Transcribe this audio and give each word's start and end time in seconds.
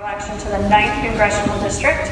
election 0.00 0.36
to 0.38 0.48
the 0.48 0.64
9th 0.72 1.04
Congressional 1.04 1.60
District, 1.60 2.08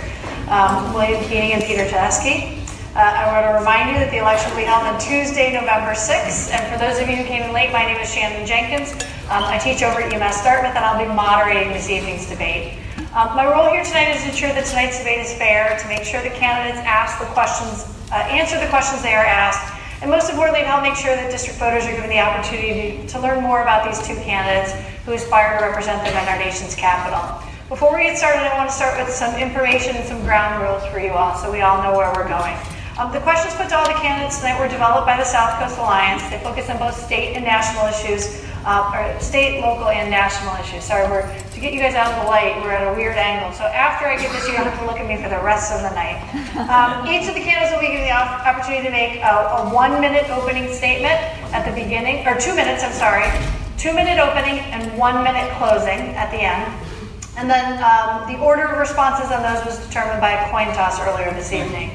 um, 0.52 0.92
William 0.92 1.16
Keating 1.24 1.56
and 1.56 1.64
Peter 1.64 1.88
Tedeschi. 1.88 2.60
Uh, 2.92 3.00
I 3.00 3.32
want 3.32 3.48
to 3.48 3.56
remind 3.56 3.88
you 3.88 3.96
that 3.98 4.12
the 4.12 4.20
election 4.20 4.52
will 4.52 4.60
be 4.60 4.68
held 4.68 4.84
on 4.84 5.00
Tuesday, 5.00 5.48
November 5.48 5.96
6th. 5.96 6.52
And 6.52 6.60
for 6.68 6.76
those 6.76 7.00
of 7.00 7.08
you 7.08 7.16
who 7.16 7.24
came 7.24 7.40
in 7.40 7.56
late, 7.56 7.72
my 7.72 7.88
name 7.88 7.96
is 7.96 8.12
Shannon 8.12 8.44
Jenkins. 8.44 8.92
Um, 9.32 9.48
I 9.48 9.56
teach 9.56 9.80
over 9.80 10.04
at 10.04 10.12
UMass 10.12 10.44
Dartmouth, 10.44 10.76
and 10.76 10.84
I'll 10.84 11.00
be 11.00 11.08
moderating 11.08 11.72
this 11.72 11.88
evening's 11.88 12.28
debate. 12.28 12.76
Um, 13.16 13.32
my 13.32 13.48
role 13.48 13.72
here 13.72 13.80
tonight 13.80 14.12
is 14.12 14.22
to 14.22 14.30
ensure 14.30 14.52
that 14.52 14.68
tonight's 14.68 15.00
debate 15.00 15.24
is 15.24 15.32
fair, 15.34 15.74
to 15.80 15.86
make 15.88 16.04
sure 16.04 16.20
the 16.20 16.36
candidates 16.36 16.84
ask 16.84 17.16
the 17.16 17.32
questions, 17.32 17.88
uh, 18.12 18.28
answer 18.28 18.60
the 18.60 18.68
questions 18.68 19.00
they 19.00 19.16
are 19.16 19.24
asked, 19.24 19.72
and 20.04 20.12
most 20.12 20.28
importantly, 20.28 20.60
to 20.60 20.68
help 20.68 20.84
make 20.84 21.00
sure 21.00 21.16
that 21.16 21.32
district 21.32 21.56
voters 21.56 21.88
are 21.88 21.96
given 21.96 22.12
the 22.12 22.20
opportunity 22.20 23.00
to 23.08 23.16
learn 23.18 23.40
more 23.40 23.64
about 23.64 23.88
these 23.88 23.98
two 24.04 24.20
candidates 24.20 24.76
who 25.08 25.16
aspire 25.16 25.56
to 25.56 25.64
represent 25.64 26.04
them 26.04 26.12
in 26.12 26.28
our 26.28 26.38
nation's 26.38 26.76
capital. 26.76 27.40
Before 27.70 27.94
we 27.94 28.02
get 28.02 28.18
started, 28.18 28.42
I 28.42 28.58
want 28.58 28.66
to 28.66 28.74
start 28.74 28.98
with 28.98 29.14
some 29.14 29.30
information 29.38 29.94
and 29.94 30.02
some 30.02 30.18
ground 30.26 30.58
rules 30.58 30.82
for 30.90 30.98
you 30.98 31.14
all 31.14 31.38
so 31.38 31.54
we 31.54 31.62
all 31.62 31.78
know 31.86 31.94
where 31.94 32.10
we're 32.18 32.26
going. 32.26 32.58
Um, 32.98 33.14
the 33.14 33.22
questions 33.22 33.54
put 33.54 33.70
to 33.70 33.78
all 33.78 33.86
the 33.86 33.94
candidates 34.02 34.42
tonight 34.42 34.58
were 34.58 34.66
developed 34.66 35.06
by 35.06 35.14
the 35.14 35.22
South 35.22 35.54
Coast 35.62 35.78
Alliance. 35.78 36.18
They 36.34 36.42
focus 36.42 36.66
on 36.66 36.82
both 36.82 36.98
state 36.98 37.38
and 37.38 37.46
national 37.46 37.86
issues, 37.86 38.42
uh, 38.66 38.90
or 38.90 39.06
state, 39.22 39.62
local, 39.62 39.86
and 39.86 40.10
national 40.10 40.50
issues. 40.58 40.82
Sorry, 40.82 41.06
we're 41.06 41.22
to 41.22 41.60
get 41.62 41.70
you 41.70 41.78
guys 41.78 41.94
out 41.94 42.10
of 42.10 42.18
the 42.18 42.26
light, 42.26 42.58
we're 42.58 42.74
at 42.74 42.90
a 42.90 42.94
weird 42.98 43.14
angle. 43.14 43.54
So 43.54 43.62
after 43.62 44.10
I 44.10 44.18
give 44.18 44.34
this, 44.34 44.50
you 44.50 44.58
have 44.58 44.66
to 44.66 44.84
look 44.84 44.98
at 44.98 45.06
me 45.06 45.22
for 45.22 45.30
the 45.30 45.38
rest 45.38 45.70
of 45.70 45.86
the 45.86 45.94
night. 45.94 46.18
Um, 46.66 47.06
each 47.14 47.30
of 47.30 47.38
the 47.38 47.44
candidates 47.46 47.70
will 47.70 47.86
be 47.86 47.94
given 47.94 48.02
the 48.02 48.18
opportunity 48.18 48.82
to 48.82 48.90
make 48.90 49.22
a, 49.22 49.62
a 49.62 49.70
one-minute 49.70 50.26
opening 50.34 50.66
statement 50.74 51.22
at 51.54 51.62
the 51.62 51.74
beginning, 51.78 52.26
or 52.26 52.34
two 52.34 52.50
minutes, 52.50 52.82
I'm 52.82 52.98
sorry, 52.98 53.30
two-minute 53.78 54.18
opening 54.18 54.58
and 54.74 54.82
one-minute 54.98 55.54
closing 55.54 56.18
at 56.18 56.34
the 56.34 56.42
end. 56.42 56.89
And 57.36 57.48
then 57.48 57.82
um, 57.82 58.30
the 58.30 58.38
order 58.38 58.64
of 58.64 58.78
responses 58.78 59.30
on 59.30 59.42
those 59.42 59.64
was 59.64 59.78
determined 59.86 60.20
by 60.20 60.32
a 60.32 60.50
coin 60.50 60.74
toss 60.74 61.00
earlier 61.00 61.32
this 61.32 61.52
evening. 61.52 61.90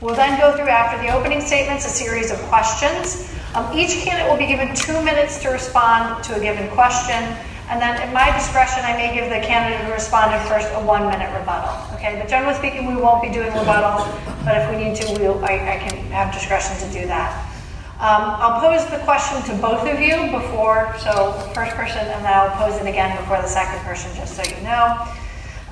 We'll 0.00 0.14
then 0.14 0.38
go 0.38 0.54
through 0.56 0.68
after 0.68 1.00
the 1.00 1.12
opening 1.12 1.40
statements 1.40 1.86
a 1.86 1.88
series 1.88 2.30
of 2.30 2.38
questions. 2.52 3.32
Um, 3.54 3.72
each 3.76 4.04
candidate 4.04 4.30
will 4.30 4.38
be 4.38 4.46
given 4.46 4.74
two 4.74 5.00
minutes 5.02 5.40
to 5.42 5.48
respond 5.48 6.22
to 6.24 6.34
a 6.36 6.40
given 6.40 6.68
question. 6.70 7.22
And 7.70 7.80
then 7.80 7.96
at 7.96 8.12
my 8.12 8.30
discretion, 8.36 8.84
I 8.84 8.92
may 8.96 9.14
give 9.14 9.30
the 9.30 9.40
candidate 9.40 9.80
who 9.86 9.92
responded 9.92 10.46
first 10.46 10.68
a 10.74 10.84
one 10.84 11.06
minute 11.06 11.32
rebuttal. 11.38 11.72
Okay, 11.96 12.18
but 12.20 12.28
generally 12.28 12.54
speaking, 12.54 12.86
we 12.86 13.00
won't 13.00 13.22
be 13.22 13.30
doing 13.30 13.50
rebuttals, 13.52 14.04
but 14.44 14.60
if 14.60 14.68
we 14.70 14.76
need 14.76 14.96
to, 14.96 15.18
we'll, 15.18 15.42
I, 15.44 15.54
I 15.54 15.76
can 15.80 15.96
have 16.12 16.34
discretion 16.34 16.76
to 16.86 16.92
do 16.92 17.06
that. 17.06 17.53
Um, 18.02 18.26
I'll 18.42 18.58
pose 18.60 18.84
the 18.90 18.98
question 19.06 19.40
to 19.46 19.62
both 19.62 19.86
of 19.86 20.00
you 20.00 20.30
before, 20.34 20.92
so 20.98 21.30
first 21.54 21.78
person, 21.78 22.02
and 22.02 22.24
then 22.24 22.32
I'll 22.34 22.50
pose 22.58 22.74
it 22.80 22.88
again 22.88 23.16
before 23.16 23.38
the 23.38 23.46
second 23.46 23.78
person, 23.86 24.10
just 24.16 24.34
so 24.34 24.42
you 24.42 24.60
know. 24.64 24.98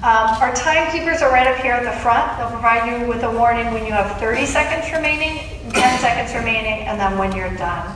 Um, 0.07 0.31
our 0.39 0.55
timekeepers 0.55 1.21
are 1.21 1.31
right 1.31 1.49
up 1.49 1.59
here 1.59 1.75
at 1.75 1.83
the 1.83 1.99
front. 2.01 2.39
They'll 2.39 2.51
provide 2.51 2.87
you 2.87 3.09
with 3.09 3.25
a 3.25 3.31
warning 3.31 3.75
when 3.75 3.85
you 3.85 3.93
have 3.93 4.21
30 4.21 4.47
seconds 4.47 4.93
remaining, 4.93 5.47
10 5.71 5.99
seconds 5.99 6.33
remaining, 6.35 6.87
and 6.87 6.99
then 6.99 7.19
when 7.19 7.35
you're 7.35 7.55
done. 7.57 7.91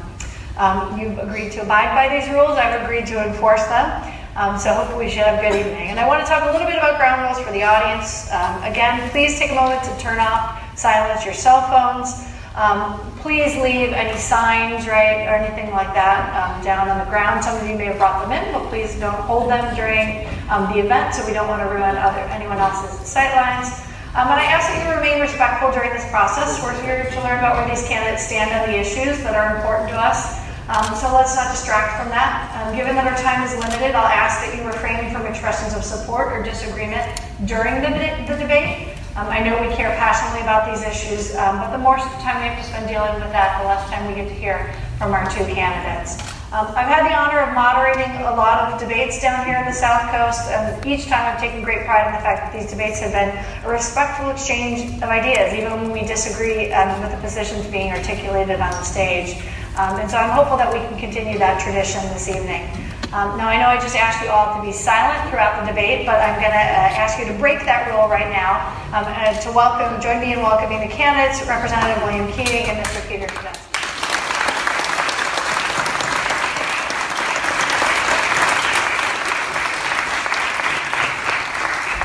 Um, 0.58 0.98
you've 0.98 1.18
agreed 1.18 1.52
to 1.52 1.62
abide 1.62 1.94
by 1.94 2.10
these 2.10 2.28
rules. 2.30 2.58
I've 2.58 2.82
agreed 2.82 3.06
to 3.06 3.24
enforce 3.24 3.64
them. 3.66 4.12
Um, 4.34 4.58
so 4.58 4.74
hopefully 4.74 5.06
we 5.06 5.10
should 5.10 5.22
have 5.22 5.38
a 5.38 5.42
good 5.42 5.58
evening. 5.58 5.88
And 5.94 6.00
I 6.00 6.06
want 6.06 6.20
to 6.20 6.26
talk 6.26 6.42
a 6.42 6.52
little 6.52 6.66
bit 6.66 6.76
about 6.76 6.98
ground 6.98 7.22
rules 7.22 7.38
for 7.38 7.52
the 7.52 7.62
audience. 7.62 8.30
Um, 8.32 8.62
again, 8.62 9.08
please 9.10 9.38
take 9.38 9.52
a 9.52 9.54
moment 9.54 9.82
to 9.84 9.96
turn 9.98 10.18
off, 10.18 10.60
silence 10.76 11.24
your 11.24 11.34
cell 11.34 11.62
phones. 11.70 12.35
Um, 12.56 12.96
please 13.20 13.52
leave 13.60 13.92
any 13.92 14.16
signs, 14.16 14.88
right, 14.88 15.28
or 15.28 15.36
anything 15.36 15.76
like 15.76 15.92
that 15.92 16.32
um, 16.32 16.64
down 16.64 16.88
on 16.88 16.96
the 17.04 17.08
ground. 17.12 17.44
Some 17.44 17.60
of 17.60 17.68
you 17.68 17.76
may 17.76 17.92
have 17.92 18.00
brought 18.00 18.24
them 18.24 18.32
in, 18.32 18.48
but 18.56 18.64
please 18.72 18.98
don't 18.98 19.20
hold 19.28 19.50
them 19.52 19.76
during 19.76 20.24
um, 20.48 20.72
the 20.72 20.80
event 20.80 21.12
so 21.12 21.20
we 21.28 21.36
don't 21.36 21.52
want 21.52 21.60
to 21.60 21.68
ruin 21.68 22.00
other, 22.00 22.24
anyone 22.32 22.56
else's 22.56 22.96
sightlines. 23.04 23.84
Um, 24.16 24.32
and 24.32 24.40
I 24.40 24.48
ask 24.48 24.72
that 24.72 24.80
you 24.80 24.88
remain 24.88 25.20
respectful 25.20 25.68
during 25.76 25.92
this 25.92 26.08
process. 26.08 26.56
We're 26.64 26.72
here 26.80 27.04
to 27.04 27.18
learn 27.20 27.44
about 27.44 27.60
where 27.60 27.68
these 27.68 27.84
candidates 27.84 28.24
stand 28.24 28.48
on 28.48 28.72
the 28.72 28.80
issues 28.80 29.20
that 29.20 29.36
are 29.36 29.60
important 29.60 29.92
to 29.92 30.00
us. 30.00 30.40
Um, 30.72 30.96
so 30.96 31.12
let's 31.12 31.36
not 31.36 31.52
distract 31.52 32.00
from 32.00 32.08
that. 32.08 32.48
Um, 32.56 32.72
given 32.72 32.96
that 32.96 33.04
our 33.04 33.20
time 33.20 33.44
is 33.44 33.52
limited, 33.52 33.92
I'll 33.92 34.08
ask 34.08 34.40
that 34.40 34.56
you 34.56 34.64
refrain 34.64 35.12
from 35.12 35.28
expressions 35.28 35.76
of 35.76 35.84
support 35.84 36.32
or 36.32 36.42
disagreement 36.42 37.04
during 37.44 37.84
the, 37.84 37.92
the 38.24 38.40
debate. 38.40 38.85
Um, 39.16 39.28
I 39.32 39.40
know 39.40 39.56
we 39.66 39.72
care 39.74 39.96
passionately 39.96 40.44
about 40.44 40.68
these 40.68 40.84
issues, 40.84 41.34
um, 41.36 41.56
but 41.56 41.72
the 41.72 41.80
more 41.80 41.96
time 41.96 42.36
we 42.36 42.52
have 42.52 42.60
to 42.60 42.68
spend 42.68 42.84
dealing 42.84 43.14
with 43.16 43.32
that, 43.32 43.56
the 43.62 43.64
less 43.64 43.88
time 43.88 44.04
we 44.04 44.14
get 44.14 44.28
to 44.28 44.34
hear 44.34 44.76
from 44.98 45.16
our 45.16 45.24
two 45.32 45.40
candidates. 45.56 46.20
Um, 46.52 46.68
I've 46.76 46.84
had 46.84 47.08
the 47.08 47.16
honor 47.16 47.40
of 47.40 47.56
moderating 47.56 48.12
a 48.28 48.36
lot 48.36 48.70
of 48.70 48.78
debates 48.78 49.18
down 49.18 49.46
here 49.46 49.56
in 49.56 49.64
the 49.64 49.72
South 49.72 50.12
Coast, 50.12 50.52
and 50.52 50.84
each 50.84 51.06
time 51.08 51.32
I've 51.32 51.40
taken 51.40 51.64
great 51.64 51.86
pride 51.88 52.08
in 52.08 52.12
the 52.12 52.20
fact 52.20 52.52
that 52.52 52.60
these 52.60 52.68
debates 52.68 53.00
have 53.00 53.16
been 53.16 53.32
a 53.64 53.68
respectful 53.72 54.28
exchange 54.28 55.00
of 55.00 55.08
ideas, 55.08 55.54
even 55.56 55.72
when 55.72 55.92
we 55.92 56.04
disagree 56.04 56.70
um, 56.76 57.00
with 57.00 57.10
the 57.10 57.20
positions 57.24 57.64
being 57.72 57.92
articulated 57.92 58.60
on 58.60 58.70
the 58.70 58.84
stage. 58.84 59.40
Um, 59.80 59.96
and 59.96 60.10
so 60.10 60.18
I'm 60.18 60.36
hopeful 60.36 60.58
that 60.60 60.68
we 60.68 60.80
can 60.80 61.00
continue 61.00 61.38
that 61.38 61.56
tradition 61.56 62.04
this 62.12 62.28
evening. 62.28 62.68
Um, 63.14 63.38
now, 63.38 63.46
I 63.46 63.56
know 63.56 63.70
I 63.70 63.78
just 63.78 63.94
asked 63.94 64.18
you 64.20 64.28
all 64.34 64.58
to 64.58 64.60
be 64.60 64.72
silent 64.72 65.30
throughout 65.30 65.62
the 65.62 65.70
debate, 65.70 66.04
but 66.04 66.18
I'm 66.18 66.34
going 66.42 66.50
to 66.50 66.58
uh, 66.58 66.98
ask 66.98 67.22
you 67.22 67.24
to 67.30 67.34
break 67.38 67.62
that 67.62 67.86
rule 67.86 68.10
right 68.10 68.26
now 68.34 68.66
um, 68.90 69.06
and 69.06 69.38
to 69.46 69.50
welcome, 69.54 69.94
join 70.02 70.18
me 70.18 70.34
in 70.34 70.42
welcoming 70.42 70.82
the 70.82 70.90
candidates, 70.90 71.38
Representative 71.46 72.02
William 72.02 72.26
Keating 72.34 72.66
and 72.66 72.82
Mr. 72.82 72.98
Peter 73.06 73.30
Tedeschi. 73.30 73.62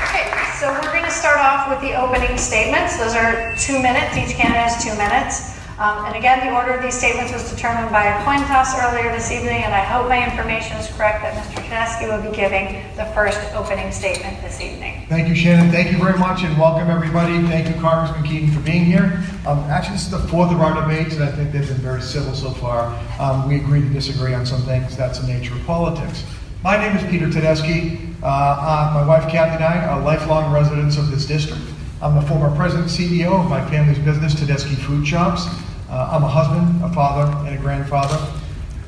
Okay, 0.06 0.30
so 0.54 0.70
we're 0.70 0.94
going 0.94 1.02
to 1.02 1.10
start 1.10 1.42
off 1.42 1.66
with 1.66 1.82
the 1.82 1.98
opening 1.98 2.38
statements. 2.38 2.94
Those 2.96 3.18
are 3.18 3.58
two 3.58 3.82
minutes. 3.82 4.14
Each 4.14 4.38
candidate 4.38 4.70
has 4.70 4.78
two 4.78 4.94
minutes. 4.94 5.51
Um, 5.78 6.04
and 6.04 6.16
again, 6.16 6.46
the 6.46 6.52
order 6.54 6.72
of 6.72 6.82
these 6.82 6.94
statements 6.94 7.32
was 7.32 7.50
determined 7.50 7.90
by 7.90 8.04
a 8.04 8.24
coin 8.24 8.46
toss 8.46 8.78
earlier 8.78 9.10
this 9.10 9.32
evening, 9.32 9.64
and 9.64 9.74
I 9.74 9.80
hope 9.80 10.06
my 10.06 10.22
information 10.22 10.76
is 10.76 10.86
correct 10.88 11.22
that 11.22 11.32
Mr. 11.34 11.62
Tedeschi 11.64 12.06
will 12.06 12.30
be 12.30 12.36
giving 12.36 12.84
the 12.96 13.06
first 13.14 13.40
opening 13.54 13.90
statement 13.90 14.40
this 14.42 14.60
evening. 14.60 15.06
Thank 15.08 15.28
you, 15.28 15.34
Shannon. 15.34 15.72
Thank 15.72 15.90
you 15.90 15.98
very 15.98 16.18
much, 16.18 16.42
and 16.42 16.58
welcome 16.58 16.90
everybody. 16.90 17.40
Thank 17.48 17.74
you, 17.74 17.80
Congressman 17.80 18.22
Keating, 18.22 18.50
for 18.50 18.60
being 18.60 18.84
here. 18.84 19.24
Um, 19.46 19.60
actually, 19.70 19.94
this 19.94 20.04
is 20.04 20.10
the 20.10 20.28
fourth 20.28 20.52
of 20.52 20.60
our 20.60 20.78
debates, 20.78 21.14
and 21.14 21.24
I 21.24 21.32
think 21.32 21.52
they've 21.52 21.66
been 21.66 21.78
very 21.78 22.02
civil 22.02 22.34
so 22.34 22.50
far. 22.50 22.92
Um, 23.18 23.48
we 23.48 23.56
agree 23.56 23.80
to 23.80 23.88
disagree 23.88 24.34
on 24.34 24.44
some 24.44 24.60
things. 24.62 24.94
That's 24.94 25.20
the 25.20 25.26
nature 25.26 25.54
of 25.54 25.64
politics. 25.64 26.22
My 26.62 26.76
name 26.76 26.94
is 26.96 27.10
Peter 27.10 27.28
Tedeschi. 27.28 28.14
Uh, 28.22 28.26
uh, 28.26 28.90
my 28.94 29.04
wife, 29.04 29.28
Kathy, 29.28 29.56
and 29.56 29.64
I 29.64 29.86
are 29.86 30.00
lifelong 30.00 30.52
residents 30.52 30.98
of 30.98 31.10
this 31.10 31.26
district. 31.26 31.62
I'm 32.02 32.16
the 32.16 32.22
former 32.22 32.52
president 32.56 32.88
CEO 32.88 33.40
of 33.40 33.48
my 33.48 33.64
family's 33.70 34.00
business, 34.00 34.34
Tedeschi 34.34 34.74
Food 34.74 35.06
Shops. 35.06 35.46
Uh, 35.88 36.10
I'm 36.10 36.24
a 36.24 36.28
husband, 36.28 36.82
a 36.82 36.92
father, 36.92 37.30
and 37.46 37.56
a 37.56 37.62
grandfather, 37.62 38.18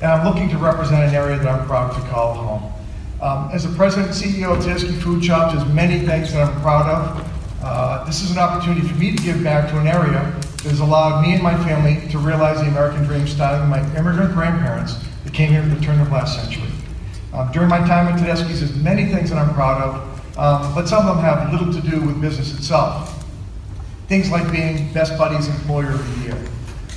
and 0.02 0.10
I'm 0.10 0.26
looking 0.26 0.48
to 0.48 0.58
represent 0.58 1.04
an 1.04 1.14
area 1.14 1.38
that 1.38 1.46
I'm 1.46 1.64
proud 1.64 1.94
to 1.94 2.00
call 2.08 2.34
home. 2.34 2.72
Um, 3.22 3.50
as 3.52 3.70
the 3.70 3.76
president 3.76 4.08
and 4.08 4.16
CEO 4.16 4.56
of 4.56 4.64
Tedeschi 4.64 5.00
Food 5.00 5.24
Shops, 5.24 5.54
there's 5.54 5.72
many 5.72 6.00
things 6.00 6.32
that 6.32 6.42
I'm 6.42 6.60
proud 6.60 6.90
of. 6.90 7.30
Uh, 7.62 8.02
this 8.02 8.20
is 8.20 8.32
an 8.32 8.38
opportunity 8.38 8.84
for 8.84 8.96
me 8.96 9.14
to 9.14 9.22
give 9.22 9.44
back 9.44 9.70
to 9.70 9.78
an 9.78 9.86
area 9.86 10.10
that 10.64 10.70
has 10.70 10.80
allowed 10.80 11.22
me 11.22 11.34
and 11.34 11.42
my 11.42 11.56
family 11.64 12.08
to 12.08 12.18
realize 12.18 12.58
the 12.58 12.66
American 12.66 13.04
dream 13.04 13.28
starting 13.28 13.60
with 13.60 13.70
my 13.70 13.96
immigrant 13.96 14.34
grandparents 14.34 14.98
that 15.22 15.32
came 15.32 15.52
here 15.52 15.62
at 15.62 15.70
the 15.70 15.80
turn 15.80 16.00
of 16.00 16.10
last 16.10 16.42
century. 16.42 16.68
Um, 17.32 17.52
during 17.52 17.68
my 17.68 17.78
time 17.78 18.08
at 18.08 18.18
Tedeschi's, 18.18 18.58
there's 18.58 18.74
many 18.74 19.06
things 19.06 19.30
that 19.30 19.38
I'm 19.38 19.54
proud 19.54 19.80
of, 19.80 20.13
um, 20.36 20.74
but 20.74 20.88
some 20.88 21.06
of 21.06 21.16
them 21.16 21.24
have 21.24 21.52
little 21.52 21.72
to 21.72 21.80
do 21.88 22.00
with 22.00 22.20
business 22.20 22.54
itself. 22.54 23.24
Things 24.08 24.30
like 24.30 24.50
being 24.50 24.92
Best 24.92 25.16
Buddies 25.16 25.48
Employer 25.48 25.90
of 25.90 26.18
the 26.18 26.26
Year. 26.26 26.46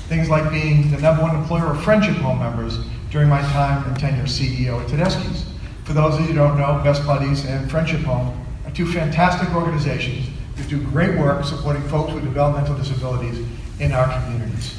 Things 0.10 0.30
like 0.30 0.52
being 0.52 0.90
the 0.92 0.98
number 0.98 1.22
one 1.22 1.36
employer 1.36 1.72
of 1.72 1.84
Friendship 1.84 2.16
Home 2.18 2.40
members 2.40 2.80
during 3.12 3.30
my 3.30 3.42
time 3.42 3.86
and 3.88 4.00
tenure 4.00 4.24
CEO 4.24 4.82
at 4.82 4.88
Tedeschi's. 4.88 5.46
For 5.86 5.94
those 5.94 6.16
of 6.16 6.22
you 6.22 6.28
who 6.28 6.34
don't 6.34 6.58
know, 6.58 6.82
Best 6.84 7.06
Buddies 7.06 7.46
and 7.46 7.70
Friendship 7.70 8.02
Home 8.02 8.46
are 8.66 8.72
two 8.72 8.86
fantastic 8.86 9.54
organizations 9.54 10.28
that 10.56 10.68
do 10.68 10.82
great 10.82 11.18
work 11.18 11.46
supporting 11.46 11.82
folks 11.84 12.14
with 12.14 12.24
developmental 12.24 12.76
disabilities 12.76 13.46
in 13.80 13.92
our 13.92 14.08
communities. 14.22 14.76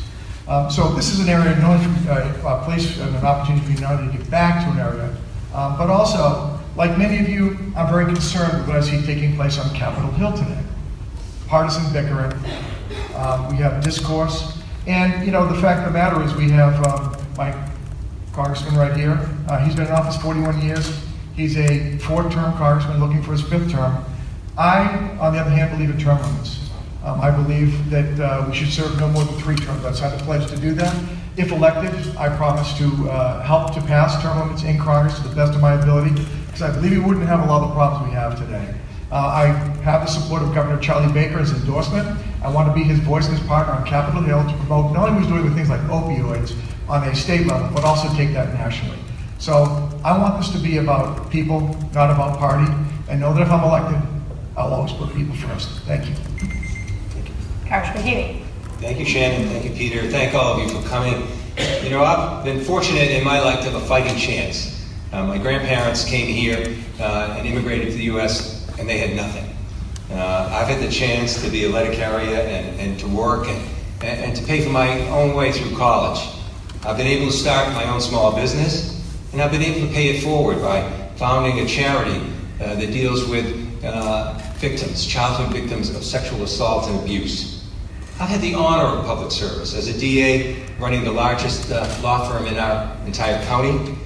Um, 0.49 0.71
so 0.71 0.93
this 0.95 1.13
is 1.13 1.21
an 1.21 1.29
area, 1.29 1.57
not 1.61 1.81
uh, 2.09 2.61
a 2.61 2.65
place 2.65 2.99
and 2.99 3.15
an 3.15 3.25
opportunity 3.25 3.75
for 3.75 3.87
only 3.87 4.11
to 4.11 4.19
give 4.19 4.31
back 4.31 4.65
to 4.65 4.71
an 4.73 4.79
area, 4.79 5.17
um, 5.55 5.77
but 5.77 5.91
also, 5.91 6.58
like 6.79 6.97
many 6.97 7.19
of 7.19 7.29
you, 7.29 7.59
I'm 7.77 7.93
very 7.93 8.05
concerned 8.05 8.57
with 8.57 8.69
what 8.69 8.77
I 8.77 8.81
see 8.83 9.05
taking 9.05 9.35
place 9.35 9.59
on 9.59 9.75
Capitol 9.75 10.13
Hill 10.13 10.33
today. 10.33 10.63
Partisan 11.49 11.93
bickering, 11.93 12.33
um, 13.17 13.49
we 13.51 13.57
have 13.57 13.83
discourse, 13.83 14.63
and, 14.87 15.27
you 15.27 15.33
know, 15.33 15.53
the 15.53 15.61
fact 15.61 15.81
of 15.81 15.93
the 15.93 15.99
matter 15.99 16.23
is 16.23 16.33
we 16.37 16.49
have 16.51 16.81
um, 16.87 17.17
my 17.37 17.53
congressman 18.33 18.77
right 18.77 18.97
here. 18.97 19.19
Uh, 19.49 19.59
he's 19.59 19.75
been 19.75 19.87
in 19.87 19.93
office 19.93 20.17
41 20.23 20.63
years. 20.63 21.05
He's 21.35 21.57
a 21.57 21.99
four-term 21.99 22.57
congressman 22.57 23.01
looking 23.01 23.25
for 23.25 23.33
his 23.33 23.43
fifth 23.43 23.73
term. 23.73 24.05
I, 24.57 25.19
on 25.19 25.33
the 25.33 25.41
other 25.41 25.51
hand, 25.51 25.73
believe 25.73 25.91
in 25.91 25.99
term 25.99 26.23
limits. 26.23 26.71
Um, 27.03 27.21
I 27.21 27.33
believe 27.33 27.91
that 27.91 28.21
uh, 28.21 28.47
we 28.49 28.55
should 28.55 28.69
serve 28.69 29.01
no 29.01 29.09
more 29.09 29.25
than 29.25 29.35
three 29.41 29.57
terms. 29.57 29.85
I 29.85 29.93
signed 29.93 30.21
a 30.21 30.25
pledge 30.25 30.49
to 30.51 30.57
do 30.57 30.75
that. 30.75 30.95
If 31.37 31.51
elected, 31.51 32.17
I 32.17 32.35
promise 32.37 32.77
to 32.79 33.11
uh, 33.11 33.43
help 33.43 33.75
to 33.75 33.81
pass 33.81 34.23
term 34.23 34.39
limits 34.39 34.63
in 34.63 34.79
Congress 34.79 35.17
to 35.17 35.29
the 35.29 35.35
best 35.35 35.55
of 35.55 35.61
my 35.61 35.75
ability, 35.75 36.25
because 36.59 36.77
I 36.77 36.81
believe 36.81 36.99
we 36.99 37.05
wouldn't 37.05 37.27
have 37.27 37.41
a 37.41 37.47
lot 37.47 37.63
of 37.63 37.69
the 37.69 37.75
problems 37.75 38.09
we 38.09 38.15
have 38.15 38.37
today. 38.39 38.75
Uh, 39.13 39.15
I 39.15 39.47
have 39.83 40.03
the 40.03 40.11
support 40.11 40.43
of 40.43 40.53
Governor 40.55 40.81
Charlie 40.81 41.13
Baker 41.13 41.39
as 41.39 41.53
endorsement. 41.53 42.07
I 42.43 42.51
want 42.51 42.69
to 42.69 42.75
be 42.75 42.83
his 42.83 42.99
voice 42.99 43.29
and 43.29 43.39
his 43.39 43.47
partner 43.47 43.75
on 43.75 43.87
Capitol 43.87 44.23
Hill 44.23 44.43
to 44.43 44.57
promote 44.67 44.93
not 44.93 45.09
only 45.09 45.21
who's 45.21 45.29
doing 45.29 45.45
with 45.45 45.55
things 45.55 45.71
like 45.71 45.81
opioids 45.83 46.57
on 46.89 47.07
a 47.07 47.15
state 47.15 47.47
level, 47.47 47.71
but 47.73 47.85
also 47.85 48.13
take 48.17 48.33
that 48.33 48.53
nationally. 48.55 48.99
So 49.39 49.89
I 50.05 50.19
want 50.19 50.41
this 50.41 50.51
to 50.51 50.59
be 50.59 50.79
about 50.79 51.31
people, 51.31 51.61
not 51.95 52.11
about 52.11 52.39
party. 52.39 52.71
And 53.09 53.21
know 53.21 53.33
that 53.35 53.43
if 53.43 53.51
I'm 53.51 53.63
elected, 53.63 54.03
I'll 54.57 54.75
always 54.75 54.93
put 54.93 55.15
people 55.15 55.37
first. 55.37 55.69
Thank 55.87 56.09
you. 56.09 56.15
Congressman 57.69 58.03
Keating. 58.03 58.45
Thank 58.81 58.99
you, 58.99 59.07
Shannon. 59.07 59.49
Thank 59.49 59.65
you, 59.65 59.71
Peter. 59.71 60.11
Thank 60.11 60.35
all 60.35 60.55
of 60.55 60.63
you 60.63 60.69
for 60.69 60.87
coming. 60.89 61.27
You 61.83 61.91
know, 61.91 62.03
I've 62.03 62.45
been 62.45 62.63
fortunate 62.65 63.11
in 63.11 63.25
my 63.25 63.41
life 63.41 63.61
to 63.61 63.71
have 63.71 63.81
a 63.81 63.87
fighting 63.87 64.17
chance. 64.17 64.78
Uh, 65.11 65.25
my 65.25 65.39
grandparents 65.39 66.05
came 66.05 66.27
here 66.27 66.77
uh, 67.01 67.37
and 67.39 67.49
immigrated 67.49 67.91
to 67.91 67.97
the 67.97 68.05
U.S., 68.05 68.69
and 68.79 68.87
they 68.87 68.99
had 68.99 69.17
nothing. 69.17 69.45
Uh, 70.11 70.51
I've 70.53 70.69
had 70.69 70.83
the 70.83 70.93
chance 70.93 71.43
to 71.43 71.51
be 71.51 71.65
a 71.65 71.71
letter 71.71 71.93
carrier 71.95 72.37
and, 72.37 72.79
and 72.79 73.01
to 73.01 73.09
work 73.09 73.47
and, 73.49 73.69
and, 74.03 74.25
and 74.25 74.37
to 74.37 74.45
pay 74.45 74.63
for 74.63 74.69
my 74.69 75.09
own 75.09 75.35
way 75.35 75.51
through 75.51 75.75
college. 75.77 76.21
I've 76.85 76.99
been 76.99 77.07
able 77.07 77.27
to 77.27 77.33
start 77.33 77.73
my 77.73 77.85
own 77.89 78.03
small 78.03 78.35
business, 78.35 79.03
and 79.33 79.41
I've 79.41 79.51
been 79.51 79.63
able 79.63 79.87
to 79.87 79.93
pay 79.95 80.11
it 80.11 80.23
forward 80.23 80.61
by 80.61 80.91
founding 81.17 81.61
a 81.61 81.67
charity 81.67 82.21
uh, 82.61 82.75
that 82.75 82.93
deals 82.93 83.27
with 83.29 83.85
uh, 83.85 84.39
victims, 84.57 85.07
childhood 85.07 85.55
victims 85.55 85.95
of 85.95 86.05
sexual 86.05 86.43
assault 86.43 86.87
and 86.89 87.01
abuse. 87.01 87.67
I've 88.21 88.29
had 88.29 88.43
the 88.43 88.55
honor 88.55 88.99
of 88.99 89.07
public 89.07 89.31
service 89.31 89.75
as 89.75 89.89
a 89.89 89.99
DA 89.99 90.67
running 90.79 91.05
the 91.05 91.13
largest 91.13 91.71
uh, 91.71 91.99
law 92.03 92.29
firm 92.29 92.47
in 92.47 92.59
our 92.59 92.95
entire 93.07 93.43
county. 93.47 93.97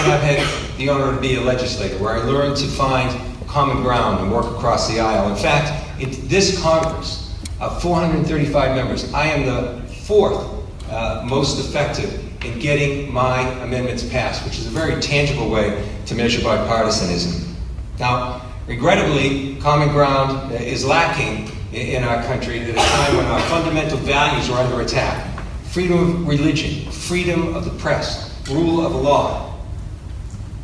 And 0.00 0.12
I've 0.12 0.22
had 0.22 0.78
the 0.78 0.88
honor 0.88 1.14
to 1.14 1.20
be 1.20 1.36
a 1.36 1.40
legislator 1.40 1.98
where 1.98 2.14
I 2.14 2.22
learned 2.22 2.56
to 2.58 2.66
find 2.66 3.10
common 3.46 3.82
ground 3.82 4.20
and 4.20 4.32
work 4.32 4.46
across 4.46 4.88
the 4.88 5.00
aisle. 5.00 5.30
In 5.30 5.36
fact, 5.36 6.00
in 6.00 6.10
this 6.28 6.60
Congress 6.62 7.36
of 7.60 7.82
435 7.82 8.76
members, 8.76 9.12
I 9.12 9.26
am 9.26 9.44
the 9.44 9.80
fourth 9.92 10.46
uh, 10.88 11.24
most 11.28 11.58
effective 11.58 12.44
in 12.44 12.58
getting 12.58 13.12
my 13.12 13.40
amendments 13.62 14.08
passed, 14.08 14.44
which 14.44 14.58
is 14.58 14.66
a 14.66 14.70
very 14.70 15.00
tangible 15.00 15.50
way 15.50 15.86
to 16.06 16.14
measure 16.14 16.40
bipartisanism. 16.40 17.52
Now, 17.98 18.42
regrettably, 18.66 19.56
common 19.56 19.88
ground 19.88 20.52
is 20.54 20.84
lacking 20.84 21.50
in 21.72 22.02
our 22.02 22.22
country 22.24 22.60
at 22.60 22.70
a 22.70 22.74
time 22.74 23.16
when 23.16 23.26
our 23.26 23.40
fundamental 23.42 23.98
values 23.98 24.48
are 24.50 24.58
under 24.64 24.80
attack. 24.80 25.26
Freedom 25.64 25.98
of 25.98 26.26
religion, 26.26 26.90
freedom 26.90 27.54
of 27.54 27.64
the 27.64 27.70
press, 27.72 28.34
rule 28.48 28.84
of 28.84 28.94
law. 28.94 29.49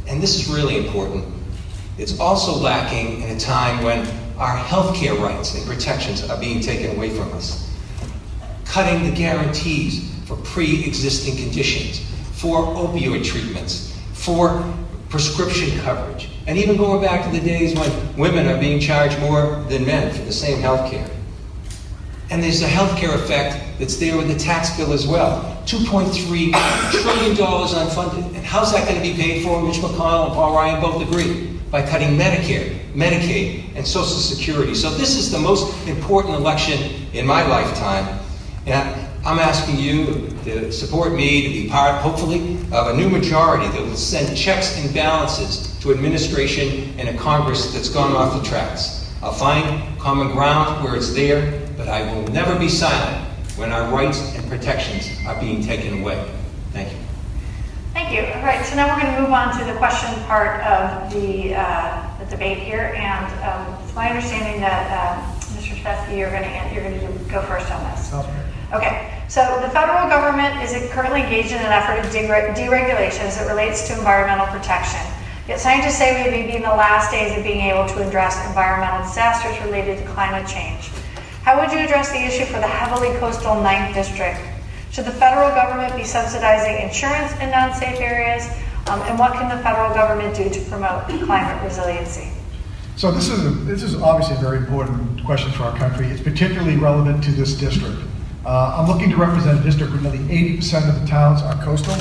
And 0.08 0.22
this 0.22 0.36
is 0.40 0.48
really 0.48 0.86
important. 0.86 1.24
It's 1.98 2.18
also 2.20 2.54
lacking 2.54 3.22
in 3.22 3.36
a 3.36 3.40
time 3.40 3.82
when 3.82 4.06
our 4.38 4.56
health 4.56 4.94
care 4.94 5.14
rights 5.14 5.54
and 5.54 5.66
protections 5.66 6.28
are 6.28 6.38
being 6.38 6.60
taken 6.60 6.94
away 6.94 7.10
from 7.10 7.32
us. 7.32 7.70
Cutting 8.66 9.04
the 9.04 9.16
guarantees 9.16 10.12
for 10.26 10.36
pre-existing 10.38 11.36
conditions, 11.36 12.00
for 12.32 12.58
opioid 12.58 13.24
treatments, 13.24 13.98
for 14.12 14.62
prescription 15.08 15.78
coverage, 15.80 16.30
and 16.46 16.58
even 16.58 16.76
going 16.76 17.00
back 17.00 17.24
to 17.24 17.38
the 17.38 17.44
days 17.44 17.74
when 17.74 18.16
women 18.16 18.46
are 18.48 18.58
being 18.60 18.78
charged 18.78 19.18
more 19.20 19.62
than 19.68 19.86
men 19.86 20.12
for 20.12 20.22
the 20.24 20.32
same 20.32 20.60
health 20.60 20.90
care. 20.90 21.08
And 22.30 22.42
there's 22.42 22.60
a 22.60 22.68
health 22.68 22.98
care 22.98 23.14
effect 23.14 23.78
that's 23.78 23.96
there 23.96 24.16
with 24.16 24.28
the 24.28 24.38
tax 24.38 24.76
bill 24.76 24.92
as 24.92 25.06
well. 25.06 25.55
$2.3 25.66 26.52
trillion 26.92 27.36
unfunded. 27.36 28.34
And 28.36 28.46
how's 28.46 28.72
that 28.72 28.88
going 28.88 29.02
to 29.02 29.02
be 29.02 29.20
paid 29.20 29.42
for? 29.42 29.60
Mitch 29.60 29.78
McConnell 29.78 30.26
and 30.26 30.34
Paul 30.34 30.54
Ryan 30.54 30.80
both 30.80 31.02
agree. 31.02 31.58
By 31.72 31.84
cutting 31.84 32.16
Medicare, 32.16 32.78
Medicaid, 32.94 33.74
and 33.74 33.84
Social 33.84 34.06
Security. 34.06 34.72
So 34.72 34.90
this 34.90 35.16
is 35.16 35.32
the 35.32 35.38
most 35.38 35.76
important 35.88 36.36
election 36.36 36.78
in 37.12 37.26
my 37.26 37.44
lifetime. 37.44 38.20
And 38.66 39.08
I'm 39.26 39.40
asking 39.40 39.80
you 39.80 40.30
to 40.44 40.70
support 40.70 41.12
me 41.12 41.42
to 41.42 41.48
be 41.48 41.68
part, 41.68 42.00
hopefully, 42.00 42.58
of 42.70 42.94
a 42.94 42.96
new 42.96 43.10
majority 43.10 43.66
that 43.66 43.80
will 43.80 43.96
send 43.96 44.36
checks 44.36 44.78
and 44.78 44.94
balances 44.94 45.76
to 45.80 45.92
administration 45.92 46.94
and 47.00 47.08
a 47.08 47.18
Congress 47.18 47.74
that's 47.74 47.88
gone 47.88 48.12
off 48.12 48.40
the 48.40 48.48
tracks. 48.48 49.12
I'll 49.20 49.32
find 49.32 49.98
common 49.98 50.30
ground 50.30 50.84
where 50.84 50.94
it's 50.94 51.12
there, 51.12 51.60
but 51.76 51.88
I 51.88 52.14
will 52.14 52.28
never 52.28 52.56
be 52.56 52.68
silent 52.68 53.25
when 53.56 53.72
our 53.72 53.90
rights 53.90 54.36
and 54.36 54.46
protections 54.48 55.10
are 55.26 55.38
being 55.40 55.62
taken 55.62 56.00
away. 56.00 56.30
Thank 56.72 56.92
you. 56.92 56.98
Thank 57.94 58.12
you. 58.12 58.20
All 58.20 58.44
right, 58.44 58.64
so 58.66 58.76
now 58.76 58.94
we're 58.94 59.00
going 59.00 59.14
to 59.14 59.22
move 59.22 59.32
on 59.32 59.56
to 59.58 59.64
the 59.64 59.72
question 59.78 60.12
part 60.24 60.60
of 60.60 61.10
the, 61.12 61.54
uh, 61.54 62.18
the 62.18 62.26
debate 62.26 62.58
here, 62.58 62.92
and 62.94 63.24
um, 63.42 63.82
it's 63.82 63.94
my 63.94 64.10
understanding 64.10 64.60
that 64.60 64.92
um, 64.92 65.40
Mr. 65.56 65.72
Tedeschi, 65.80 66.18
you're 66.18 66.30
going 66.30 66.44
to 66.44 66.74
you're 66.74 66.84
going 66.84 67.00
to 67.00 67.32
go 67.32 67.40
first 67.42 67.70
on 67.72 67.82
this. 67.90 68.12
Okay, 68.74 69.24
so 69.28 69.40
the 69.62 69.70
federal 69.70 70.08
government 70.10 70.60
is 70.60 70.74
currently 70.92 71.22
engaged 71.22 71.52
in 71.52 71.58
an 71.58 71.72
effort 71.72 71.98
of 71.98 72.12
deregulation 72.12 73.24
as 73.24 73.40
it 73.40 73.48
relates 73.48 73.88
to 73.88 73.96
environmental 73.96 74.46
protection. 74.48 75.00
Yet 75.48 75.60
scientists 75.60 75.96
say 75.96 76.24
we 76.24 76.30
may 76.30 76.46
be 76.46 76.56
in 76.56 76.62
the 76.62 76.68
last 76.68 77.12
days 77.12 77.38
of 77.38 77.44
being 77.44 77.60
able 77.60 77.88
to 77.88 78.06
address 78.06 78.44
environmental 78.46 79.06
disasters 79.06 79.56
related 79.64 79.98
to 79.98 80.04
climate 80.12 80.46
change. 80.46 80.90
How 81.46 81.60
would 81.60 81.70
you 81.70 81.78
address 81.78 82.10
the 82.10 82.18
issue 82.18 82.44
for 82.44 82.58
the 82.58 82.66
heavily 82.66 83.16
coastal 83.20 83.54
9th 83.54 83.94
District? 83.94 84.36
Should 84.90 85.04
the 85.04 85.12
federal 85.12 85.48
government 85.50 85.94
be 85.94 86.02
subsidizing 86.02 86.82
insurance 86.82 87.30
in 87.34 87.50
non-safe 87.50 88.00
areas? 88.00 88.48
Um, 88.88 89.00
and 89.02 89.16
what 89.16 89.34
can 89.34 89.56
the 89.56 89.62
federal 89.62 89.94
government 89.94 90.34
do 90.34 90.50
to 90.50 90.60
promote 90.62 91.06
climate 91.24 91.62
resiliency? 91.62 92.32
So 92.96 93.12
this 93.12 93.28
is, 93.28 93.46
a, 93.46 93.50
this 93.50 93.84
is 93.84 93.94
obviously 93.94 94.34
a 94.34 94.40
very 94.40 94.56
important 94.56 95.24
question 95.24 95.52
for 95.52 95.62
our 95.62 95.78
country. 95.78 96.08
It's 96.08 96.20
particularly 96.20 96.78
relevant 96.78 97.22
to 97.22 97.30
this 97.30 97.54
district. 97.54 97.96
Uh, 98.44 98.78
I'm 98.80 98.88
looking 98.88 99.10
to 99.10 99.16
represent 99.16 99.60
a 99.60 99.62
district 99.62 99.92
where 99.92 100.02
nearly 100.02 100.18
80% 100.18 100.88
of 100.88 101.00
the 101.00 101.06
towns 101.06 101.42
are 101.42 101.54
coastal, 101.62 101.94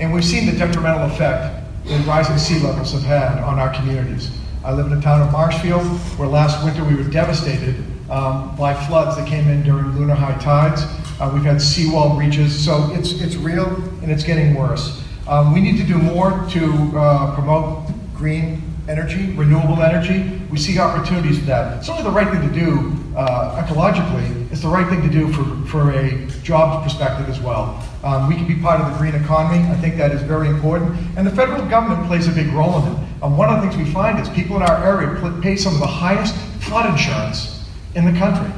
and 0.00 0.14
we've 0.14 0.24
seen 0.24 0.46
the 0.46 0.56
detrimental 0.56 1.10
effect 1.10 1.62
that 1.84 2.06
rising 2.06 2.38
sea 2.38 2.58
levels 2.60 2.92
have 2.92 3.02
had 3.02 3.38
on 3.44 3.58
our 3.58 3.68
communities. 3.68 4.30
I 4.64 4.72
live 4.72 4.86
in 4.86 4.94
the 4.94 5.02
town 5.02 5.20
of 5.20 5.30
Marshfield, 5.30 5.84
where 6.16 6.26
last 6.26 6.64
winter 6.64 6.82
we 6.84 6.94
were 6.94 7.10
devastated 7.10 7.84
um, 8.10 8.54
by 8.56 8.74
floods 8.86 9.16
that 9.16 9.28
came 9.28 9.48
in 9.48 9.62
during 9.62 9.96
lunar 9.98 10.14
high 10.14 10.38
tides. 10.38 10.82
Uh, 11.20 11.30
we've 11.34 11.44
had 11.44 11.60
seawall 11.60 12.16
breaches, 12.16 12.64
so 12.64 12.90
it's, 12.92 13.20
it's 13.20 13.36
real 13.36 13.66
and 14.02 14.10
it's 14.10 14.24
getting 14.24 14.54
worse. 14.54 15.02
Um, 15.26 15.52
we 15.52 15.60
need 15.60 15.76
to 15.78 15.84
do 15.84 15.98
more 15.98 16.30
to 16.50 16.98
uh, 16.98 17.34
promote 17.34 17.86
green 18.14 18.62
energy, 18.88 19.32
renewable 19.32 19.82
energy. 19.82 20.40
We 20.50 20.56
see 20.56 20.78
opportunities 20.78 21.38
for 21.38 21.44
that. 21.46 21.78
It's 21.78 21.88
only 21.90 22.02
the 22.02 22.10
right 22.10 22.30
thing 22.30 22.48
to 22.48 22.54
do 22.54 22.96
uh, 23.14 23.62
ecologically. 23.62 24.50
It's 24.50 24.62
the 24.62 24.68
right 24.68 24.88
thing 24.88 25.02
to 25.02 25.10
do 25.10 25.30
for, 25.32 25.44
for 25.66 25.90
a 25.90 26.26
jobs 26.42 26.82
perspective 26.84 27.28
as 27.28 27.38
well. 27.40 27.84
Um, 28.02 28.28
we 28.28 28.36
can 28.36 28.46
be 28.46 28.54
part 28.54 28.80
of 28.80 28.90
the 28.90 28.98
green 28.98 29.14
economy. 29.14 29.68
I 29.68 29.76
think 29.76 29.96
that 29.98 30.12
is 30.12 30.22
very 30.22 30.48
important. 30.48 30.96
And 31.18 31.26
the 31.26 31.30
federal 31.30 31.66
government 31.68 32.06
plays 32.06 32.26
a 32.28 32.32
big 32.32 32.46
role 32.54 32.78
in 32.78 32.92
it. 32.92 32.98
Um, 33.22 33.36
one 33.36 33.50
of 33.50 33.60
the 33.60 33.68
things 33.68 33.76
we 33.76 33.92
find 33.92 34.18
is 34.18 34.28
people 34.30 34.56
in 34.56 34.62
our 34.62 34.82
area 34.82 35.40
pay 35.42 35.56
some 35.56 35.74
of 35.74 35.80
the 35.80 35.86
highest 35.86 36.34
flood 36.62 36.88
insurance 36.88 37.57
in 37.94 38.04
the 38.04 38.18
country. 38.18 38.50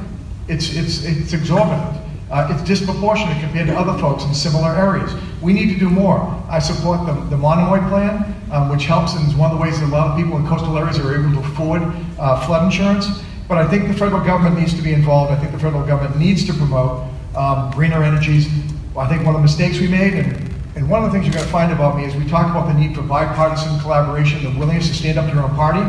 It's, 0.47 0.75
it's, 0.75 1.03
it's 1.05 1.33
exorbitant. 1.33 1.97
Uh, 2.31 2.47
it's 2.49 2.63
disproportionate 2.63 3.37
compared 3.41 3.67
to 3.67 3.77
other 3.77 3.99
folks 3.99 4.23
in 4.23 4.33
similar 4.33 4.69
areas. 4.69 5.13
We 5.41 5.51
need 5.51 5.73
to 5.73 5.77
do 5.77 5.89
more. 5.89 6.19
I 6.49 6.59
support 6.59 7.05
the, 7.05 7.13
the 7.29 7.37
Monomoy 7.37 7.87
plan, 7.89 8.35
um, 8.51 8.69
which 8.69 8.85
helps 8.85 9.15
and 9.15 9.27
is 9.27 9.35
one 9.35 9.51
of 9.51 9.57
the 9.57 9.61
ways 9.61 9.79
that 9.81 9.85
a 9.85 9.91
lot 9.91 10.11
of 10.11 10.17
people 10.17 10.37
in 10.37 10.47
coastal 10.47 10.77
areas 10.77 10.97
are 10.97 11.13
able 11.13 11.33
to 11.33 11.39
afford 11.39 11.81
uh, 12.17 12.45
flood 12.45 12.63
insurance. 12.63 13.07
But 13.49 13.57
I 13.57 13.67
think 13.67 13.89
the 13.89 13.93
federal 13.93 14.23
government 14.23 14.57
needs 14.57 14.73
to 14.75 14.81
be 14.81 14.93
involved. 14.93 15.33
I 15.33 15.35
think 15.37 15.51
the 15.51 15.59
federal 15.59 15.85
government 15.85 16.17
needs 16.17 16.45
to 16.47 16.53
promote 16.53 17.05
um, 17.35 17.69
greener 17.71 18.01
energies. 18.01 18.47
I 18.95 19.07
think 19.07 19.25
one 19.25 19.35
of 19.35 19.41
the 19.41 19.47
mistakes 19.47 19.79
we 19.79 19.89
made, 19.89 20.13
and, 20.13 20.55
and 20.77 20.89
one 20.89 21.03
of 21.03 21.11
the 21.11 21.19
things 21.19 21.25
you're 21.25 21.33
going 21.33 21.45
to 21.45 21.51
find 21.51 21.71
about 21.73 21.97
me 21.97 22.05
is 22.05 22.15
we 22.15 22.25
talk 22.29 22.49
about 22.49 22.67
the 22.67 22.73
need 22.73 22.95
for 22.95 23.01
bipartisan 23.01 23.77
collaboration, 23.79 24.41
the 24.43 24.57
willingness 24.57 24.87
to 24.87 24.93
stand 24.93 25.17
up 25.17 25.27
to 25.27 25.35
your 25.35 25.43
own 25.43 25.55
party. 25.55 25.81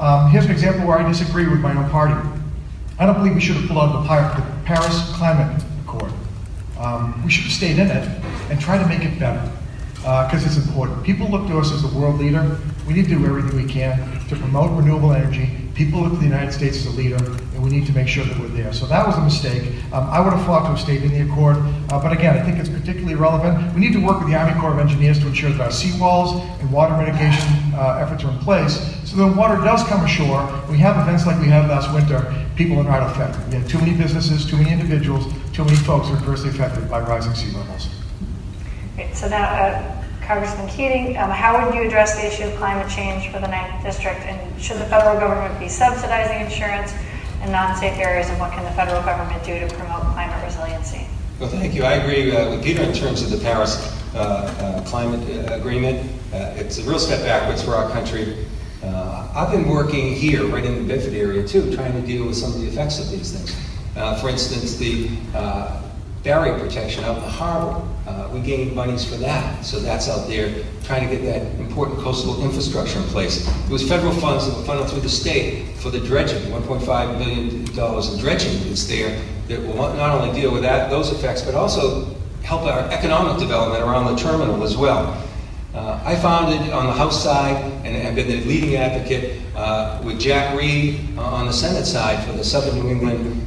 Um, 0.00 0.28
here's 0.30 0.46
an 0.46 0.50
example 0.50 0.88
where 0.88 0.98
I 0.98 1.06
disagree 1.06 1.46
with 1.46 1.60
my 1.60 1.76
own 1.76 1.88
party. 1.90 2.14
I 2.96 3.06
don't 3.06 3.16
believe 3.16 3.34
we 3.34 3.40
should 3.40 3.56
have 3.56 3.66
pulled 3.66 3.78
out 3.80 3.96
of 3.96 4.02
the 4.04 4.64
Paris 4.64 5.10
Climate 5.16 5.60
Accord. 5.84 6.12
Um, 6.78 7.24
we 7.24 7.30
should 7.30 7.44
have 7.44 7.52
stayed 7.52 7.78
in 7.78 7.88
it 7.88 8.08
and 8.50 8.60
tried 8.60 8.78
to 8.78 8.86
make 8.86 9.02
it 9.02 9.18
better 9.18 9.50
because 9.96 10.44
uh, 10.44 10.46
it's 10.46 10.56
important. 10.56 11.02
People 11.02 11.28
look 11.28 11.48
to 11.48 11.58
us 11.58 11.72
as 11.72 11.82
the 11.82 11.98
world 11.98 12.20
leader. 12.20 12.58
We 12.86 12.94
need 12.94 13.06
to 13.06 13.16
do 13.16 13.26
everything 13.26 13.56
we 13.56 13.68
can 13.68 13.98
to 14.28 14.36
promote 14.36 14.70
renewable 14.78 15.12
energy. 15.12 15.63
People 15.74 16.02
look 16.02 16.12
to 16.12 16.18
the 16.18 16.24
United 16.24 16.52
States 16.52 16.76
as 16.78 16.86
a 16.86 16.90
leader, 16.90 17.16
and 17.16 17.62
we 17.62 17.68
need 17.68 17.84
to 17.86 17.92
make 17.92 18.06
sure 18.06 18.24
that 18.24 18.38
we're 18.38 18.46
there. 18.48 18.72
So 18.72 18.86
that 18.86 19.04
was 19.04 19.16
a 19.16 19.20
mistake. 19.22 19.74
Um, 19.92 20.08
I 20.08 20.20
would 20.20 20.32
have 20.32 20.46
fought 20.46 20.62
to 20.62 20.68
have 20.68 20.78
stayed 20.78 21.02
in 21.02 21.12
the 21.12 21.22
Accord, 21.22 21.56
uh, 21.90 22.00
but 22.00 22.12
again, 22.12 22.38
I 22.38 22.42
think 22.42 22.58
it's 22.58 22.68
particularly 22.68 23.16
relevant. 23.16 23.74
We 23.74 23.80
need 23.80 23.92
to 23.94 24.04
work 24.04 24.20
with 24.20 24.28
the 24.28 24.36
Army 24.36 24.58
Corps 24.60 24.72
of 24.72 24.78
Engineers 24.78 25.18
to 25.18 25.26
ensure 25.26 25.50
that 25.50 25.60
our 25.60 25.68
seawalls 25.68 26.40
and 26.60 26.70
water 26.70 26.96
mitigation 26.96 27.74
uh, 27.74 27.98
efforts 28.00 28.22
are 28.22 28.30
in 28.30 28.38
place, 28.38 28.78
so 29.04 29.16
when 29.18 29.36
water 29.36 29.56
does 29.56 29.82
come 29.84 30.04
ashore, 30.04 30.42
we 30.70 30.78
have 30.78 30.96
events 30.96 31.26
like 31.26 31.40
we 31.40 31.48
had 31.48 31.68
last 31.68 31.92
winter, 31.92 32.32
people 32.56 32.78
are 32.78 32.84
not 32.84 33.10
affected. 33.10 33.46
We 33.48 33.54
have 33.54 33.68
too 33.68 33.78
many 33.78 33.96
businesses, 33.96 34.48
too 34.48 34.56
many 34.56 34.72
individuals, 34.72 35.32
too 35.52 35.64
many 35.64 35.76
folks 35.76 36.08
are 36.08 36.16
adversely 36.16 36.50
affected 36.50 36.88
by 36.88 37.00
rising 37.00 37.34
sea 37.34 37.50
levels. 37.56 37.88
Okay, 38.94 39.12
so 39.12 39.28
now, 39.28 39.44
uh, 39.44 40.03
Congressman 40.26 40.66
Keating, 40.68 41.16
um, 41.18 41.30
how 41.30 41.64
would 41.64 41.74
you 41.74 41.82
address 41.82 42.14
the 42.14 42.26
issue 42.26 42.44
of 42.44 42.54
climate 42.56 42.90
change 42.90 43.30
for 43.30 43.40
the 43.40 43.48
ninth 43.48 43.82
district? 43.82 44.20
And 44.20 44.60
should 44.60 44.78
the 44.78 44.86
federal 44.86 45.18
government 45.20 45.58
be 45.60 45.68
subsidizing 45.68 46.40
insurance 46.40 46.94
in 47.42 47.52
non-safe 47.52 47.98
areas? 47.98 48.28
And 48.30 48.40
what 48.40 48.52
can 48.52 48.64
the 48.64 48.70
federal 48.70 49.02
government 49.02 49.44
do 49.44 49.58
to 49.60 49.74
promote 49.74 50.02
climate 50.14 50.42
resiliency? 50.42 51.06
Well, 51.38 51.50
thank 51.50 51.74
you. 51.74 51.84
I 51.84 51.94
agree 51.94 52.34
uh, 52.34 52.50
with 52.50 52.64
Peter 52.64 52.82
in 52.82 52.94
terms 52.94 53.22
of 53.22 53.30
the 53.30 53.38
Paris 53.38 53.76
uh, 54.14 54.18
uh, 54.18 54.84
climate 54.84 55.20
uh, 55.28 55.54
agreement. 55.54 56.10
Uh, 56.32 56.54
it's 56.56 56.78
a 56.78 56.82
real 56.84 56.98
step 56.98 57.22
backwards 57.22 57.62
for 57.62 57.74
our 57.74 57.90
country. 57.90 58.46
Uh, 58.82 59.28
I've 59.34 59.50
been 59.50 59.68
working 59.68 60.14
here, 60.14 60.46
right 60.46 60.64
in 60.64 60.86
the 60.86 60.94
Bedford 60.94 61.14
area 61.14 61.46
too, 61.46 61.74
trying 61.74 61.92
to 61.92 62.06
deal 62.06 62.26
with 62.26 62.36
some 62.36 62.52
of 62.52 62.60
the 62.60 62.68
effects 62.68 62.98
of 62.98 63.10
these 63.10 63.32
things. 63.32 64.20
for 64.20 64.30
instance, 64.30 64.76
the 64.76 65.10
barrier 66.24 66.58
protection 66.58 67.04
out 67.04 67.16
the 67.16 67.28
harbor. 67.28 67.86
Uh, 68.06 68.28
we 68.32 68.40
gained 68.40 68.74
monies 68.74 69.04
for 69.04 69.16
that, 69.16 69.62
so 69.62 69.78
that's 69.78 70.08
out 70.08 70.26
there 70.26 70.64
trying 70.82 71.06
to 71.06 71.14
get 71.14 71.22
that 71.22 71.42
important 71.60 71.98
coastal 72.00 72.42
infrastructure 72.42 72.98
in 72.98 73.04
place. 73.04 73.46
It 73.66 73.70
was 73.70 73.86
federal 73.86 74.12
funds 74.14 74.46
that 74.48 74.56
were 74.56 74.64
funneled 74.64 74.88
through 74.88 75.02
the 75.02 75.08
state 75.08 75.76
for 75.76 75.90
the 75.90 76.00
dredging, 76.00 76.42
$1.5 76.50 77.18
million 77.18 77.66
in 77.66 78.18
dredging 78.18 78.68
that's 78.68 78.86
there 78.86 79.22
that 79.48 79.60
will 79.60 79.76
not 79.76 80.20
only 80.20 80.38
deal 80.38 80.50
with 80.50 80.62
that, 80.62 80.88
those 80.88 81.12
effects, 81.12 81.42
but 81.42 81.54
also 81.54 82.06
help 82.42 82.62
our 82.62 82.80
economic 82.90 83.38
development 83.38 83.82
around 83.82 84.06
the 84.06 84.20
terminal 84.20 84.62
as 84.62 84.76
well. 84.76 85.22
Uh, 85.74 86.00
I 86.04 86.16
founded 86.16 86.72
on 86.72 86.86
the 86.86 86.92
House 86.92 87.22
side 87.22 87.56
and 87.84 87.96
have 87.96 88.14
been 88.14 88.28
the 88.28 88.44
leading 88.44 88.76
advocate 88.76 89.42
uh, 89.56 90.00
with 90.04 90.20
Jack 90.20 90.56
Reed 90.56 91.18
on 91.18 91.46
the 91.46 91.52
Senate 91.52 91.84
side 91.84 92.24
for 92.24 92.32
the 92.32 92.44
Southern 92.44 92.80
New 92.80 92.90
England 92.90 93.46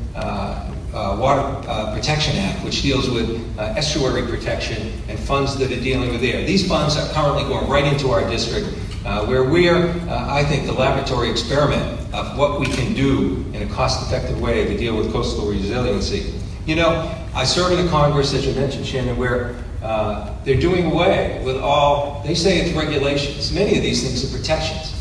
uh, 0.97 1.15
Water 1.15 1.41
uh, 1.69 1.93
Protection 1.93 2.37
Act, 2.37 2.63
which 2.65 2.81
deals 2.81 3.07
with 3.09 3.29
uh, 3.59 3.73
estuary 3.77 4.23
protection 4.23 4.91
and 5.07 5.19
funds 5.19 5.55
that 5.57 5.71
are 5.71 5.81
dealing 5.81 6.09
with 6.09 6.21
there. 6.21 6.43
These 6.43 6.67
funds 6.67 6.97
are 6.97 7.07
currently 7.13 7.43
going 7.43 7.69
right 7.69 7.85
into 7.85 8.09
our 8.09 8.27
district, 8.27 8.67
uh, 9.05 9.25
where 9.27 9.43
we're, 9.43 9.89
uh, 10.09 10.27
I 10.27 10.43
think, 10.43 10.65
the 10.65 10.73
laboratory 10.73 11.29
experiment 11.29 11.85
of 12.15 12.35
what 12.35 12.59
we 12.59 12.65
can 12.65 12.95
do 12.95 13.45
in 13.53 13.61
a 13.61 13.71
cost-effective 13.73 14.41
way 14.41 14.65
to 14.65 14.75
deal 14.75 14.97
with 14.97 15.11
coastal 15.11 15.47
resiliency. 15.47 16.33
You 16.65 16.77
know, 16.77 17.13
I 17.35 17.43
serve 17.43 17.77
in 17.77 17.85
the 17.85 17.91
Congress, 17.91 18.33
as 18.33 18.47
you 18.47 18.53
mentioned, 18.53 18.87
Shannon, 18.87 19.17
where 19.17 19.55
uh, 19.83 20.33
they're 20.43 20.59
doing 20.59 20.91
away 20.91 21.41
with 21.45 21.57
all, 21.57 22.23
they 22.25 22.33
say 22.33 22.59
it's 22.59 22.75
regulations. 22.75 23.53
Many 23.53 23.77
of 23.77 23.83
these 23.83 24.03
things 24.03 24.25
are 24.25 24.35
protections. 24.35 24.93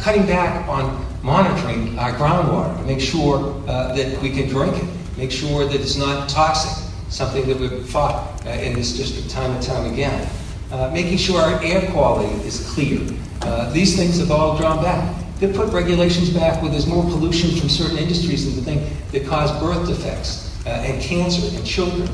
cutting 0.00 0.24
back 0.26 0.66
on 0.68 1.04
monitoring 1.22 1.98
our 1.98 2.12
groundwater 2.12 2.74
to 2.78 2.84
make 2.84 3.00
sure 3.00 3.60
that 3.66 4.22
we 4.22 4.30
can 4.30 4.48
drink 4.48 4.74
it 4.82 4.97
make 5.18 5.32
sure 5.32 5.64
that 5.64 5.80
it's 5.80 5.96
not 5.96 6.28
toxic, 6.28 6.70
something 7.10 7.46
that 7.48 7.58
we've 7.58 7.84
fought 7.90 8.40
uh, 8.46 8.50
in 8.50 8.72
this 8.72 8.96
district 8.96 9.28
time 9.28 9.50
and 9.50 9.62
time 9.62 9.92
again. 9.92 10.30
Uh, 10.70 10.88
making 10.94 11.18
sure 11.18 11.40
our 11.40 11.60
air 11.62 11.90
quality 11.90 12.32
is 12.46 12.70
clear. 12.70 13.00
Uh, 13.42 13.70
these 13.72 13.96
things 13.96 14.18
have 14.18 14.30
all 14.30 14.56
drawn 14.56 14.80
back. 14.82 15.16
They 15.40 15.52
put 15.52 15.72
regulations 15.72 16.30
back 16.30 16.62
where 16.62 16.70
there's 16.70 16.86
more 16.86 17.02
pollution 17.02 17.58
from 17.58 17.68
certain 17.68 17.98
industries 17.98 18.44
than 18.46 18.64
the 18.64 18.70
thing 18.70 18.96
that 19.12 19.28
cause 19.28 19.50
birth 19.60 19.88
defects 19.88 20.54
uh, 20.66 20.70
and 20.70 21.02
cancer 21.02 21.56
in 21.56 21.64
children. 21.64 22.08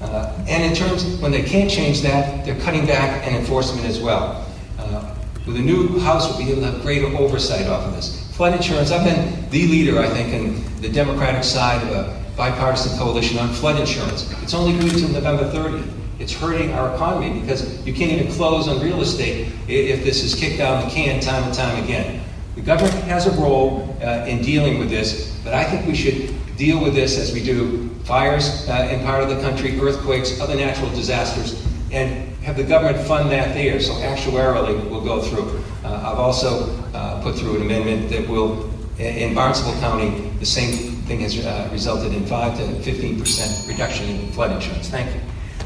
Uh, 0.00 0.32
and 0.48 0.62
in 0.62 0.74
terms, 0.74 1.04
when 1.20 1.32
they 1.32 1.42
can't 1.42 1.70
change 1.70 2.00
that, 2.02 2.46
they're 2.46 2.58
cutting 2.60 2.86
back 2.86 3.26
and 3.26 3.36
enforcement 3.36 3.86
as 3.86 4.00
well. 4.00 4.46
Uh, 4.78 5.14
with 5.44 5.56
a 5.56 5.60
new 5.60 5.98
House, 5.98 6.28
we'll 6.28 6.38
be 6.38 6.50
able 6.52 6.62
to 6.62 6.70
have 6.70 6.82
greater 6.82 7.06
oversight 7.16 7.66
off 7.66 7.84
of 7.84 7.94
this. 7.94 8.30
Flood 8.36 8.54
insurance, 8.54 8.90
I've 8.90 9.04
been 9.04 9.50
the 9.50 9.66
leader, 9.66 9.98
I 9.98 10.08
think, 10.08 10.32
in 10.32 10.80
the 10.80 10.88
Democratic 10.88 11.42
side 11.42 11.82
of 11.82 11.90
a 11.90 12.27
bipartisan 12.38 12.96
coalition 12.96 13.36
on 13.36 13.48
flood 13.52 13.78
insurance. 13.78 14.32
It's 14.42 14.54
only 14.54 14.78
good 14.78 14.92
until 14.92 15.08
November 15.08 15.50
30th. 15.50 15.92
It's 16.20 16.32
hurting 16.32 16.72
our 16.72 16.94
economy 16.94 17.40
because 17.40 17.84
you 17.84 17.92
can't 17.92 18.12
even 18.12 18.32
close 18.32 18.68
on 18.68 18.80
real 18.80 19.02
estate 19.02 19.52
if 19.66 20.04
this 20.04 20.22
is 20.22 20.34
kicked 20.34 20.58
down 20.58 20.84
the 20.84 20.90
can 20.90 21.20
time 21.20 21.42
and 21.42 21.52
time 21.52 21.82
again. 21.84 22.22
The 22.54 22.62
government 22.62 22.94
has 23.04 23.26
a 23.26 23.32
role 23.32 23.96
uh, 24.02 24.24
in 24.26 24.40
dealing 24.40 24.78
with 24.78 24.88
this, 24.88 25.36
but 25.44 25.52
I 25.52 25.64
think 25.64 25.86
we 25.86 25.94
should 25.94 26.34
deal 26.56 26.82
with 26.82 26.94
this 26.94 27.18
as 27.18 27.32
we 27.32 27.42
do 27.42 27.88
fires 28.04 28.68
uh, 28.68 28.88
in 28.90 29.00
part 29.04 29.22
of 29.22 29.28
the 29.28 29.40
country, 29.40 29.78
earthquakes, 29.80 30.40
other 30.40 30.56
natural 30.56 30.90
disasters, 30.90 31.64
and 31.92 32.34
have 32.42 32.56
the 32.56 32.64
government 32.64 33.04
fund 33.06 33.30
that 33.30 33.54
there 33.54 33.80
so 33.80 33.92
actuarially 33.94 34.88
we'll 34.90 35.04
go 35.04 35.20
through. 35.20 35.60
Uh, 35.84 36.10
I've 36.12 36.18
also 36.18 36.70
uh, 36.94 37.22
put 37.22 37.36
through 37.36 37.56
an 37.56 37.62
amendment 37.62 38.10
that 38.10 38.28
will, 38.28 38.70
in 38.98 39.34
Barnstable 39.34 39.78
County, 39.80 40.30
the 40.40 40.46
same 40.46 40.97
thing 41.08 41.20
has 41.20 41.34
uh, 41.40 41.66
resulted 41.72 42.12
in 42.12 42.24
5 42.26 42.56
to 42.58 42.64
15% 42.84 43.66
reduction 43.66 44.06
in 44.10 44.30
flood 44.32 44.52
insurance. 44.52 44.88
Thank 44.90 45.08
you. 45.14 45.20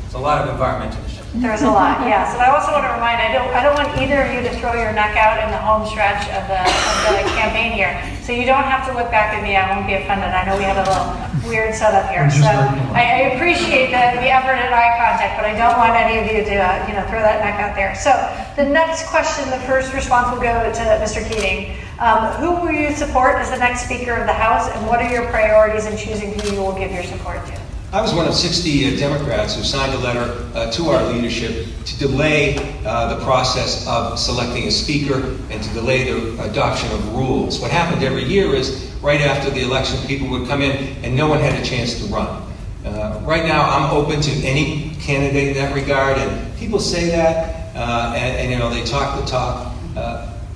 It's 0.07 0.15
a 0.15 0.19
lot 0.19 0.47
of 0.47 0.55
environmental 0.55 1.03
issues. 1.05 1.19
There's 1.35 1.63
a 1.63 1.73
lot, 1.73 2.05
yes. 2.07 2.37
And 2.37 2.45
I 2.45 2.53
also 2.55 2.71
want 2.71 2.87
to 2.87 2.93
remind, 2.93 3.19
I 3.19 3.33
don't, 3.33 3.49
I 3.51 3.65
don't 3.65 3.75
want 3.75 3.91
either 3.99 4.23
of 4.23 4.31
you 4.31 4.45
to 4.47 4.53
throw 4.61 4.77
your 4.77 4.93
neck 4.93 5.17
out 5.17 5.43
in 5.43 5.51
the 5.51 5.59
home 5.59 5.83
stretch 5.89 6.29
of 6.31 6.45
the, 6.47 6.61
of 6.63 7.13
the 7.17 7.25
campaign 7.35 7.73
here. 7.73 7.97
So 8.21 8.31
you 8.31 8.45
don't 8.47 8.69
have 8.69 8.87
to 8.87 8.93
look 8.93 9.11
back 9.11 9.35
at 9.35 9.43
me. 9.43 9.57
I 9.57 9.73
won't 9.73 9.89
be 9.89 9.97
offended. 9.97 10.31
I 10.31 10.45
know 10.47 10.55
we 10.55 10.69
have 10.69 10.79
a 10.79 10.87
little 10.87 11.09
weird 11.49 11.75
setup 11.75 12.07
here. 12.13 12.29
So 12.31 12.53
I, 12.95 13.03
I 13.03 13.19
appreciate 13.35 13.91
the, 13.91 14.21
the 14.21 14.31
effort 14.31 14.61
at 14.61 14.71
eye 14.71 14.95
contact, 15.01 15.41
but 15.41 15.49
I 15.49 15.57
don't 15.59 15.75
want 15.81 15.97
any 15.97 16.21
of 16.23 16.29
you 16.29 16.45
to, 16.45 16.57
uh, 16.61 16.87
you 16.87 16.95
know, 16.95 17.03
throw 17.09 17.25
that 17.25 17.41
neck 17.41 17.59
out 17.59 17.75
there. 17.75 17.97
So 17.97 18.13
the 18.55 18.69
next 18.69 19.09
question, 19.09 19.49
the 19.49 19.65
first 19.65 19.97
response 19.97 20.31
will 20.31 20.45
go 20.45 20.55
to 20.71 20.85
Mr. 21.03 21.25
Keating. 21.25 21.75
Um, 22.03 22.33
who 22.41 22.51
will 22.51 22.73
you 22.73 22.91
support 22.97 23.37
as 23.37 23.51
the 23.51 23.59
next 23.59 23.85
Speaker 23.85 24.15
of 24.15 24.27
the 24.27 24.33
House, 24.33 24.69
and 24.75 24.89
what 24.89 25.01
are 25.01 25.09
your 25.09 25.25
priorities 25.29 25.87
in 25.87 25.97
choosing 25.97 26.33
who 26.33 26.51
you 26.51 26.61
will 26.61 26.73
give 26.73 26.91
your 26.91 27.05
support 27.05 27.47
to? 27.47 27.61
I 27.93 28.03
was 28.03 28.13
one 28.13 28.27
of 28.27 28.35
60 28.35 28.97
uh, 28.97 28.99
Democrats 28.99 29.55
who 29.55 29.63
signed 29.63 29.95
a 29.95 29.99
letter 29.99 30.45
uh, 30.53 30.69
to 30.73 30.91
our 30.91 31.13
leadership 31.13 31.65
to 31.85 31.99
delay 32.01 32.57
uh, 32.85 33.15
the 33.15 33.25
process 33.25 33.87
of 33.87 34.19
selecting 34.19 34.67
a 34.67 34.71
speaker 34.73 35.39
and 35.49 35.63
to 35.63 35.75
delay 35.75 36.11
the 36.13 36.43
adoption 36.43 36.91
of 36.91 37.15
rules. 37.15 37.61
What 37.61 37.71
happened 37.71 38.03
every 38.03 38.25
year 38.25 38.53
is 38.53 38.93
right 39.01 39.21
after 39.21 39.51
the 39.51 39.61
election, 39.61 40.05
people 40.09 40.29
would 40.31 40.49
come 40.49 40.61
in 40.61 40.97
and 41.05 41.15
no 41.15 41.29
one 41.29 41.39
had 41.39 41.55
a 41.55 41.65
chance 41.65 42.05
to 42.05 42.13
run. 42.13 42.43
Uh, 42.85 43.21
right 43.23 43.45
now, 43.45 43.63
I'm 43.63 43.97
open 43.97 44.21
to 44.23 44.33
any 44.45 44.97
candidate 44.97 45.57
in 45.57 45.63
that 45.63 45.73
regard, 45.73 46.19
and 46.19 46.59
people 46.59 46.81
say 46.81 47.11
that, 47.11 47.77
uh, 47.77 48.13
and, 48.17 48.39
and, 48.39 48.51
you 48.51 48.59
know 48.59 48.71
they 48.71 48.83
talk 48.83 49.21
the 49.21 49.25
talk. 49.25 49.73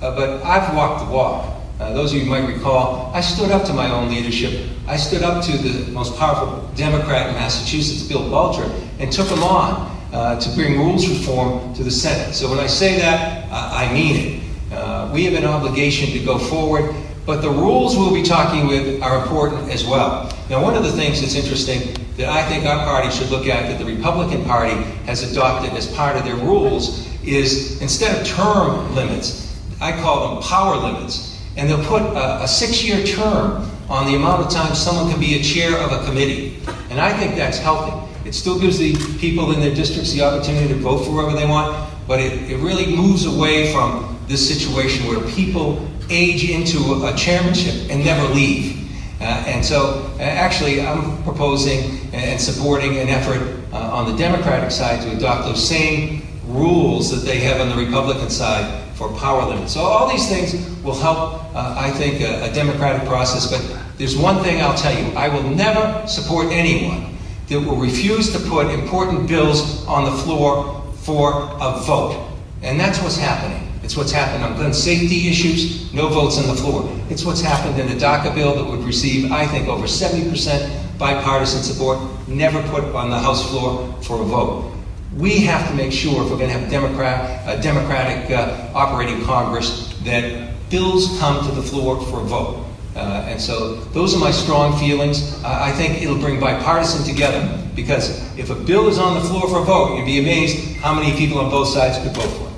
Uh, 0.01 0.15
but 0.15 0.43
I've 0.43 0.75
walked 0.75 1.05
the 1.05 1.11
walk. 1.11 1.55
Uh, 1.79 1.93
those 1.93 2.13
of 2.13 2.19
you 2.19 2.25
might 2.25 2.47
recall, 2.47 3.11
I 3.13 3.21
stood 3.21 3.51
up 3.51 3.63
to 3.65 3.73
my 3.73 3.89
own 3.89 4.09
leadership. 4.09 4.69
I 4.87 4.95
stood 4.95 5.23
up 5.23 5.43
to 5.45 5.57
the 5.57 5.91
most 5.91 6.17
powerful 6.17 6.69
Democrat 6.75 7.27
in 7.27 7.33
Massachusetts, 7.33 8.07
Bill 8.07 8.29
Bulger, 8.29 8.71
and 8.99 9.11
took 9.11 9.27
him 9.27 9.43
on 9.43 9.95
uh, 10.13 10.39
to 10.39 10.49
bring 10.55 10.77
rules 10.77 11.07
reform 11.07 11.73
to 11.75 11.83
the 11.83 11.91
Senate. 11.91 12.33
So 12.33 12.49
when 12.49 12.59
I 12.59 12.67
say 12.67 12.97
that, 12.99 13.51
I 13.51 13.91
mean 13.93 14.15
it. 14.15 14.43
Uh, 14.71 15.09
we 15.13 15.25
have 15.25 15.33
an 15.33 15.45
obligation 15.45 16.11
to 16.11 16.19
go 16.25 16.37
forward, 16.37 16.93
but 17.25 17.41
the 17.41 17.49
rules 17.49 17.95
we'll 17.95 18.13
be 18.13 18.23
talking 18.23 18.67
with 18.67 19.01
are 19.01 19.21
important 19.21 19.71
as 19.71 19.85
well. 19.85 20.31
Now, 20.49 20.61
one 20.61 20.75
of 20.75 20.83
the 20.83 20.91
things 20.91 21.21
that's 21.21 21.35
interesting 21.35 21.93
that 22.17 22.29
I 22.29 22.47
think 22.49 22.65
our 22.65 22.83
party 22.85 23.09
should 23.11 23.29
look 23.29 23.47
at 23.47 23.69
that 23.69 23.79
the 23.79 23.85
Republican 23.85 24.45
Party 24.45 24.75
has 25.05 25.29
adopted 25.29 25.73
as 25.73 25.87
part 25.93 26.15
of 26.15 26.23
their 26.23 26.35
rules 26.35 27.07
is 27.23 27.81
instead 27.81 28.19
of 28.19 28.25
term 28.27 28.95
limits, 28.95 29.46
I 29.79 29.91
call 30.01 30.35
them 30.35 30.43
power 30.43 30.75
limits. 30.75 31.41
And 31.55 31.69
they'll 31.69 31.85
put 31.85 32.01
a, 32.01 32.43
a 32.43 32.47
six-year 32.47 33.05
term 33.05 33.69
on 33.89 34.05
the 34.05 34.15
amount 34.15 34.45
of 34.45 34.51
time 34.51 34.75
someone 34.75 35.09
can 35.09 35.19
be 35.19 35.39
a 35.39 35.43
chair 35.43 35.77
of 35.77 35.91
a 35.91 36.05
committee. 36.05 36.59
And 36.89 36.99
I 36.99 37.17
think 37.17 37.35
that's 37.35 37.57
healthy. 37.57 37.93
It 38.27 38.33
still 38.33 38.59
gives 38.59 38.77
the 38.77 38.95
people 39.19 39.53
in 39.53 39.59
their 39.59 39.73
districts 39.73 40.13
the 40.13 40.21
opportunity 40.21 40.67
to 40.67 40.75
vote 40.75 40.99
for 40.99 41.11
whoever 41.11 41.35
they 41.35 41.47
want, 41.47 41.89
but 42.07 42.19
it, 42.19 42.51
it 42.51 42.57
really 42.57 42.95
moves 42.95 43.25
away 43.25 43.71
from 43.71 44.19
this 44.27 44.45
situation 44.47 45.07
where 45.07 45.21
people 45.31 45.87
age 46.09 46.49
into 46.49 47.05
a 47.05 47.15
chairmanship 47.15 47.89
and 47.89 48.03
never 48.03 48.27
leave. 48.33 48.75
Uh, 49.19 49.23
and 49.23 49.65
so, 49.65 50.11
uh, 50.19 50.21
actually, 50.21 50.81
I'm 50.81 51.23
proposing 51.23 51.99
and 52.13 52.39
supporting 52.39 52.97
an 52.97 53.09
effort 53.09 53.63
uh, 53.73 53.77
on 53.77 54.11
the 54.11 54.17
Democratic 54.17 54.71
side 54.71 55.01
to 55.01 55.15
adopt 55.15 55.45
those 55.45 55.67
same 55.67 56.21
rules 56.45 57.09
that 57.09 57.25
they 57.25 57.39
have 57.39 57.61
on 57.61 57.69
the 57.69 57.83
Republican 57.83 58.29
side 58.29 58.86
for 58.97 59.09
power 59.17 59.45
limits. 59.45 59.73
So 59.73 59.81
all 59.81 60.09
these 60.09 60.27
things 60.27 60.53
will 60.83 60.95
help, 60.95 61.55
uh, 61.55 61.75
I 61.77 61.91
think, 61.91 62.21
a, 62.21 62.49
a, 62.49 62.53
democratic 62.53 63.07
process. 63.07 63.45
But 63.49 63.61
there's 63.97 64.17
one 64.17 64.43
thing 64.43 64.59
I'll 64.61 64.77
tell 64.77 64.93
you. 64.93 65.11
I 65.15 65.27
will 65.29 65.43
never 65.43 66.07
support 66.07 66.47
anyone 66.51 67.15
that 67.47 67.59
will 67.59 67.77
refuse 67.77 68.31
to 68.33 68.39
put 68.49 68.67
important 68.67 69.29
bills 69.29 69.85
on 69.85 70.05
the 70.05 70.11
floor 70.23 70.83
for 70.95 71.43
a 71.61 71.79
vote. 71.85 72.27
And 72.63 72.79
that's 72.79 72.99
what's 73.01 73.17
happening. 73.17 73.71
It's 73.83 73.95
what's 73.95 74.11
happened 74.11 74.43
on 74.43 74.57
gun 74.57 74.73
safety 74.73 75.29
issues, 75.29 75.93
no 75.93 76.09
votes 76.09 76.37
on 76.37 76.47
the 76.47 76.55
floor. 76.55 76.89
It's 77.09 77.23
what's 77.23 77.39
happened 77.39 77.79
in 77.79 77.87
the 77.87 77.93
DACA 77.93 78.35
bill 78.35 78.55
that 78.55 78.65
would 78.65 78.83
receive, 78.83 79.31
I 79.31 79.45
think, 79.47 79.67
over 79.67 79.85
70% 79.85 80.97
bipartisan 80.97 81.61
support, 81.61 81.99
never 82.27 82.61
put 82.63 82.83
on 82.95 83.09
the 83.09 83.19
House 83.19 83.49
floor 83.49 83.93
for 84.01 84.21
a 84.21 84.25
vote. 84.25 84.76
We 85.17 85.39
have 85.45 85.67
to 85.69 85.73
make 85.75 85.91
sure 85.91 86.23
if 86.23 86.29
we're 86.29 86.37
going 86.37 86.51
to 86.51 86.59
have 86.59 86.69
Democrat, 86.69 87.41
a 87.47 87.59
Democratic 87.61 88.29
uh, 88.29 88.69
operating 88.75 89.23
Congress 89.25 89.97
that 90.03 90.53
bills 90.69 91.17
come 91.19 91.43
to 91.47 91.51
the 91.55 91.61
floor 91.63 91.99
for 92.05 92.21
a 92.21 92.23
vote. 92.23 92.63
Uh, 92.95 93.25
and 93.27 93.41
so 93.41 93.75
those 93.93 94.15
are 94.15 94.19
my 94.19 94.29
strong 94.31 94.77
feelings. 94.77 95.43
I 95.43 95.69
I 95.69 95.71
think 95.71 96.01
it'll 96.03 96.17
bring 96.19 96.39
bipartisan 96.39 97.03
together 97.03 97.41
because 97.75 98.09
if 98.37 98.49
a 98.51 98.55
bill 98.55 98.87
is 98.87 98.99
on 98.99 99.15
the 99.15 99.21
floor 99.21 99.47
for 99.49 99.61
a 99.61 99.63
vote, 99.63 99.97
you'd 99.97 100.05
be 100.05 100.19
amazed 100.19 100.77
how 100.77 100.93
many 100.93 101.15
people 101.17 101.39
on 101.39 101.49
both 101.49 101.67
sides 101.69 101.97
could 101.99 102.13
vote 102.15 102.29
for 102.37 102.47
it. 102.47 102.53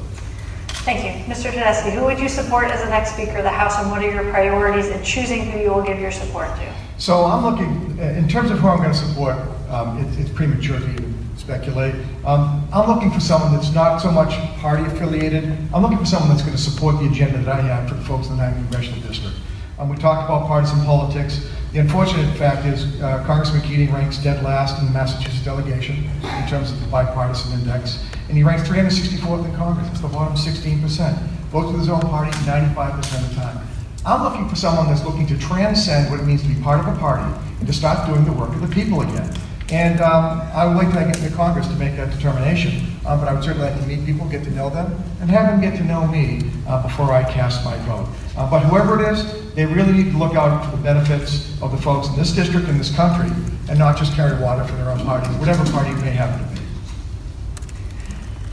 Thank 0.84 1.04
you. 1.06 1.12
Mr. 1.34 1.51
Tedeschi, 1.51 1.92
who 1.94 2.04
would 2.06 2.20
you 2.20 2.30
support 2.30 2.66
as 2.72 2.82
the 2.84 2.89
next 2.89 3.13
Speaker 3.13 3.38
of 3.38 3.44
the 3.44 3.50
House, 3.50 3.78
and 3.80 3.92
what 3.92 4.01
are 4.04 4.10
your 4.12 4.30
priorities 4.32 4.88
in 4.88 5.01
choosing 5.04 5.50
who 5.51 5.60
you 5.60 5.74
will 5.74 5.84
give 5.84 6.00
your 6.00 6.12
support 6.12 6.50
to? 6.56 6.74
So 6.98 7.25
I'm 7.25 7.44
looking, 7.44 7.98
in 8.00 8.28
terms 8.28 8.50
of 8.51 8.60
who 8.60 8.68
I'm 8.68 8.80
going 8.80 8.92
to 8.92 8.98
support, 8.98 9.36
um, 9.70 10.00
it- 10.00 10.20
it's 10.20 10.30
premature 10.32 10.80
for 10.80 10.89
you 10.89 10.98
to 10.98 11.04
speculate. 11.50 11.96
Um, 12.25 12.68
I'm 12.72 12.88
looking 12.88 13.10
for 13.10 13.20
someone 13.20 13.51
that's 13.51 13.74
not 13.74 13.98
so 13.98 14.12
much 14.12 14.38
party 14.62 14.84
affiliated. 14.86 15.46
I'm 15.74 15.82
looking 15.82 15.98
for 15.98 16.06
someone 16.06 16.29
that's 16.29 16.44
going 16.44 16.56
to 16.56 16.62
support 16.62 17.00
the 17.00 17.08
agenda 17.08 17.39
that 17.39 17.60
I 17.60 17.62
have 17.62 17.89
for 17.89 17.96
the 17.96 18.06
folks 18.06 18.27
in 18.27 18.38
the 18.38 18.44
9th 18.44 18.53
Congressional 18.53 19.01
District. 19.01 19.36
Um, 19.79 19.89
We 19.89 19.98
talked 19.98 20.29
about 20.29 20.46
partisan 20.46 20.79
politics. 20.86 21.50
The 21.74 21.79
unfortunate 21.79 22.38
fact 22.38 22.68
is 22.68 23.01
uh, 23.01 23.24
Congressman 23.25 23.63
Keating 23.63 23.91
ranks 23.91 24.18
dead 24.20 24.44
last 24.44 24.79
in 24.79 24.86
the 24.86 24.91
Massachusetts 24.91 25.44
delegation 25.44 26.08
in 26.22 26.48
terms 26.48 26.72
of 26.72 26.79
the 26.82 26.88
bipartisan 26.88 27.60
index, 27.60 28.06
and 28.27 28.38
he 28.38 28.44
ranks 28.44 28.68
364th 28.70 29.46
in 29.46 29.56
Congress. 29.56 29.88
That's 29.88 30.01
the 30.01 30.08
bottom 30.08 30.36
16%. 30.36 31.18
Votes 31.50 31.72
with 31.72 31.79
his 31.79 31.89
own 31.89 32.01
party 32.01 32.32
95% 32.46 33.00
of 33.00 33.29
the 33.29 33.36
time. 33.36 33.68
I'm 34.06 34.24
looking 34.24 34.48
for 34.48 34.56
someone 34.56 34.88
that's 34.88 35.03
looking 35.03 35.25
to 35.27 35.38
transcend 35.39 36.12
what 36.12 36.20
it 36.20 36.24
means 36.24 36.44
to 36.44 36.48
be 36.48 36.62
part 36.62 36.79
of 36.79 36.88
a 36.88 36.98
party 37.00 37.25
and 37.58 37.68
to 37.68 37.74
start 37.74 38.08
doing 38.08 38.24
the 38.24 38.34
work 38.34 38.50
of 38.50 38.62
the 38.62 38.68
people 38.68 39.01
again. 39.01 39.34
And 39.71 40.01
um, 40.01 40.41
I 40.53 40.65
would 40.65 40.77
like 40.77 40.89
to 40.93 41.19
get 41.19 41.29
to 41.29 41.35
Congress 41.35 41.67
to 41.67 41.75
make 41.75 41.95
that 41.97 42.09
determination, 42.09 42.88
um, 43.05 43.19
but 43.19 43.27
I 43.27 43.33
would 43.33 43.43
certainly 43.43 43.69
like 43.69 43.79
to 43.79 43.85
meet 43.85 44.03
people, 44.03 44.27
get 44.27 44.43
to 44.45 44.51
know 44.51 44.69
them, 44.69 44.91
and 45.21 45.29
have 45.29 45.45
them 45.45 45.61
get 45.61 45.77
to 45.77 45.83
know 45.83 46.07
me 46.07 46.49
uh, 46.67 46.81
before 46.81 47.13
I 47.13 47.23
cast 47.23 47.63
my 47.63 47.77
vote. 47.85 48.07
Uh, 48.35 48.49
but 48.49 48.61
whoever 48.61 48.99
it 48.99 49.13
is, 49.13 49.53
they 49.53 49.67
really 49.67 49.91
need 49.91 50.11
to 50.11 50.17
look 50.17 50.33
out 50.33 50.65
for 50.65 50.75
the 50.75 50.81
benefits 50.81 51.61
of 51.61 51.71
the 51.71 51.77
folks 51.77 52.07
in 52.07 52.15
this 52.15 52.31
district 52.31 52.67
and 52.67 52.79
this 52.79 52.95
country, 52.95 53.29
and 53.69 53.77
not 53.77 53.95
just 53.95 54.13
carry 54.15 54.41
water 54.41 54.63
for 54.63 54.75
their 54.75 54.89
own 54.89 54.99
party, 55.05 55.27
whatever 55.35 55.63
party 55.71 55.91
may 56.01 56.11
happen 56.11 56.43
to 56.47 56.61
be. 56.61 56.67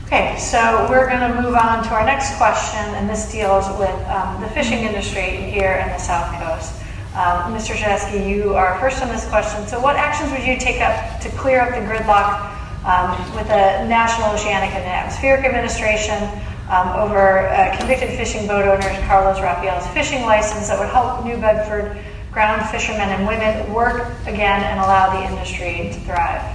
Okay, 0.05 0.37
so 0.37 0.85
we're 0.87 1.09
going 1.09 1.19
to 1.19 1.41
move 1.41 1.55
on 1.55 1.83
to 1.83 1.89
our 1.89 2.05
next 2.05 2.37
question, 2.37 2.79
and 2.93 3.09
this 3.09 3.31
deals 3.31 3.67
with 3.79 4.07
um, 4.07 4.39
the 4.39 4.49
fishing 4.49 4.79
industry 4.85 5.31
here 5.51 5.81
in 5.83 5.87
the 5.89 5.97
South 5.97 6.31
Coast. 6.39 6.83
Um, 7.17 7.51
Mr. 7.51 7.73
Tedeschi, 7.73 8.29
you 8.29 8.53
are 8.53 8.77
first 8.79 9.01
on 9.01 9.09
this 9.09 9.27
question. 9.27 9.65
So, 9.67 9.79
what 9.79 9.95
actions 9.95 10.29
would 10.29 10.45
you 10.45 10.55
take 10.55 10.81
up 10.81 11.19
to 11.21 11.29
clear 11.29 11.61
up 11.61 11.69
the 11.69 11.81
gridlock 11.81 12.45
um, 12.85 13.17
with 13.35 13.47
the 13.47 13.83
National 13.89 14.29
Oceanic 14.29 14.69
and 14.75 14.85
Atmospheric 14.85 15.43
Administration 15.43 16.21
um, 16.69 16.89
over 16.89 17.49
uh, 17.49 17.75
convicted 17.75 18.11
fishing 18.11 18.45
boat 18.45 18.67
owner 18.67 19.07
Carlos 19.07 19.41
Rafael's 19.41 19.87
fishing 19.95 20.21
license 20.27 20.67
that 20.67 20.77
would 20.77 20.89
help 20.89 21.25
New 21.25 21.37
Bedford 21.37 21.97
ground 22.31 22.69
fishermen 22.69 23.09
and 23.09 23.27
women 23.27 23.73
work 23.73 24.13
again 24.27 24.61
and 24.61 24.79
allow 24.79 25.09
the 25.19 25.27
industry 25.27 25.89
to 25.91 25.99
thrive? 26.01 26.45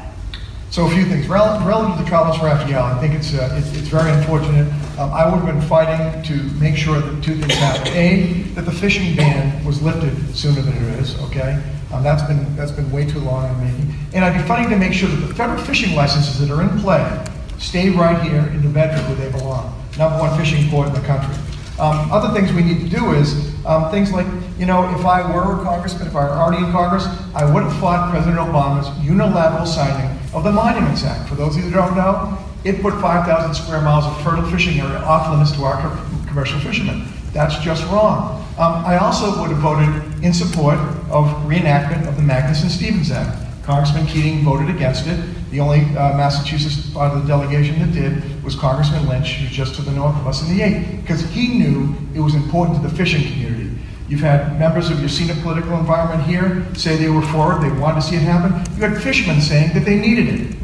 So 0.70 0.86
a 0.86 0.90
few 0.90 1.06
things. 1.06 1.26
Rel- 1.26 1.58
Relative 1.66 2.04
to 2.04 2.08
Carlos 2.08 2.40
Raphael, 2.40 2.84
I 2.84 3.00
think 3.00 3.14
it's, 3.14 3.34
uh, 3.34 3.52
it's, 3.58 3.76
it's 3.76 3.88
very 3.88 4.12
unfortunate. 4.12 4.72
Um, 4.98 5.10
I 5.10 5.24
would 5.24 5.42
have 5.42 5.46
been 5.46 5.68
fighting 5.68 6.22
to 6.24 6.42
make 6.60 6.76
sure 6.76 7.00
that 7.00 7.24
two 7.24 7.34
things 7.36 7.54
happen. 7.54 7.92
A, 7.94 8.42
that 8.54 8.66
the 8.66 8.72
fishing 8.72 9.16
ban 9.16 9.64
was 9.64 9.80
lifted 9.82 10.36
sooner 10.36 10.60
than 10.60 10.76
it 10.76 11.00
is, 11.00 11.18
okay? 11.22 11.62
Um, 11.92 12.02
that's 12.02 12.22
been, 12.22 12.54
that's 12.56 12.72
been 12.72 12.90
way 12.92 13.06
too 13.06 13.20
long 13.20 13.50
in 13.54 13.60
making. 13.64 13.94
And 14.12 14.24
I'd 14.24 14.40
be 14.40 14.46
fighting 14.46 14.70
to 14.70 14.76
make 14.76 14.92
sure 14.92 15.08
that 15.08 15.26
the 15.26 15.34
federal 15.34 15.62
fishing 15.62 15.96
licenses 15.96 16.38
that 16.40 16.54
are 16.54 16.62
in 16.62 16.78
play 16.80 17.24
stay 17.58 17.90
right 17.90 18.20
here 18.22 18.40
in 18.48 18.60
New 18.60 18.70
Bedford 18.70 19.06
where 19.06 19.16
they 19.16 19.36
belong. 19.38 19.72
Number 19.96 20.18
one 20.18 20.38
fishing 20.38 20.68
port 20.70 20.88
in 20.88 20.94
the 20.94 21.00
country. 21.00 21.34
Um, 21.78 22.12
other 22.12 22.38
things 22.38 22.52
we 22.52 22.62
need 22.62 22.80
to 22.80 22.88
do 22.88 23.12
is 23.12 23.54
um, 23.64 23.90
things 23.90 24.12
like, 24.12 24.26
you 24.58 24.66
know, 24.66 24.94
if 24.94 25.06
I 25.06 25.22
were 25.32 25.60
a 25.60 25.64
congressman, 25.64 26.06
if 26.06 26.14
I 26.14 26.24
were 26.24 26.30
already 26.30 26.64
in 26.64 26.70
Congress, 26.70 27.06
I 27.34 27.50
would 27.50 27.62
have 27.62 27.80
fought 27.80 28.10
President 28.10 28.38
Obama's 28.38 28.88
unilateral 29.02 29.66
signing 29.66 30.18
of 30.34 30.44
the 30.44 30.52
Monuments 30.52 31.04
Act. 31.04 31.28
For 31.28 31.34
those 31.34 31.56
of 31.56 31.64
you 31.64 31.70
who 31.70 31.76
don't 31.76 31.96
know, 31.96 32.38
it 32.64 32.80
put 32.80 32.94
5,000 33.00 33.54
square 33.54 33.80
miles 33.80 34.06
of 34.06 34.22
fertile 34.22 34.48
fishing 34.50 34.80
area 34.80 34.98
off 34.98 35.30
limits 35.30 35.52
to 35.52 35.64
our 35.64 35.80
commercial 36.26 36.58
fishermen. 36.60 37.04
That's 37.32 37.58
just 37.58 37.84
wrong. 37.90 38.40
Um, 38.58 38.84
I 38.84 38.98
also 38.98 39.40
would 39.40 39.50
have 39.50 39.58
voted 39.58 40.22
in 40.22 40.34
support 40.34 40.76
of 41.10 41.26
reenactment 41.48 42.06
of 42.06 42.16
the 42.16 42.22
Magnuson-Stevens 42.22 43.10
Act. 43.10 43.38
Congressman 43.64 44.06
Keating 44.06 44.44
voted 44.44 44.74
against 44.74 45.06
it. 45.06 45.18
The 45.50 45.60
only 45.60 45.80
uh, 45.96 46.16
Massachusetts 46.16 46.90
part 46.92 47.12
of 47.12 47.22
the 47.22 47.28
delegation 47.28 47.78
that 47.78 47.92
did 47.92 48.42
was 48.44 48.54
Congressman 48.54 49.08
Lynch, 49.08 49.34
who's 49.34 49.50
just 49.50 49.74
to 49.76 49.82
the 49.82 49.92
north 49.92 50.16
of 50.16 50.26
us 50.26 50.42
in 50.42 50.56
the 50.56 50.62
8th, 50.62 51.00
because 51.00 51.22
he 51.30 51.58
knew 51.58 51.94
it 52.14 52.20
was 52.20 52.34
important 52.34 52.82
to 52.82 52.88
the 52.88 52.94
fishing 52.94 53.22
community. 53.32 53.70
You've 54.08 54.20
had 54.20 54.58
members 54.58 54.90
of 54.90 55.00
your 55.00 55.08
senior 55.08 55.36
political 55.42 55.78
environment 55.78 56.28
here 56.28 56.66
say 56.74 56.96
they 56.96 57.08
were 57.08 57.22
for 57.22 57.56
it, 57.56 57.60
they 57.60 57.80
wanted 57.80 58.02
to 58.02 58.06
see 58.06 58.16
it 58.16 58.22
happen. 58.22 58.52
You 58.76 58.82
had 58.88 59.02
fishermen 59.02 59.40
saying 59.40 59.72
that 59.72 59.86
they 59.86 59.98
needed 59.98 60.28
it. 60.28 60.56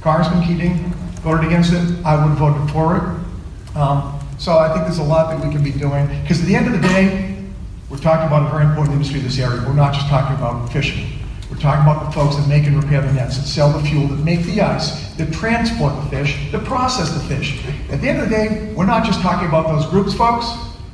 Congressman 0.00 0.46
Keating 0.46 0.93
voted 1.24 1.46
against 1.46 1.72
it. 1.72 2.04
I 2.04 2.14
would 2.14 2.28
have 2.28 2.38
voted 2.38 2.70
for 2.70 2.96
it. 2.96 3.76
Um, 3.76 4.20
so 4.38 4.58
I 4.58 4.72
think 4.72 4.84
there's 4.84 4.98
a 4.98 5.02
lot 5.02 5.30
that 5.30 5.44
we 5.44 5.52
can 5.52 5.64
be 5.64 5.72
doing. 5.72 6.06
Because 6.22 6.40
at 6.40 6.46
the 6.46 6.54
end 6.54 6.66
of 6.66 6.72
the 6.72 6.86
day, 6.86 7.42
we're 7.88 7.98
talking 7.98 8.26
about 8.26 8.46
a 8.46 8.50
very 8.50 8.64
important 8.64 8.94
industry 8.94 9.20
in 9.20 9.24
this 9.24 9.38
area. 9.38 9.64
We're 9.66 9.72
not 9.72 9.94
just 9.94 10.06
talking 10.08 10.36
about 10.36 10.70
fishing. 10.70 11.18
We're 11.50 11.58
talking 11.58 11.82
about 11.82 12.06
the 12.06 12.12
folks 12.12 12.36
that 12.36 12.46
make 12.46 12.66
and 12.66 12.82
repair 12.82 13.00
the 13.00 13.12
nets, 13.12 13.38
that 13.38 13.46
sell 13.46 13.70
the 13.70 13.82
fuel, 13.88 14.08
that 14.08 14.22
make 14.22 14.42
the 14.42 14.60
ice, 14.60 15.14
that 15.14 15.32
transport 15.32 15.94
the 16.02 16.10
fish, 16.10 16.50
that 16.52 16.64
process 16.64 17.10
the 17.10 17.20
fish. 17.20 17.64
At 17.90 18.00
the 18.00 18.08
end 18.08 18.20
of 18.20 18.28
the 18.28 18.34
day, 18.34 18.72
we're 18.74 18.86
not 18.86 19.04
just 19.04 19.20
talking 19.20 19.48
about 19.48 19.68
those 19.68 19.86
groups, 19.86 20.14
folks. 20.14 20.46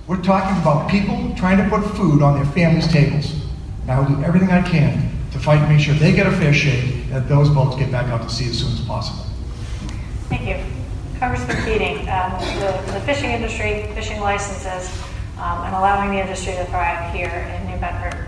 We're 0.06 0.22
talking 0.22 0.60
about 0.60 0.90
people 0.90 1.34
trying 1.36 1.58
to 1.58 1.68
put 1.68 1.84
food 1.96 2.22
on 2.22 2.34
their 2.34 2.52
families' 2.52 2.88
tables. 2.88 3.32
And 3.82 3.90
I 3.90 3.98
will 3.98 4.14
do 4.14 4.22
everything 4.22 4.50
I 4.50 4.62
can 4.62 5.10
to 5.32 5.38
fight 5.38 5.58
and 5.58 5.68
make 5.68 5.80
sure 5.80 5.94
they 5.94 6.12
get 6.12 6.26
a 6.26 6.32
fair 6.32 6.52
shake 6.52 7.08
that 7.10 7.28
those 7.28 7.48
boats 7.48 7.76
get 7.76 7.90
back 7.90 8.06
out 8.06 8.22
to 8.22 8.28
sea 8.28 8.50
as 8.50 8.58
soon 8.58 8.72
as 8.72 8.80
possible. 8.80 9.29
Thank 10.30 10.46
you. 10.46 10.64
Congressman 11.18 11.56
Keating, 11.64 12.08
um, 12.08 12.30
the, 12.60 12.92
the 12.92 13.00
fishing 13.00 13.30
industry, 13.30 13.82
fishing 13.94 14.20
licenses, 14.20 14.88
um, 15.38 15.64
and 15.64 15.74
allowing 15.74 16.12
the 16.12 16.20
industry 16.20 16.54
to 16.54 16.64
thrive 16.66 17.12
here 17.12 17.28
in 17.28 17.68
New 17.68 17.76
Bedford. 17.78 18.26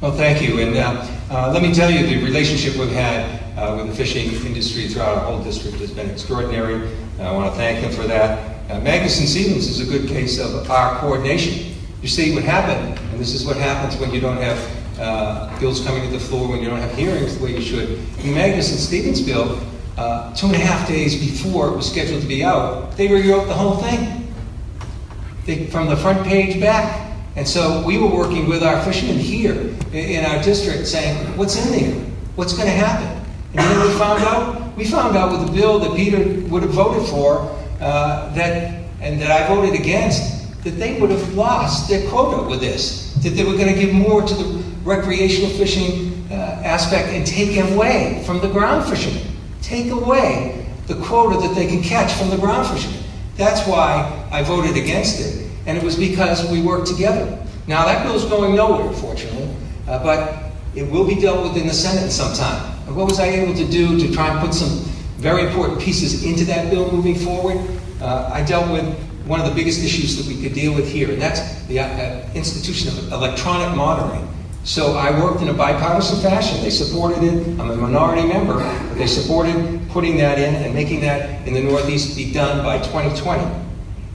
Well, 0.00 0.12
thank 0.12 0.40
you. 0.40 0.60
And 0.60 0.74
uh, 0.74 1.06
uh, 1.30 1.52
let 1.52 1.60
me 1.60 1.74
tell 1.74 1.90
you, 1.90 2.06
the 2.06 2.24
relationship 2.24 2.74
we've 2.76 2.90
had 2.90 3.42
uh, 3.58 3.76
with 3.76 3.88
the 3.88 3.94
fishing 3.94 4.32
industry 4.46 4.88
throughout 4.88 5.18
our 5.18 5.24
whole 5.26 5.44
district 5.44 5.76
has 5.76 5.92
been 5.92 6.08
extraordinary. 6.08 6.90
I 7.20 7.30
want 7.32 7.52
to 7.52 7.56
thank 7.58 7.82
them 7.82 7.92
for 7.92 8.08
that. 8.08 8.70
Uh, 8.70 8.80
Magnuson 8.80 9.26
Stevens 9.26 9.68
is 9.68 9.86
a 9.86 9.98
good 9.98 10.08
case 10.08 10.38
of 10.38 10.70
our 10.70 10.98
coordination. 11.00 11.74
You 12.00 12.08
see 12.08 12.34
what 12.34 12.44
happened, 12.44 12.98
and 13.10 13.20
this 13.20 13.34
is 13.34 13.44
what 13.44 13.58
happens 13.58 14.00
when 14.00 14.10
you 14.10 14.22
don't 14.22 14.38
have 14.38 14.98
uh, 14.98 15.60
bills 15.60 15.84
coming 15.84 16.02
to 16.02 16.08
the 16.08 16.18
floor, 16.18 16.48
when 16.48 16.62
you 16.62 16.70
don't 16.70 16.80
have 16.80 16.94
hearings 16.94 17.36
the 17.36 17.44
way 17.44 17.54
you 17.54 17.60
should. 17.60 17.90
In 18.24 18.32
Magnuson 18.32 18.78
Stevens' 18.78 19.20
bill, 19.20 19.60
uh, 19.96 20.34
two 20.34 20.46
and 20.46 20.54
a 20.54 20.58
half 20.58 20.88
days 20.88 21.18
before 21.18 21.68
it 21.68 21.76
was 21.76 21.90
scheduled 21.90 22.22
to 22.22 22.28
be 22.28 22.44
out, 22.44 22.96
they 22.96 23.08
rewrote 23.08 23.48
the 23.48 23.54
whole 23.54 23.76
thing. 23.76 24.32
They, 25.46 25.66
from 25.66 25.88
the 25.88 25.96
front 25.96 26.26
page 26.26 26.60
back. 26.60 27.08
And 27.36 27.46
so 27.46 27.84
we 27.86 27.96
were 27.98 28.08
working 28.08 28.48
with 28.48 28.62
our 28.62 28.82
fishermen 28.82 29.16
here 29.16 29.54
in, 29.92 29.94
in 29.94 30.24
our 30.24 30.42
district 30.42 30.86
saying, 30.86 31.16
what's 31.36 31.56
in 31.56 31.72
there? 31.72 31.94
What's 32.34 32.52
going 32.54 32.66
to 32.66 32.74
happen? 32.74 33.08
And 33.54 33.58
then 33.58 33.80
we 33.80 33.92
found 33.98 34.22
out, 34.22 34.76
we 34.76 34.84
found 34.84 35.16
out 35.16 35.32
with 35.32 35.46
the 35.46 35.52
bill 35.52 35.78
that 35.80 35.96
Peter 35.96 36.18
would 36.48 36.62
have 36.62 36.72
voted 36.72 37.08
for, 37.08 37.40
uh, 37.80 38.32
that, 38.34 38.84
and 39.00 39.20
that 39.20 39.30
I 39.30 39.48
voted 39.48 39.78
against, 39.78 40.62
that 40.64 40.72
they 40.72 41.00
would 41.00 41.10
have 41.10 41.34
lost 41.34 41.88
their 41.88 42.08
quota 42.10 42.48
with 42.48 42.60
this. 42.60 43.14
That 43.22 43.30
they 43.30 43.44
were 43.44 43.54
going 43.54 43.72
to 43.72 43.78
give 43.78 43.94
more 43.94 44.22
to 44.22 44.34
the 44.34 44.62
recreational 44.84 45.50
fishing 45.50 46.26
uh, 46.30 46.62
aspect 46.64 47.08
and 47.08 47.26
take 47.26 47.56
away 47.72 48.22
from 48.26 48.40
the 48.40 48.48
ground 48.48 48.88
fishermen. 48.88 49.29
Take 49.62 49.90
away 49.90 50.66
the 50.86 50.94
quota 50.96 51.38
that 51.46 51.54
they 51.54 51.66
can 51.66 51.82
catch 51.82 52.12
from 52.12 52.30
the 52.30 52.36
ground 52.36 52.68
fishermen. 52.68 53.02
That's 53.36 53.66
why 53.66 54.28
I 54.32 54.42
voted 54.42 54.76
against 54.76 55.20
it. 55.20 55.50
And 55.66 55.76
it 55.76 55.84
was 55.84 55.96
because 55.96 56.50
we 56.50 56.62
worked 56.62 56.88
together. 56.88 57.38
Now, 57.66 57.84
that 57.84 58.04
bill's 58.04 58.24
going 58.24 58.54
nowhere, 58.54 58.92
fortunately, 58.94 59.54
uh, 59.86 60.02
but 60.02 60.52
it 60.74 60.90
will 60.90 61.06
be 61.06 61.14
dealt 61.14 61.42
with 61.42 61.56
in 61.60 61.66
the 61.66 61.74
Senate 61.74 62.10
sometime. 62.10 62.78
And 62.86 62.96
what 62.96 63.06
was 63.06 63.20
I 63.20 63.26
able 63.26 63.54
to 63.54 63.66
do 63.70 63.98
to 64.00 64.12
try 64.12 64.28
and 64.28 64.40
put 64.40 64.54
some 64.54 64.80
very 65.16 65.46
important 65.46 65.80
pieces 65.80 66.24
into 66.24 66.44
that 66.46 66.70
bill 66.70 66.90
moving 66.90 67.14
forward? 67.14 67.58
Uh, 68.00 68.30
I 68.32 68.42
dealt 68.42 68.70
with 68.70 68.84
one 69.26 69.40
of 69.40 69.46
the 69.46 69.54
biggest 69.54 69.84
issues 69.84 70.16
that 70.16 70.26
we 70.26 70.42
could 70.42 70.54
deal 70.54 70.74
with 70.74 70.90
here, 70.90 71.10
and 71.10 71.20
that's 71.20 71.62
the 71.66 71.80
uh, 71.80 72.28
institution 72.34 72.88
of 72.88 73.12
electronic 73.12 73.76
monitoring. 73.76 74.26
So 74.64 74.92
I 74.96 75.10
worked 75.22 75.40
in 75.42 75.48
a 75.48 75.54
bipartisan 75.54 76.20
fashion. 76.20 76.62
They 76.62 76.70
supported 76.70 77.22
it. 77.22 77.58
I'm 77.58 77.70
a 77.70 77.76
minority 77.76 78.26
member, 78.28 78.54
but 78.54 78.94
they 78.94 79.06
supported 79.06 79.80
putting 79.88 80.18
that 80.18 80.38
in 80.38 80.54
and 80.54 80.74
making 80.74 81.00
that 81.00 81.46
in 81.46 81.54
the 81.54 81.62
Northeast 81.62 82.16
be 82.16 82.32
done 82.32 82.64
by 82.64 82.78
2020 82.78 83.42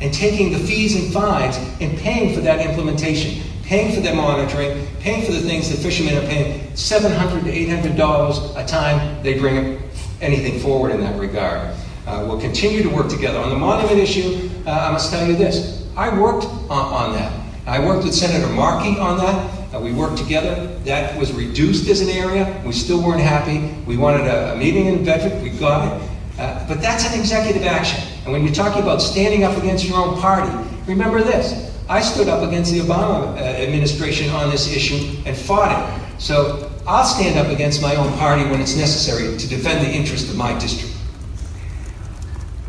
and 0.01 0.13
taking 0.13 0.51
the 0.51 0.59
fees 0.59 0.95
and 0.95 1.11
fines 1.13 1.57
and 1.81 1.97
paying 1.97 2.33
for 2.35 2.41
that 2.41 2.65
implementation, 2.65 3.41
paying 3.63 3.93
for 3.93 4.01
their 4.01 4.15
monitoring, 4.15 4.85
paying 4.99 5.25
for 5.25 5.31
the 5.31 5.41
things 5.41 5.69
that 5.69 5.77
fishermen 5.77 6.15
are 6.17 6.27
paying, 6.27 6.75
700 6.75 7.43
to 7.45 7.51
$800 7.51 8.63
a 8.63 8.67
time 8.67 9.23
they 9.23 9.39
bring 9.39 9.81
anything 10.21 10.59
forward 10.59 10.91
in 10.91 11.01
that 11.01 11.19
regard. 11.19 11.75
Uh, 12.05 12.23
we'll 12.27 12.39
continue 12.39 12.83
to 12.83 12.89
work 12.89 13.09
together. 13.09 13.39
On 13.39 13.49
the 13.49 13.55
monument 13.55 13.97
issue, 13.97 14.49
uh, 14.67 14.71
I 14.71 14.91
must 14.91 15.11
tell 15.11 15.25
you 15.27 15.35
this. 15.35 15.87
I 15.97 16.17
worked 16.19 16.45
on, 16.45 16.71
on, 16.71 17.13
that. 17.13 17.33
I 17.65 17.83
worked 17.83 18.03
with 18.03 18.13
Senator 18.13 18.51
Markey 18.53 18.99
on 18.99 19.17
that. 19.17 19.54
Uh, 19.75 19.79
we 19.81 19.91
worked 19.91 20.17
together. 20.17 20.67
That 20.85 21.19
was 21.19 21.33
reduced 21.33 21.89
as 21.89 21.99
an 21.99 22.07
area. 22.07 22.61
We 22.65 22.71
still 22.71 23.01
weren't 23.03 23.19
happy. 23.19 23.73
We 23.85 23.97
wanted 23.97 24.25
a, 24.27 24.53
a 24.53 24.55
meeting 24.55 24.85
in 24.85 25.03
Bedford. 25.03 25.41
We 25.43 25.49
got 25.49 25.85
it. 25.85 26.09
Uh, 26.39 26.65
but 26.67 26.81
that's 26.81 27.05
an 27.05 27.19
executive 27.19 27.63
action. 27.63 28.01
And 28.23 28.31
when 28.31 28.43
you're 28.43 28.53
talking 28.53 28.81
about 28.81 29.01
standing 29.01 29.43
up 29.43 29.57
against 29.57 29.85
your 29.85 29.97
own 29.97 30.19
party, 30.21 30.49
remember 30.87 31.21
this. 31.21 31.75
I 31.89 32.01
stood 32.01 32.29
up 32.29 32.47
against 32.47 32.71
the 32.71 32.79
Obama 32.79 33.35
uh, 33.35 33.39
administration 33.39 34.29
on 34.29 34.49
this 34.49 34.73
issue 34.73 35.17
and 35.25 35.35
fought 35.35 35.71
it. 35.71 36.21
So 36.21 36.71
I'll 36.87 37.03
stand 37.03 37.37
up 37.37 37.47
against 37.47 37.81
my 37.81 37.95
own 37.95 38.13
party 38.17 38.43
when 38.49 38.61
it's 38.61 38.77
necessary 38.77 39.37
to 39.37 39.47
defend 39.49 39.85
the 39.85 39.91
interest 39.91 40.29
of 40.29 40.37
my 40.37 40.57
district. 40.57 40.94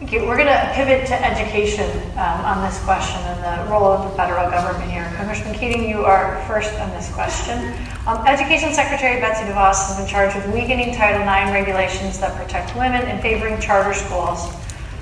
We're 0.07 0.39
going 0.39 0.47
to 0.47 0.71
pivot 0.73 1.05
to 1.09 1.19
education 1.19 1.91
um, 2.15 2.39
on 2.47 2.63
this 2.63 2.79
question 2.85 3.21
and 3.27 3.43
the 3.43 3.73
role 3.73 3.91
of 3.91 4.09
the 4.09 4.17
federal 4.17 4.49
government 4.49 4.89
here. 4.89 5.13
Congressman 5.17 5.53
Keating, 5.59 5.89
you 5.89 6.05
are 6.05 6.41
first 6.47 6.73
on 6.79 6.91
this 6.91 7.13
question. 7.13 7.75
Um, 8.07 8.25
Education 8.25 8.73
Secretary 8.73 9.21
Betsy 9.21 9.43
DeVos 9.51 9.75
has 9.89 9.97
been 9.99 10.07
charged 10.07 10.37
with 10.37 10.47
weakening 10.55 10.95
Title 10.95 11.23
IX 11.23 11.51
regulations 11.51 12.21
that 12.21 12.37
protect 12.37 12.77
women 12.77 13.03
and 13.03 13.21
favoring 13.21 13.61
charter 13.61 13.93
schools. 13.93 14.47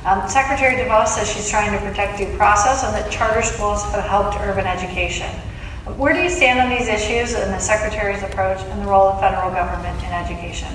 Um, 0.06 0.26
Secretary 0.26 0.74
DeVos 0.80 1.08
says 1.08 1.30
she's 1.30 1.50
trying 1.50 1.70
to 1.70 1.84
protect 1.86 2.16
due 2.16 2.34
process 2.38 2.82
and 2.82 2.94
that 2.94 3.12
charter 3.12 3.42
schools 3.42 3.84
have 3.92 4.04
helped 4.04 4.40
urban 4.40 4.64
education. 4.64 5.28
Where 6.00 6.14
do 6.14 6.20
you 6.20 6.30
stand 6.30 6.60
on 6.60 6.70
these 6.70 6.88
issues 6.88 7.34
and 7.34 7.52
the 7.52 7.58
Secretary's 7.58 8.22
approach 8.22 8.62
and 8.72 8.80
the 8.80 8.86
role 8.86 9.08
of 9.08 9.20
federal 9.20 9.50
government 9.50 10.00
in 10.00 10.08
education? 10.16 10.72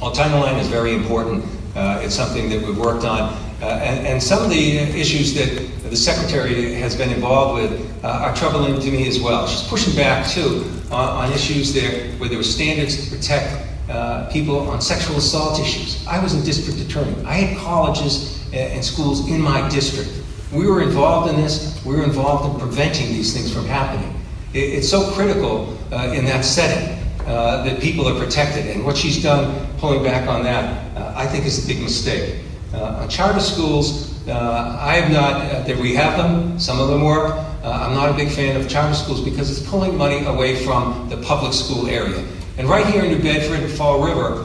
Well, 0.00 0.12
IX 0.12 0.62
is 0.62 0.68
very 0.68 0.94
important. 0.94 1.44
Uh, 1.74 2.00
it's 2.02 2.14
something 2.14 2.48
that 2.50 2.60
we've 2.60 2.78
worked 2.78 3.04
on. 3.04 3.32
Uh, 3.62 3.66
and, 3.82 4.06
and, 4.06 4.22
some 4.22 4.42
of 4.42 4.50
the 4.50 4.78
issues 4.78 5.34
that 5.34 5.90
the 5.90 5.96
Secretary 5.96 6.74
has 6.74 6.96
been 6.96 7.10
involved 7.10 7.62
with 7.62 8.04
uh, 8.04 8.08
are 8.08 8.34
troubling 8.34 8.80
to 8.80 8.90
me 8.90 9.06
as 9.06 9.20
well. 9.20 9.46
She's 9.46 9.68
pushing 9.68 9.94
back, 9.94 10.26
too, 10.28 10.64
on, 10.90 11.26
on 11.26 11.32
issues 11.32 11.72
there 11.74 12.10
where 12.18 12.28
there 12.28 12.38
were 12.38 12.44
standards 12.44 13.04
to 13.04 13.16
protect 13.16 13.68
uh, 13.90 14.28
people 14.30 14.58
on 14.70 14.80
sexual 14.80 15.16
assault 15.16 15.60
issues. 15.60 16.06
I 16.06 16.22
was 16.22 16.34
a 16.34 16.44
district 16.44 16.80
attorney. 16.80 17.14
I 17.24 17.34
had 17.34 17.58
colleges 17.58 18.40
and 18.52 18.84
schools 18.84 19.28
in 19.28 19.40
my 19.40 19.68
district. 19.68 20.10
We 20.52 20.66
were 20.66 20.82
involved 20.82 21.30
in 21.30 21.36
this. 21.40 21.84
We 21.84 21.96
were 21.96 22.04
involved 22.04 22.52
in 22.52 22.60
preventing 22.60 23.08
these 23.08 23.34
things 23.34 23.52
from 23.52 23.66
happening. 23.66 24.14
It, 24.52 24.58
it's 24.58 24.88
so 24.88 25.10
critical 25.12 25.76
uh, 25.92 26.12
in 26.14 26.24
that 26.24 26.44
setting. 26.44 26.99
Uh, 27.30 27.62
that 27.62 27.80
people 27.80 28.08
are 28.08 28.18
protected. 28.18 28.66
And 28.66 28.84
what 28.84 28.96
she's 28.96 29.22
done, 29.22 29.64
pulling 29.78 30.02
back 30.02 30.28
on 30.28 30.42
that, 30.42 30.96
uh, 30.96 31.14
I 31.14 31.28
think 31.28 31.46
is 31.46 31.64
a 31.64 31.68
big 31.68 31.80
mistake. 31.80 32.40
Uh, 32.74 33.06
charter 33.06 33.38
schools, 33.38 34.26
uh, 34.26 34.76
I 34.80 34.96
have 34.96 35.12
not, 35.12 35.34
uh, 35.40 35.62
that 35.62 35.76
we 35.76 35.94
have 35.94 36.18
them, 36.18 36.58
some 36.58 36.80
of 36.80 36.88
them 36.88 37.04
work. 37.04 37.38
I'm 37.62 37.94
not 37.94 38.08
a 38.10 38.14
big 38.14 38.30
fan 38.30 38.56
of 38.56 38.68
charter 38.68 38.94
schools 38.94 39.20
because 39.20 39.48
it's 39.48 39.64
pulling 39.70 39.96
money 39.96 40.24
away 40.24 40.64
from 40.64 41.08
the 41.08 41.18
public 41.18 41.52
school 41.52 41.86
area. 41.86 42.20
And 42.58 42.68
right 42.68 42.84
here 42.84 43.04
in 43.04 43.12
New 43.12 43.22
Bedford 43.22 43.60
and 43.60 43.72
Fall 43.72 44.04
River, 44.04 44.44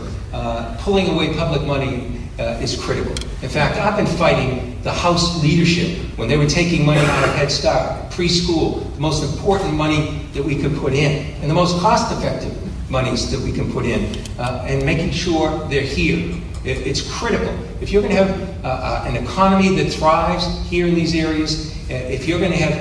pulling 0.77 1.07
away 1.07 1.33
public 1.33 1.63
money 1.63 2.21
is 2.37 2.79
critical. 2.79 3.15
In 3.41 3.49
fact, 3.49 3.79
I've 3.79 3.97
been 3.97 4.17
fighting 4.17 4.79
the 4.83 4.91
House 4.91 5.41
leadership 5.41 5.97
when 6.17 6.27
they 6.27 6.37
were 6.37 6.45
taking 6.45 6.85
money 6.85 7.01
out 7.01 7.29
of 7.29 7.33
Head 7.33 7.51
Start, 7.51 8.11
preschool, 8.11 8.93
the 8.93 9.01
most 9.01 9.23
important 9.23 9.73
money 9.73 10.21
that 10.33 10.43
we 10.43 10.61
could 10.61 10.75
put 10.77 10.93
in, 10.93 11.33
and 11.41 11.49
the 11.49 11.55
most 11.55 11.79
cost 11.79 12.15
effective 12.15 12.64
monies 12.95 13.29
that 13.29 13.41
we 13.41 13.51
can 13.51 13.69
put 13.73 13.85
in 13.85 14.01
uh, 14.39 14.69
and 14.69 14.85
making 14.85 15.11
sure 15.11 15.49
they're 15.67 15.91
here. 15.99 16.17
It, 16.63 16.77
it's 16.87 17.01
critical. 17.17 17.53
If 17.81 17.91
you're 17.91 18.01
going 18.01 18.15
to 18.15 18.23
have 18.23 18.63
uh, 18.63 18.69
uh, 18.69 19.09
an 19.09 19.17
economy 19.21 19.75
that 19.75 19.91
thrives 19.91 20.45
here 20.69 20.87
in 20.87 20.95
these 20.95 21.13
areas, 21.13 21.73
uh, 21.89 22.15
if 22.17 22.25
you're 22.25 22.39
going 22.39 22.53
to 22.53 22.63
have 22.65 22.73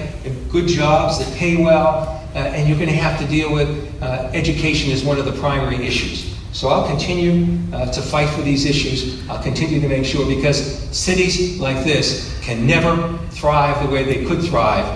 good 0.52 0.68
jobs 0.68 1.18
that 1.18 1.28
pay 1.36 1.56
well, 1.56 2.22
uh, 2.34 2.54
and 2.54 2.68
you're 2.68 2.78
going 2.78 2.94
to 2.96 3.02
have 3.08 3.18
to 3.18 3.26
deal 3.26 3.52
with 3.52 3.68
uh, 4.02 4.30
education 4.32 4.92
as 4.92 5.02
one 5.04 5.18
of 5.18 5.24
the 5.24 5.32
primary 5.32 5.84
issues. 5.84 6.32
So 6.52 6.68
I'll 6.68 6.86
continue 6.86 7.46
to 7.72 8.00
fight 8.00 8.30
for 8.30 8.42
these 8.42 8.64
issues. 8.64 9.28
I'll 9.28 9.42
continue 9.42 9.80
to 9.80 9.88
make 9.88 10.04
sure 10.04 10.24
because 10.24 10.58
cities 10.96 11.58
like 11.58 11.82
this 11.84 12.38
can 12.46 12.64
never 12.64 13.18
thrive 13.30 13.84
the 13.84 13.90
way 13.92 14.04
they 14.04 14.24
could 14.24 14.40
thrive 14.40 14.86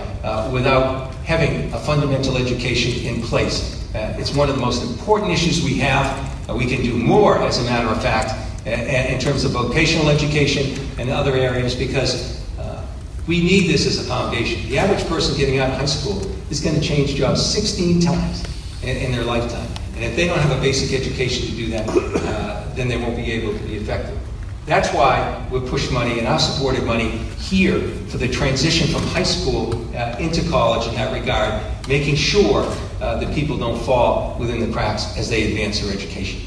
without 0.52 1.12
having 1.24 1.72
a 1.72 1.78
fundamental 1.80 2.36
education 2.36 2.92
in 3.04 3.22
place. 3.22 3.77
Uh, 3.98 4.14
it's 4.16 4.32
one 4.32 4.48
of 4.48 4.54
the 4.54 4.60
most 4.60 4.80
important 4.84 5.32
issues 5.32 5.64
we 5.64 5.74
have. 5.74 6.06
Uh, 6.48 6.54
we 6.54 6.66
can 6.66 6.80
do 6.82 6.94
more, 6.96 7.42
as 7.42 7.58
a 7.58 7.64
matter 7.64 7.88
of 7.88 8.00
fact, 8.00 8.30
uh, 8.64 8.70
in 8.70 9.18
terms 9.18 9.42
of 9.42 9.50
vocational 9.50 10.08
education 10.08 10.78
and 10.98 11.10
other 11.10 11.34
areas 11.34 11.74
because 11.74 12.38
uh, 12.60 12.86
we 13.26 13.42
need 13.42 13.68
this 13.68 13.88
as 13.88 13.98
a 13.98 14.08
foundation. 14.08 14.68
The 14.68 14.78
average 14.78 15.04
person 15.08 15.36
getting 15.36 15.58
out 15.58 15.70
of 15.70 15.78
high 15.78 15.86
school 15.86 16.30
is 16.48 16.60
going 16.60 16.76
to 16.76 16.80
change 16.80 17.16
jobs 17.16 17.44
16 17.44 18.00
times 18.00 18.44
in, 18.84 18.96
in, 18.98 19.10
their 19.10 19.24
lifetime. 19.24 19.68
And 19.96 20.04
if 20.04 20.14
they 20.14 20.28
don't 20.28 20.38
have 20.38 20.56
a 20.56 20.60
basic 20.60 20.92
education 20.98 21.48
to 21.48 21.56
do 21.56 21.66
that, 21.70 21.88
uh, 21.88 22.72
then 22.74 22.86
they 22.86 22.98
won't 22.98 23.16
be 23.16 23.32
able 23.32 23.52
to 23.52 23.64
be 23.64 23.74
effective. 23.74 24.16
That's 24.68 24.92
why 24.92 25.48
we 25.50 25.60
push 25.60 25.90
money, 25.90 26.18
and 26.18 26.28
I've 26.28 26.42
supported 26.42 26.84
money 26.84 27.08
here 27.48 27.80
for 28.08 28.18
the 28.18 28.28
transition 28.28 28.86
from 28.88 29.02
high 29.08 29.22
school 29.22 29.74
uh, 29.96 30.14
into 30.18 30.46
college 30.50 30.86
in 30.86 30.94
that 30.96 31.10
regard, 31.10 31.64
making 31.88 32.16
sure 32.16 32.64
uh, 33.00 33.18
that 33.18 33.34
people 33.34 33.56
don't 33.56 33.80
fall 33.80 34.36
within 34.38 34.60
the 34.60 34.70
cracks 34.70 35.16
as 35.16 35.30
they 35.30 35.50
advance 35.50 35.80
their 35.80 35.90
education. 35.90 36.42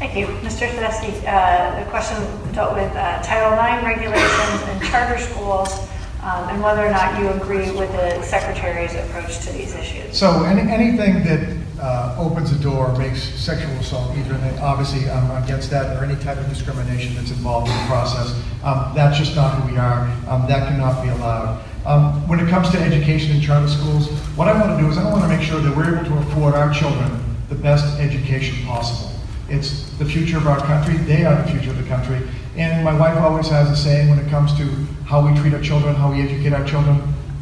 Thank 0.00 0.16
you. 0.16 0.26
Mr. 0.42 0.68
Tedeschi, 0.68 1.22
uh, 1.24 1.78
the 1.84 1.88
question 1.88 2.18
dealt 2.52 2.74
with 2.74 2.90
uh, 2.96 3.22
Title 3.22 3.52
IX 3.52 3.86
regulations 3.86 4.62
and 4.66 4.82
charter 4.82 5.18
schools 5.18 5.88
um, 6.22 6.48
and 6.48 6.60
whether 6.60 6.84
or 6.84 6.90
not 6.90 7.16
you 7.20 7.28
agree 7.28 7.70
with 7.70 7.92
the 7.92 8.20
Secretary's 8.22 8.96
approach 8.96 9.38
to 9.46 9.52
these 9.52 9.76
issues. 9.76 10.18
So 10.18 10.42
any, 10.42 10.68
anything 10.68 11.22
that 11.22 11.71
uh, 11.82 12.14
opens 12.16 12.56
the 12.56 12.62
door, 12.62 12.96
makes 12.96 13.22
sexual 13.22 13.72
assault 13.72 14.16
either, 14.16 14.34
and 14.34 14.58
obviously 14.60 15.10
I'm 15.10 15.42
against 15.42 15.68
that, 15.70 15.96
or 15.96 16.04
any 16.04 16.14
type 16.22 16.38
of 16.38 16.48
discrimination 16.48 17.14
that's 17.16 17.30
involved 17.30 17.68
in 17.68 17.76
the 17.76 17.86
process. 17.86 18.32
Um, 18.62 18.92
that's 18.94 19.18
just 19.18 19.34
not 19.34 19.60
who 19.60 19.72
we 19.72 19.78
are. 19.78 20.02
Um, 20.28 20.46
that 20.46 20.68
cannot 20.68 21.02
be 21.02 21.08
allowed. 21.08 21.60
Um, 21.84 22.26
when 22.28 22.38
it 22.38 22.48
comes 22.48 22.70
to 22.70 22.78
education 22.78 23.34
in 23.34 23.42
charter 23.42 23.66
schools, 23.66 24.08
what 24.36 24.46
I 24.46 24.52
want 24.52 24.78
to 24.78 24.84
do 24.84 24.88
is 24.88 24.96
I 24.96 25.10
want 25.10 25.22
to 25.22 25.28
make 25.28 25.42
sure 25.42 25.60
that 25.60 25.76
we're 25.76 25.96
able 25.96 26.04
to 26.04 26.18
afford 26.18 26.54
our 26.54 26.72
children 26.72 27.18
the 27.48 27.56
best 27.56 27.98
education 27.98 28.64
possible. 28.64 29.10
It's 29.48 29.90
the 29.98 30.04
future 30.04 30.36
of 30.36 30.46
our 30.46 30.60
country. 30.60 30.96
They 30.98 31.24
are 31.24 31.34
the 31.42 31.50
future 31.50 31.70
of 31.70 31.78
the 31.78 31.88
country. 31.88 32.20
And 32.56 32.84
my 32.84 32.96
wife 32.96 33.18
always 33.18 33.48
has 33.48 33.68
a 33.68 33.76
saying 33.76 34.08
when 34.08 34.20
it 34.20 34.30
comes 34.30 34.56
to 34.56 34.64
how 35.04 35.26
we 35.26 35.36
treat 35.40 35.52
our 35.52 35.60
children, 35.60 35.96
how 35.96 36.12
we 36.12 36.22
educate 36.22 36.52
our 36.52 36.64
children, 36.64 36.96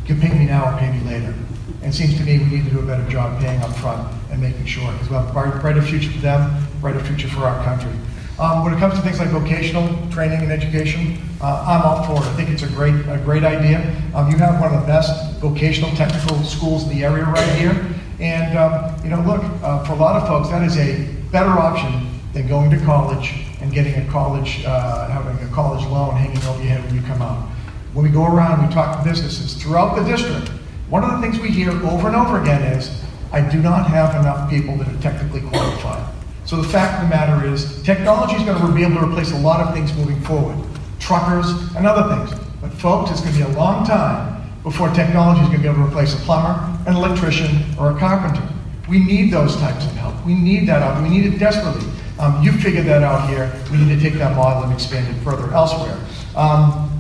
you 0.07 0.15
can 0.15 0.21
pay 0.21 0.37
me 0.37 0.47
now 0.47 0.75
or 0.75 0.79
pay 0.79 0.91
me 0.91 1.05
later. 1.05 1.35
And 1.83 1.93
it 1.93 1.95
seems 1.95 2.17
to 2.17 2.25
me 2.25 2.39
we 2.39 2.47
need 2.47 2.65
to 2.65 2.71
do 2.71 2.79
a 2.79 2.87
better 2.87 3.07
job 3.09 3.39
paying 3.39 3.61
up 3.61 3.77
front 3.77 4.20
and 4.31 4.41
making 4.41 4.67
sure, 4.67 4.91
because 4.93 5.09
we 5.09 5.17
have 5.17 5.29
a 5.29 5.61
brighter 5.61 5.83
future 5.83 6.11
for 6.11 6.19
them, 6.19 6.67
brighter 6.81 7.01
future 7.01 7.29
for 7.29 7.41
our 7.41 7.63
country. 7.65 7.93
Um, 8.39 8.65
when 8.65 8.73
it 8.73 8.79
comes 8.79 8.95
to 8.95 9.03
things 9.03 9.19
like 9.19 9.29
vocational 9.29 9.87
training 10.11 10.41
and 10.41 10.51
education, 10.51 11.19
uh, 11.43 11.65
I'm 11.69 11.83
all 11.83 12.05
for 12.05 12.25
it. 12.25 12.29
I 12.31 12.35
think 12.37 12.49
it's 12.49 12.63
a 12.63 12.69
great, 12.69 12.95
a 12.95 13.21
great 13.23 13.45
idea. 13.45 13.95
Um, 14.15 14.31
you 14.31 14.39
have 14.39 14.59
one 14.61 14.73
of 14.75 14.81
the 14.81 14.87
best 14.87 15.39
vocational 15.41 15.91
technical 15.95 16.43
schools 16.43 16.85
in 16.85 16.89
the 16.89 17.05
area 17.05 17.25
right 17.25 17.49
here. 17.59 17.87
And, 18.19 18.57
um, 18.57 18.95
you 19.05 19.11
know, 19.11 19.21
look, 19.21 19.43
uh, 19.63 19.85
for 19.85 19.93
a 19.93 19.97
lot 19.97 20.21
of 20.21 20.27
folks, 20.27 20.49
that 20.49 20.63
is 20.63 20.79
a 20.79 21.05
better 21.31 21.51
option 21.51 22.09
than 22.33 22.49
going 22.49 22.71
to 22.71 22.79
college 22.85 23.45
and 23.61 23.73
getting 23.73 23.95
a 23.95 24.11
college, 24.11 24.65
uh, 24.65 25.09
having 25.09 25.47
a 25.47 25.51
college 25.53 25.85
loan 25.87 26.15
hanging 26.15 26.43
over 26.45 26.63
your 26.63 26.73
head 26.73 26.85
when 26.85 26.95
you 26.95 27.03
come 27.03 27.21
out. 27.21 27.47
When 27.93 28.05
we 28.05 28.11
go 28.11 28.25
around, 28.25 28.61
and 28.61 28.69
we 28.69 28.75
talk 28.75 28.99
to 28.99 29.05
businesses 29.05 29.55
throughout 29.55 29.97
the 29.97 30.05
district. 30.05 30.49
One 30.89 31.05
of 31.05 31.11
the 31.11 31.21
things 31.21 31.39
we 31.41 31.51
hear 31.51 31.71
over 31.71 32.07
and 32.07 32.17
over 32.17 32.41
again 32.41 32.63
is, 32.63 33.03
I 33.33 33.41
do 33.49 33.61
not 33.61 33.87
have 33.89 34.21
enough 34.21 34.51
people 34.51 34.77
that 34.77 34.89
are 34.89 35.01
technically 35.01 35.41
qualified. 35.43 36.15
So 36.45 36.57
the 36.57 36.69
fact 36.69 37.03
of 37.03 37.09
the 37.09 37.15
matter 37.15 37.47
is, 37.47 37.81
technology 37.83 38.35
is 38.35 38.43
going 38.43 38.61
to 38.61 38.75
be 38.75 38.83
able 38.83 39.01
to 39.01 39.07
replace 39.07 39.31
a 39.33 39.39
lot 39.39 39.61
of 39.61 39.73
things 39.73 39.95
moving 39.95 40.21
forward, 40.23 40.57
truckers 40.99 41.49
and 41.77 41.87
other 41.87 42.17
things. 42.17 42.41
But 42.61 42.73
folks, 42.73 43.11
it's 43.11 43.21
going 43.21 43.35
to 43.35 43.47
be 43.47 43.53
a 43.53 43.57
long 43.57 43.87
time 43.87 44.43
before 44.63 44.91
technology 44.91 45.41
is 45.43 45.47
going 45.47 45.63
to 45.63 45.63
be 45.63 45.69
able 45.69 45.85
to 45.85 45.91
replace 45.91 46.13
a 46.15 46.19
plumber, 46.25 46.59
an 46.87 46.97
electrician, 46.97 47.63
or 47.79 47.93
a 47.93 47.99
carpenter. 47.99 48.47
We 48.89 48.99
need 48.99 49.33
those 49.33 49.57
types 49.57 49.85
of 49.85 49.93
help. 49.93 50.27
We 50.27 50.35
need 50.35 50.67
that 50.69 50.83
out. 50.83 51.03
We 51.03 51.09
need 51.09 51.33
it 51.33 51.39
desperately. 51.39 51.89
Um, 52.19 52.43
you 52.43 52.53
figured 52.53 52.85
that 52.87 53.03
out 53.03 53.29
here. 53.29 53.51
We 53.71 53.79
need 53.79 53.95
to 53.95 54.01
take 54.01 54.19
that 54.19 54.37
model 54.37 54.65
and 54.65 54.73
expand 54.73 55.09
it 55.09 55.19
further 55.23 55.51
elsewhere. 55.55 55.99
Um, 56.37 56.91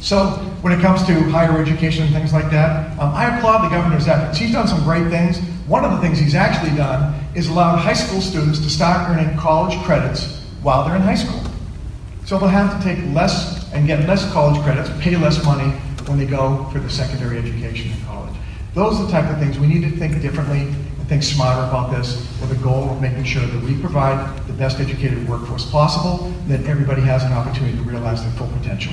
so 0.00 0.26
when 0.62 0.72
it 0.72 0.80
comes 0.80 1.04
to 1.06 1.14
higher 1.30 1.60
education 1.60 2.04
and 2.04 2.14
things 2.14 2.32
like 2.32 2.50
that, 2.50 2.98
um, 2.98 3.12
I 3.14 3.36
applaud 3.36 3.64
the 3.64 3.68
governor's 3.68 4.08
efforts. 4.08 4.38
He's 4.38 4.52
done 4.52 4.66
some 4.66 4.82
great 4.84 5.08
things. 5.10 5.38
One 5.66 5.84
of 5.84 5.92
the 5.92 5.98
things 5.98 6.18
he's 6.18 6.34
actually 6.34 6.76
done 6.76 7.14
is 7.36 7.48
allowed 7.48 7.76
high 7.76 7.92
school 7.92 8.20
students 8.20 8.58
to 8.60 8.70
start 8.70 9.08
earning 9.08 9.36
college 9.36 9.78
credits 9.84 10.40
while 10.62 10.84
they're 10.84 10.96
in 10.96 11.02
high 11.02 11.14
school. 11.14 11.40
So 12.24 12.36
they'll 12.38 12.48
have 12.48 12.76
to 12.76 12.84
take 12.84 12.98
less 13.14 13.72
and 13.72 13.86
get 13.86 14.08
less 14.08 14.30
college 14.32 14.60
credits, 14.62 14.90
pay 15.00 15.16
less 15.16 15.44
money 15.44 15.70
when 16.06 16.18
they 16.18 16.26
go 16.26 16.68
for 16.72 16.80
the 16.80 16.90
secondary 16.90 17.38
education 17.38 17.92
in 17.92 18.00
college. 18.04 18.34
Those 18.74 18.98
are 18.98 19.06
the 19.06 19.12
type 19.12 19.30
of 19.30 19.38
things 19.38 19.58
we 19.58 19.68
need 19.68 19.82
to 19.82 19.96
think 19.96 20.20
differently 20.20 20.62
and 20.62 21.08
think 21.08 21.22
smarter 21.22 21.68
about 21.68 21.92
this 21.92 22.16
with 22.40 22.48
the 22.48 22.56
goal 22.56 22.90
of 22.90 23.00
making 23.00 23.24
sure 23.24 23.46
that 23.46 23.62
we 23.62 23.78
provide 23.80 24.46
the 24.46 24.52
best 24.54 24.80
educated 24.80 25.28
workforce 25.28 25.70
possible, 25.70 26.32
that 26.48 26.64
everybody 26.64 27.02
has 27.02 27.22
an 27.22 27.32
opportunity 27.32 27.76
to 27.76 27.82
realize 27.84 28.22
their 28.22 28.32
full 28.32 28.48
potential. 28.58 28.92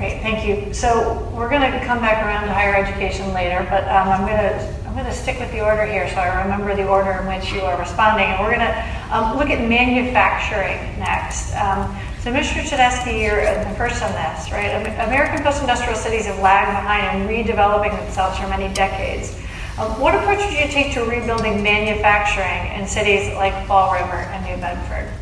Great, 0.00 0.22
thank 0.22 0.48
you. 0.48 0.72
So 0.72 1.28
we're 1.36 1.50
going 1.50 1.60
to 1.60 1.84
come 1.84 2.00
back 2.00 2.24
around 2.24 2.48
to 2.48 2.54
higher 2.54 2.74
education 2.74 3.34
later, 3.34 3.66
but 3.68 3.84
um, 3.84 4.08
I'm 4.08 4.24
going 4.24 4.40
to 4.40 4.80
I'm 4.88 4.94
going 4.94 5.04
to 5.04 5.12
stick 5.12 5.38
with 5.38 5.52
the 5.52 5.60
order 5.60 5.84
here 5.84 6.08
so 6.08 6.16
I 6.16 6.40
remember 6.40 6.74
the 6.74 6.88
order 6.88 7.12
in 7.20 7.28
which 7.28 7.52
you 7.52 7.60
are 7.60 7.78
responding. 7.78 8.24
And 8.24 8.40
we're 8.40 8.56
going 8.56 8.64
to 8.64 8.72
um, 9.12 9.36
look 9.36 9.50
at 9.50 9.60
manufacturing 9.60 10.80
next. 10.98 11.54
Um, 11.54 11.94
so, 12.24 12.32
Mr. 12.32 12.64
Tedeschi, 12.64 13.20
you're 13.20 13.44
the 13.62 13.76
first 13.76 14.02
on 14.02 14.10
this, 14.12 14.50
right? 14.50 14.72
American 15.04 15.44
post-industrial 15.44 15.96
cities 15.96 16.24
have 16.24 16.38
lagged 16.38 16.72
behind 16.72 17.20
in 17.20 17.28
redeveloping 17.28 17.94
themselves 18.02 18.38
for 18.38 18.48
many 18.48 18.72
decades. 18.72 19.36
Um, 19.76 20.00
what 20.00 20.14
approach 20.14 20.38
would 20.38 20.58
you 20.58 20.66
take 20.72 20.94
to 20.94 21.04
rebuilding 21.04 21.62
manufacturing 21.62 22.72
in 22.72 22.88
cities 22.88 23.34
like 23.34 23.52
Fall 23.66 23.92
River 23.92 24.24
and 24.32 24.46
New 24.48 24.56
Bedford? 24.62 25.12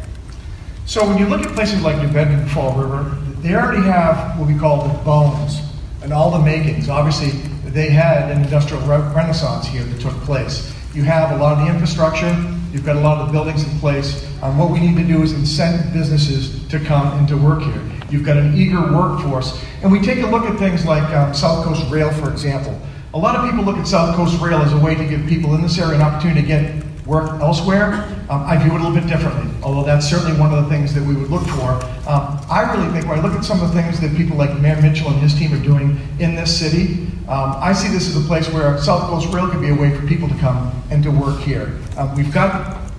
So 0.87 1.05
when 1.05 1.19
you 1.19 1.27
look 1.27 1.45
at 1.45 1.53
places 1.57 1.83
like 1.83 2.01
New 2.01 2.13
Bedford 2.13 2.39
and 2.39 2.51
Fall 2.53 2.79
River, 2.79 3.19
they 3.41 3.55
already 3.55 3.83
have 3.83 4.39
what 4.39 4.49
we 4.49 4.59
call 4.59 4.87
the 4.87 4.95
bones 5.05 5.61
and 6.03 6.13
all 6.13 6.31
the 6.31 6.45
makings. 6.45 6.89
Obviously, 6.89 7.31
they 7.71 7.91
had 7.91 8.31
an 8.31 8.43
industrial 8.43 8.83
re 8.83 8.99
renaissance 9.15 9.67
here 9.67 9.85
that 9.85 10.01
took 10.01 10.15
place. 10.23 10.75
You 10.95 11.05
have 11.05 11.33
a 11.33 11.37
lot 11.37 11.59
of 11.59 11.65
the 11.65 11.73
infrastructure, 11.73 12.35
you've 12.73 12.85
got 12.85 12.97
a 12.97 13.01
lot 13.01 13.19
of 13.19 13.27
the 13.27 13.33
buildings 13.33 13.63
in 13.63 13.79
place. 13.79 14.27
Um, 14.43 14.59
what 14.59 14.71
we 14.71 14.81
need 14.81 14.97
to 14.97 15.05
do 15.05 15.23
is 15.23 15.33
incent 15.33 15.93
businesses 15.93 16.67
to 16.69 16.81
come 16.81 17.17
and 17.19 17.29
to 17.29 17.37
work 17.37 17.63
here. 17.63 17.83
You've 18.11 18.25
got 18.25 18.37
an 18.37 18.57
eager 18.57 18.81
workforce. 18.81 19.63
And 19.83 19.93
we 19.93 20.01
take 20.01 20.23
a 20.23 20.27
look 20.27 20.45
at 20.45 20.59
things 20.59 20.85
like 20.87 21.05
um, 21.15 21.35
South 21.35 21.65
Coast 21.65 21.89
Rail, 21.91 22.11
for 22.13 22.31
example. 22.31 22.79
A 23.15 23.19
lot 23.19 23.37
of 23.37 23.49
people 23.49 23.65
look 23.65 23.77
at 23.77 23.87
South 23.87 24.17
Coast 24.17 24.41
Rail 24.41 24.59
as 24.59 24.73
a 24.73 24.79
way 24.79 24.95
to 24.95 25.07
give 25.07 25.27
people 25.27 25.55
in 25.55 25.63
this 25.63 25.79
area 25.79 25.95
an 25.95 26.03
opportunity 26.03 26.41
to 26.43 26.47
get 26.47 27.07
work 27.07 27.41
elsewhere. 27.41 28.18
Um, 28.31 28.45
I 28.45 28.59
view 28.59 28.73
it 28.73 28.81
a 28.81 28.85
little 28.85 28.95
bit 28.95 29.09
differently, 29.09 29.51
although 29.63 29.85
that's 29.85 30.07
certainly 30.09 30.39
one 30.39 30.53
of 30.53 30.63
the 30.63 30.69
things 30.69 30.93
that 30.93 31.03
we 31.03 31.15
would 31.15 31.31
look 31.31 31.47
for. 31.49 31.73
Um, 32.07 32.39
I 32.51 32.71
really 32.75 32.93
think 32.93 33.09
when 33.09 33.19
I 33.19 33.23
look 33.23 33.33
at 33.33 33.43
some 33.43 33.63
of 33.63 33.73
the 33.73 33.83
things 33.83 34.01
that 34.01 34.15
people 34.17 34.37
like 34.37 34.55
Mayor 34.59 34.81
Mitchell 34.83 35.09
and 35.09 35.19
his 35.19 35.35
team 35.35 35.55
are 35.55 35.63
doing 35.63 35.99
in 36.19 36.35
this 36.35 36.59
city, 36.59 37.07
um, 37.27 37.57
I 37.57 37.73
see 37.73 37.89
this 37.89 38.07
as 38.07 38.23
a 38.23 38.27
place 38.27 38.51
where 38.51 38.77
South 38.79 39.09
Coast 39.09 39.33
Rail 39.33 39.49
could 39.49 39.63
be 39.63 39.71
a 39.71 39.75
way 39.75 39.97
for 39.97 40.07
people 40.07 40.29
to 40.29 40.35
come 40.37 40.73
and 40.91 41.03
to 41.05 41.11
work 41.11 41.41
here. 41.41 41.79
Um, 41.97 42.15
we've 42.17 42.33
got 42.33 42.91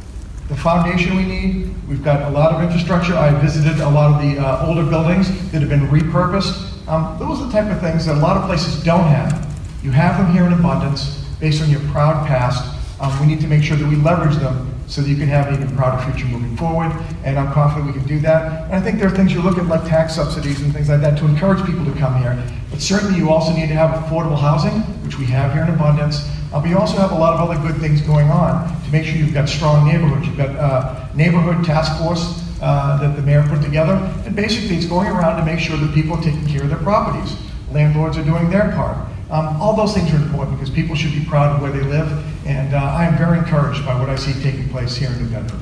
the 0.47 0.55
foundation 0.55 1.15
we 1.15 1.25
need. 1.25 1.87
We've 1.87 2.03
got 2.03 2.23
a 2.23 2.29
lot 2.31 2.51
of 2.51 2.63
infrastructure. 2.63 3.13
I 3.13 3.29
visited 3.39 3.81
a 3.81 3.89
lot 3.89 4.11
of 4.11 4.21
the 4.23 4.41
uh, 4.41 4.65
older 4.65 4.83
buildings 4.83 5.29
that 5.51 5.61
have 5.61 5.69
been 5.69 5.87
repurposed. 5.89 6.87
Um, 6.87 7.19
those 7.19 7.39
are 7.39 7.45
the 7.45 7.51
type 7.51 7.71
of 7.71 7.79
things 7.81 8.07
that 8.07 8.17
a 8.17 8.19
lot 8.19 8.35
of 8.35 8.45
places 8.45 8.83
don't 8.83 9.07
have. 9.07 9.47
You 9.83 9.91
have 9.91 10.17
them 10.17 10.33
here 10.33 10.45
in 10.45 10.53
abundance 10.53 11.23
based 11.39 11.61
on 11.61 11.69
your 11.69 11.81
proud 11.91 12.25
past. 12.25 12.75
Um, 12.99 13.17
we 13.21 13.27
need 13.27 13.41
to 13.41 13.47
make 13.47 13.63
sure 13.63 13.77
that 13.77 13.87
we 13.87 13.95
leverage 13.95 14.35
them 14.37 14.68
so 14.89 15.01
that 15.01 15.07
you 15.07 15.15
can 15.15 15.27
have 15.27 15.47
an 15.47 15.53
even 15.53 15.75
prouder 15.77 16.01
future 16.11 16.27
moving 16.27 16.57
forward. 16.57 16.91
And 17.23 17.37
I'm 17.37 17.53
confident 17.53 17.93
we 17.93 17.93
can 17.93 18.07
do 18.07 18.19
that. 18.21 18.63
And 18.65 18.73
I 18.73 18.81
think 18.81 18.99
there 18.99 19.07
are 19.07 19.15
things 19.15 19.31
you 19.31 19.41
look 19.41 19.59
at 19.59 19.67
like 19.67 19.87
tax 19.87 20.15
subsidies 20.15 20.61
and 20.61 20.73
things 20.73 20.89
like 20.89 21.01
that 21.01 21.17
to 21.19 21.25
encourage 21.25 21.63
people 21.65 21.85
to 21.85 21.93
come 21.93 22.17
here. 22.17 22.41
But 22.71 22.81
certainly 22.81 23.17
you 23.17 23.29
also 23.29 23.53
need 23.53 23.67
to 23.67 23.75
have 23.75 23.91
affordable 24.03 24.39
housing, 24.39 24.81
which 25.05 25.19
we 25.19 25.25
have 25.25 25.53
here 25.53 25.63
in 25.63 25.69
abundance. 25.69 26.27
Uh, 26.51 26.59
but 26.59 26.69
you 26.69 26.77
also 26.79 26.97
have 26.97 27.11
a 27.11 27.15
lot 27.15 27.35
of 27.35 27.47
other 27.47 27.61
good 27.61 27.79
things 27.79 28.01
going 28.01 28.31
on 28.31 28.67
to 28.83 28.91
make 28.91 29.05
sure 29.05 29.15
you've 29.15 29.33
got 29.33 29.47
strong 29.47 29.87
neighborhoods. 29.87 30.25
You've 30.25 30.37
got 30.37 30.55
uh, 30.55 31.07
neighborhood 31.13 31.63
task 31.63 32.01
force 32.01 32.43
uh, 32.61 32.97
that 32.97 33.15
the 33.15 33.21
mayor 33.21 33.43
put 33.47 33.61
together. 33.61 33.93
And 34.25 34.35
basically 34.35 34.75
it's 34.75 34.87
going 34.87 35.07
around 35.07 35.37
to 35.37 35.45
make 35.45 35.59
sure 35.59 35.77
that 35.77 35.93
people 35.93 36.17
are 36.17 36.23
taking 36.23 36.47
care 36.47 36.63
of 36.63 36.69
their 36.69 36.79
properties. 36.79 37.37
Landlords 37.71 38.17
are 38.17 38.25
doing 38.25 38.49
their 38.49 38.71
part. 38.71 38.97
Um, 39.29 39.61
all 39.61 39.75
those 39.75 39.93
things 39.93 40.11
are 40.11 40.17
important 40.17 40.57
because 40.57 40.73
people 40.73 40.95
should 40.95 41.11
be 41.11 41.23
proud 41.23 41.55
of 41.55 41.61
where 41.61 41.71
they 41.71 41.83
live, 41.83 42.09
and 42.49 42.73
uh, 42.73 42.77
I 42.77 43.05
am 43.05 43.15
very 43.15 43.37
encouraged 43.37 43.85
by 43.85 43.97
what 43.99 44.09
I 44.09 44.15
see 44.15 44.33
taking 44.41 44.67
place 44.69 44.95
here 44.95 45.11
in 45.11 45.21
New 45.21 45.29
Bedford. 45.29 45.59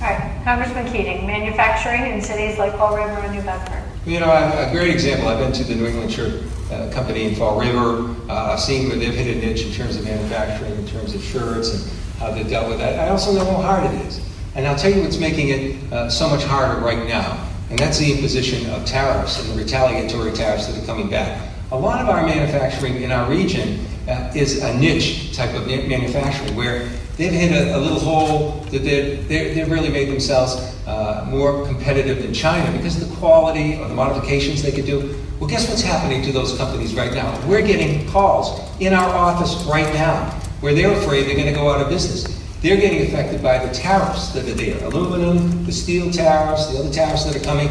All 0.00 0.08
right, 0.08 0.40
Congressman 0.44 0.86
Keating, 0.92 1.26
manufacturing 1.26 2.12
in 2.12 2.22
cities 2.22 2.58
like 2.58 2.72
Fall 2.76 2.96
River 2.96 3.18
and 3.18 3.34
New 3.34 3.42
Bedford. 3.42 3.82
You 4.06 4.20
know, 4.20 4.30
a 4.30 4.68
great 4.70 4.90
example. 4.90 5.26
I've 5.26 5.40
been 5.40 5.52
to 5.52 5.64
the 5.64 5.74
New 5.74 5.86
England 5.86 6.12
Shirt 6.12 6.44
uh, 6.70 6.90
Company 6.92 7.24
in 7.24 7.34
Fall 7.34 7.58
River. 7.58 8.14
Uh, 8.30 8.52
I've 8.52 8.60
seen 8.60 8.88
where 8.88 8.96
they've 8.96 9.12
hit 9.12 9.36
a 9.36 9.40
niche 9.44 9.66
in 9.66 9.72
terms 9.72 9.96
of 9.96 10.04
manufacturing, 10.04 10.76
in 10.76 10.86
terms 10.86 11.12
of 11.12 11.22
shirts, 11.24 11.74
and 11.74 12.20
how 12.20 12.30
they've 12.30 12.48
dealt 12.48 12.68
with 12.68 12.78
that. 12.78 13.00
I 13.00 13.08
also 13.08 13.32
know 13.32 13.44
how 13.44 13.62
hard 13.62 13.92
it 13.92 14.06
is. 14.06 14.20
And 14.54 14.64
I'll 14.64 14.76
tell 14.76 14.92
you 14.92 15.02
what's 15.02 15.18
making 15.18 15.48
it 15.48 15.92
uh, 15.92 16.08
so 16.08 16.28
much 16.28 16.44
harder 16.44 16.80
right 16.80 17.04
now, 17.08 17.44
and 17.68 17.78
that's 17.78 17.98
the 17.98 18.12
imposition 18.12 18.70
of 18.70 18.86
tariffs 18.86 19.40
and 19.40 19.50
the 19.50 19.60
retaliatory 19.60 20.32
tariffs 20.32 20.68
that 20.68 20.80
are 20.80 20.86
coming 20.86 21.10
back. 21.10 21.50
A 21.72 21.76
lot 21.76 22.00
of 22.00 22.08
our 22.08 22.24
manufacturing 22.24 23.02
in 23.02 23.10
our 23.10 23.28
region 23.28 23.84
uh, 24.08 24.32
is 24.34 24.62
a 24.62 24.78
niche 24.78 25.34
type 25.36 25.54
of 25.54 25.66
manufacturing 25.66 26.54
where 26.54 26.88
they've 27.16 27.32
hit 27.32 27.52
a, 27.52 27.76
a 27.76 27.78
little 27.78 27.98
hole 27.98 28.60
that 28.70 28.80
they've, 28.84 29.26
they've 29.28 29.70
really 29.70 29.88
made 29.88 30.08
themselves 30.08 30.54
uh, 30.86 31.26
more 31.28 31.66
competitive 31.66 32.22
than 32.22 32.32
China 32.32 32.70
because 32.76 33.00
of 33.02 33.08
the 33.08 33.16
quality 33.16 33.76
or 33.76 33.88
the 33.88 33.94
modifications 33.94 34.62
they 34.62 34.72
could 34.72 34.86
do. 34.86 35.20
Well, 35.40 35.50
guess 35.50 35.68
what's 35.68 35.82
happening 35.82 36.22
to 36.22 36.32
those 36.32 36.56
companies 36.56 36.94
right 36.94 37.12
now? 37.12 37.46
We're 37.46 37.66
getting 37.66 38.08
calls 38.10 38.60
in 38.80 38.94
our 38.94 39.08
office 39.14 39.64
right 39.64 39.92
now 39.92 40.30
where 40.60 40.74
they're 40.74 40.96
afraid 40.96 41.26
they're 41.26 41.36
going 41.36 41.52
to 41.52 41.52
go 41.52 41.70
out 41.70 41.80
of 41.80 41.88
business. 41.88 42.24
They're 42.62 42.76
getting 42.78 43.06
affected 43.06 43.42
by 43.42 43.64
the 43.64 43.72
tariffs 43.74 44.28
that 44.30 44.48
are 44.48 44.54
there 44.54 44.82
aluminum, 44.84 45.64
the 45.64 45.72
steel 45.72 46.10
tariffs, 46.10 46.72
the 46.72 46.78
other 46.78 46.90
tariffs 46.90 47.24
that 47.24 47.36
are 47.36 47.44
coming. 47.44 47.68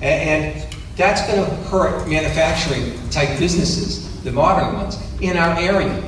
And, 0.00 0.54
and 0.54 0.76
that's 0.96 1.26
going 1.26 1.44
to 1.44 1.54
hurt 1.68 2.08
manufacturing 2.08 2.92
type 3.10 3.38
businesses, 3.38 4.07
the 4.24 4.32
modern 4.32 4.74
ones, 4.74 4.98
in 5.20 5.36
our 5.36 5.58
area. 5.58 6.02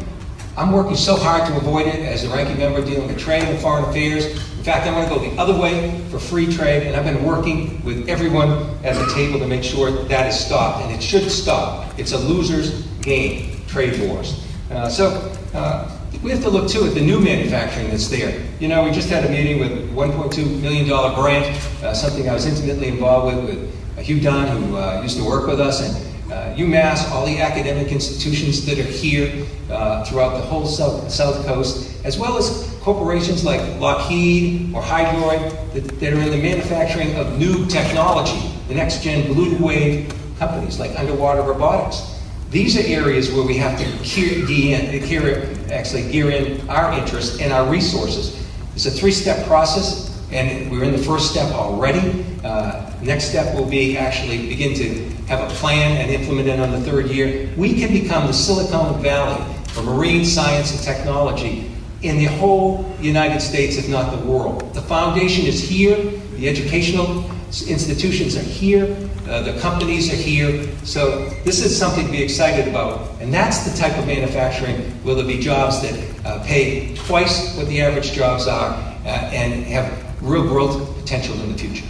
I'm 0.57 0.73
working 0.73 0.97
so 0.97 1.17
hard 1.17 1.49
to 1.49 1.57
avoid 1.57 1.87
it 1.87 2.01
as 2.01 2.25
a 2.25 2.29
ranking 2.29 2.59
member 2.59 2.85
dealing 2.85 3.07
with 3.07 3.19
trade 3.19 3.45
and 3.45 3.59
foreign 3.61 3.85
affairs. 3.85 4.27
In 4.27 4.65
fact, 4.65 4.87
I 4.87 4.93
want 4.93 5.09
to 5.09 5.15
go 5.15 5.21
the 5.21 5.41
other 5.41 5.59
way 5.59 5.99
for 6.11 6.19
free 6.19 6.53
trade, 6.53 6.83
and 6.83 6.97
I've 6.97 7.05
been 7.05 7.25
working 7.25 7.83
with 7.85 8.09
everyone 8.09 8.51
at 8.85 8.95
the 8.95 9.11
table 9.15 9.39
to 9.39 9.47
make 9.47 9.63
sure 9.63 9.91
that, 9.91 10.09
that 10.09 10.29
is 10.29 10.39
stopped, 10.39 10.85
and 10.85 10.95
it 10.95 11.03
should 11.03 11.31
stop. 11.31 11.99
It's 11.99 12.13
a 12.13 12.19
loser's 12.19 12.83
game, 13.01 13.65
trade 13.69 13.99
wars. 14.01 14.47
Uh, 14.71 14.89
so 14.89 15.33
uh, 15.55 15.97
we 16.23 16.31
have 16.31 16.43
to 16.43 16.51
look 16.51 16.69
too 16.69 16.85
at 16.85 16.95
the 16.95 17.01
new 17.01 17.21
manufacturing 17.21 17.89
that's 17.89 18.09
there. 18.09 18.45
You 18.59 18.69
know, 18.69 18.85
we 18.85 18.91
just 18.91 19.09
had 19.09 19.25
a 19.25 19.31
meeting 19.31 19.61
with 19.61 19.91
$1.2 19.95 20.61
million 20.61 20.87
grant, 21.15 21.47
uh, 21.83 21.95
something 21.95 22.29
I 22.29 22.35
was 22.35 22.45
intimately 22.45 22.89
involved 22.89 23.37
with, 23.37 23.49
with 23.97 24.05
Hugh 24.05 24.21
Dunn, 24.21 24.49
who 24.49 24.77
uh, 24.77 25.01
used 25.03 25.17
to 25.17 25.25
work 25.25 25.47
with 25.47 25.61
us, 25.61 25.81
and 25.81 26.10
uh, 26.31 26.55
UMass, 26.55 27.11
all 27.11 27.27
the 27.27 27.41
academic 27.41 27.93
institutions 27.93 28.65
that 28.67 28.79
are 28.79 28.83
here 28.83 29.47
uh, 29.71 30.05
throughout 30.05 30.37
the 30.39 30.47
whole 30.47 30.67
south, 30.67 31.11
south 31.11 31.45
coast, 31.47 32.05
as 32.05 32.19
well 32.19 32.39
as 32.39 32.73
corporations 32.81 33.45
like 33.45 33.61
Lockheed 33.81 34.75
or 34.75 34.83
Hydroid 34.83 35.73
that, 35.75 36.01
that 36.01 36.13
are 36.13 36.21
in 36.21 36.31
the 36.31 36.43
manufacturing 36.43 37.15
of 37.17 37.39
new 37.39 37.67
technology, 37.67 38.57
the 38.69 38.75
next 38.75 39.03
gen 39.03 39.33
blue 39.33 39.57
wave 39.59 40.15
companies 40.39 40.79
like 40.79 40.97
underwater 40.99 41.43
robotics. 41.43 42.19
These 42.51 42.77
are 42.77 42.87
areas 42.89 43.31
where 43.31 43.47
we 43.47 43.57
have 43.59 43.79
to 43.79 43.85
gear 44.05 45.29
in, 45.29 45.71
actually 45.71 46.11
gear 46.11 46.31
in 46.31 46.69
our 46.69 46.93
interest 46.99 47.41
and 47.41 47.53
our 47.53 47.71
resources. 47.71 48.37
It's 48.75 48.87
a 48.87 48.91
three-step 48.91 49.47
process 49.47 50.11
and 50.33 50.71
we're 50.71 50.85
in 50.85 50.93
the 50.93 50.99
first 50.99 51.31
step 51.31 51.53
already. 51.53 52.25
Uh, 52.43 52.93
next 53.03 53.25
step 53.27 53.55
will 53.55 53.69
be 53.69 53.97
actually 53.97 54.49
begin 54.49 54.75
to 54.75 55.20
have 55.31 55.49
a 55.49 55.55
plan 55.55 55.97
and 55.97 56.11
implement 56.11 56.49
it 56.49 56.59
on 56.59 56.73
the 56.73 56.81
third 56.81 57.07
year. 57.07 57.49
We 57.57 57.79
can 57.79 57.93
become 57.93 58.27
the 58.27 58.33
Silicon 58.33 59.01
Valley 59.01 59.41
for 59.69 59.83
marine 59.83 60.25
science 60.25 60.73
and 60.73 60.83
technology 60.83 61.71
in 62.03 62.19
the 62.19 62.25
whole 62.25 62.93
United 63.01 63.41
States, 63.41 63.77
if 63.77 63.89
not 63.89 64.11
the 64.11 64.27
world. 64.27 64.75
The 64.75 64.83
foundation 64.83 65.47
is 65.47 65.63
here, 65.63 65.97
the 66.35 66.49
educational 66.49 67.25
institutions 67.69 68.37
are 68.37 68.43
here, 68.43 68.85
uh, 69.29 69.43
the 69.43 69.57
companies 69.61 70.13
are 70.13 70.17
here, 70.17 70.67
so 70.85 71.29
this 71.45 71.65
is 71.65 71.79
something 71.79 72.07
to 72.07 72.11
be 72.11 72.23
excited 72.23 72.67
about. 72.67 73.09
And 73.21 73.33
that's 73.33 73.71
the 73.71 73.77
type 73.79 73.97
of 73.99 74.09
manufacturing 74.09 74.81
where 75.05 75.15
there'll 75.15 75.31
be 75.31 75.39
jobs 75.39 75.81
that 75.83 76.27
uh, 76.27 76.43
pay 76.45 76.97
twice 76.97 77.57
what 77.57 77.69
the 77.69 77.81
average 77.83 78.11
jobs 78.11 78.49
are 78.49 78.73
uh, 78.75 79.07
and 79.07 79.63
have 79.67 79.87
real 80.21 80.43
growth 80.43 80.99
potential 80.99 81.41
in 81.41 81.53
the 81.53 81.59
future. 81.59 81.87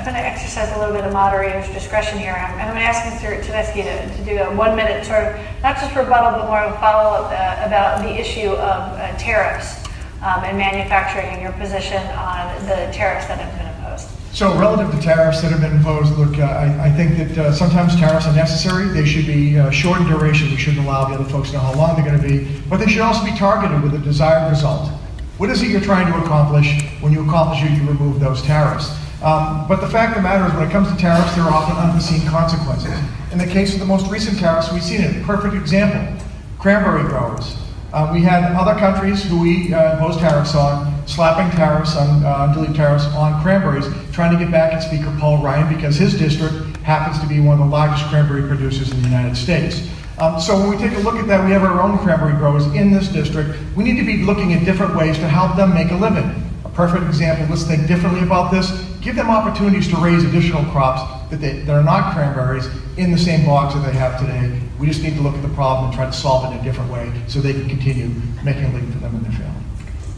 I'm 0.00 0.06
going 0.06 0.16
to 0.16 0.26
exercise 0.26 0.74
a 0.74 0.78
little 0.78 0.94
bit 0.94 1.04
of 1.04 1.12
moderator's 1.12 1.68
discretion 1.74 2.18
here. 2.18 2.32
I'm, 2.32 2.54
I'm 2.54 2.72
going 2.72 2.80
to 2.80 2.88
ask 2.88 3.04
Mr. 3.04 3.38
Tedeschi 3.42 3.84
to, 3.84 4.16
to 4.16 4.24
do 4.24 4.38
a 4.40 4.56
one 4.56 4.74
minute 4.74 5.04
sort 5.04 5.24
of, 5.24 5.36
not 5.62 5.76
just 5.76 5.94
rebuttal, 5.94 6.40
but 6.40 6.48
more 6.48 6.60
of 6.60 6.74
a 6.74 6.78
follow 6.80 7.20
up 7.20 7.26
uh, 7.26 7.66
about 7.66 8.00
the 8.00 8.08
issue 8.18 8.48
of 8.48 8.96
uh, 8.96 9.14
tariffs 9.18 9.84
um, 10.24 10.42
and 10.44 10.56
manufacturing 10.56 11.26
and 11.26 11.42
your 11.42 11.52
position 11.52 12.00
on 12.16 12.48
the 12.64 12.88
tariffs 12.96 13.28
that 13.28 13.40
have 13.40 13.52
been 13.60 13.68
imposed. 13.76 14.08
So, 14.34 14.58
relative 14.58 14.90
to 14.90 15.04
tariffs 15.04 15.42
that 15.42 15.52
have 15.52 15.60
been 15.60 15.76
imposed, 15.76 16.16
look, 16.16 16.38
uh, 16.38 16.44
I, 16.44 16.86
I, 16.86 16.90
think 16.90 17.18
that 17.18 17.36
uh, 17.36 17.52
sometimes 17.52 17.94
tariffs 17.96 18.24
are 18.24 18.34
necessary. 18.34 18.88
They 18.88 19.04
should 19.04 19.26
be 19.26 19.58
uh, 19.58 19.68
short 19.68 20.00
in 20.00 20.06
duration. 20.06 20.48
We 20.48 20.56
shouldn't 20.56 20.86
allow 20.86 21.08
the 21.10 21.16
other 21.16 21.28
folks 21.28 21.50
to 21.50 21.56
know 21.56 21.60
how 21.60 21.74
long 21.74 21.96
they're 21.96 22.10
going 22.10 22.18
to 22.18 22.26
be, 22.26 22.62
but 22.70 22.78
they 22.78 22.86
should 22.86 23.02
also 23.02 23.22
be 23.22 23.36
targeted 23.36 23.82
with 23.82 23.92
a 23.92 23.98
desired 23.98 24.48
result. 24.48 24.88
What 25.36 25.50
is 25.50 25.60
it 25.62 25.68
you're 25.68 25.82
trying 25.82 26.10
to 26.10 26.18
accomplish? 26.24 26.88
When 27.02 27.12
you 27.12 27.22
accomplish 27.26 27.62
it, 27.62 27.72
you 27.72 27.86
remove 27.86 28.18
those 28.18 28.40
tariffs. 28.40 28.96
Um, 29.22 29.68
but 29.68 29.80
the 29.80 29.88
fact 29.88 30.16
of 30.16 30.22
the 30.22 30.28
matter 30.28 30.46
is, 30.46 30.54
when 30.58 30.66
it 30.68 30.72
comes 30.72 30.90
to 30.90 30.96
tariffs, 30.96 31.34
there 31.34 31.44
are 31.44 31.52
often 31.52 31.76
unforeseen 31.76 32.26
consequences. 32.26 32.98
In 33.32 33.38
the 33.38 33.46
case 33.46 33.74
of 33.74 33.80
the 33.80 33.86
most 33.86 34.10
recent 34.10 34.38
tariffs, 34.38 34.72
we've 34.72 34.82
seen 34.82 35.02
it. 35.02 35.22
Perfect 35.24 35.54
example 35.54 36.16
cranberry 36.58 37.02
growers. 37.04 37.56
Uh, 37.92 38.10
we 38.12 38.20
had 38.20 38.52
other 38.52 38.78
countries 38.78 39.24
who 39.24 39.40
we 39.40 39.72
uh, 39.72 39.94
imposed 39.94 40.20
tariffs 40.20 40.54
on, 40.54 41.08
slapping 41.08 41.50
tariffs 41.56 41.96
on, 41.96 42.22
uh, 42.22 42.72
tariffs 42.74 43.06
on 43.16 43.42
cranberries, 43.42 43.86
trying 44.12 44.30
to 44.30 44.42
get 44.42 44.52
back 44.52 44.72
at 44.74 44.80
Speaker 44.80 45.14
Paul 45.18 45.42
Ryan 45.42 45.74
because 45.74 45.96
his 45.96 46.16
district 46.18 46.76
happens 46.82 47.18
to 47.20 47.26
be 47.26 47.40
one 47.40 47.58
of 47.58 47.66
the 47.66 47.70
largest 47.70 48.04
cranberry 48.08 48.46
producers 48.46 48.90
in 48.92 49.02
the 49.02 49.08
United 49.08 49.36
States. 49.36 49.88
Um, 50.18 50.38
so 50.38 50.56
when 50.58 50.68
we 50.68 50.76
take 50.76 50.96
a 50.98 51.00
look 51.00 51.16
at 51.16 51.26
that, 51.28 51.42
we 51.44 51.50
have 51.50 51.64
our 51.64 51.80
own 51.80 51.98
cranberry 51.98 52.34
growers 52.34 52.66
in 52.74 52.92
this 52.92 53.08
district. 53.08 53.58
We 53.74 53.84
need 53.84 53.96
to 53.96 54.04
be 54.04 54.18
looking 54.18 54.52
at 54.52 54.66
different 54.66 54.94
ways 54.94 55.16
to 55.16 55.26
help 55.26 55.56
them 55.56 55.74
make 55.74 55.90
a 55.90 55.96
living. 55.96 56.30
A 56.66 56.68
perfect 56.68 57.04
example, 57.06 57.46
let's 57.48 57.64
think 57.64 57.88
differently 57.88 58.22
about 58.22 58.52
this. 58.52 58.89
Give 59.00 59.16
them 59.16 59.30
opportunities 59.30 59.88
to 59.88 59.96
raise 59.96 60.24
additional 60.24 60.62
crops 60.70 61.30
that, 61.30 61.40
they, 61.40 61.60
that 61.60 61.74
are 61.74 61.82
not 61.82 62.12
cranberries 62.12 62.68
in 62.98 63.10
the 63.10 63.18
same 63.18 63.46
box 63.46 63.74
that 63.74 63.80
they 63.80 63.96
have 63.96 64.20
today. 64.20 64.60
We 64.78 64.86
just 64.86 65.02
need 65.02 65.14
to 65.16 65.22
look 65.22 65.34
at 65.34 65.42
the 65.42 65.48
problem 65.48 65.86
and 65.86 65.94
try 65.94 66.04
to 66.04 66.12
solve 66.12 66.44
it 66.44 66.54
in 66.54 66.60
a 66.60 66.62
different 66.62 66.92
way 66.92 67.10
so 67.26 67.40
they 67.40 67.54
can 67.54 67.66
continue 67.66 68.08
making 68.44 68.64
a 68.64 68.72
living 68.72 68.92
for 68.92 68.98
them 68.98 69.14
and 69.14 69.24
their 69.24 69.32
family. 69.32 69.62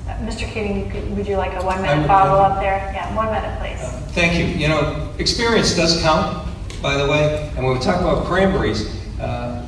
Uh, 0.08 0.28
Mr. 0.28 0.52
Keating, 0.52 1.14
would 1.14 1.28
you 1.28 1.36
like 1.36 1.52
a 1.54 1.64
one-minute 1.64 1.98
would- 1.98 2.06
follow-up 2.08 2.60
there? 2.60 2.90
Yeah, 2.92 3.14
one 3.14 3.26
minute, 3.26 3.56
please. 3.60 3.80
Thank 4.14 4.36
you. 4.36 4.46
You 4.46 4.68
know, 4.68 5.10
experience 5.18 5.76
does 5.76 6.02
count, 6.02 6.48
by 6.82 6.96
the 6.96 7.08
way. 7.08 7.52
And 7.56 7.64
when 7.64 7.74
we 7.74 7.80
talk 7.80 8.00
about 8.00 8.24
cranberries, 8.24 8.88
uh, 9.20 9.64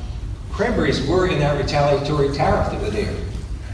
cranberries 0.51 1.07
were 1.07 1.29
in 1.29 1.39
that 1.39 1.57
retaliatory 1.57 2.35
tariff 2.35 2.73
that 2.73 2.81
were 2.81 2.91
there. 2.91 3.15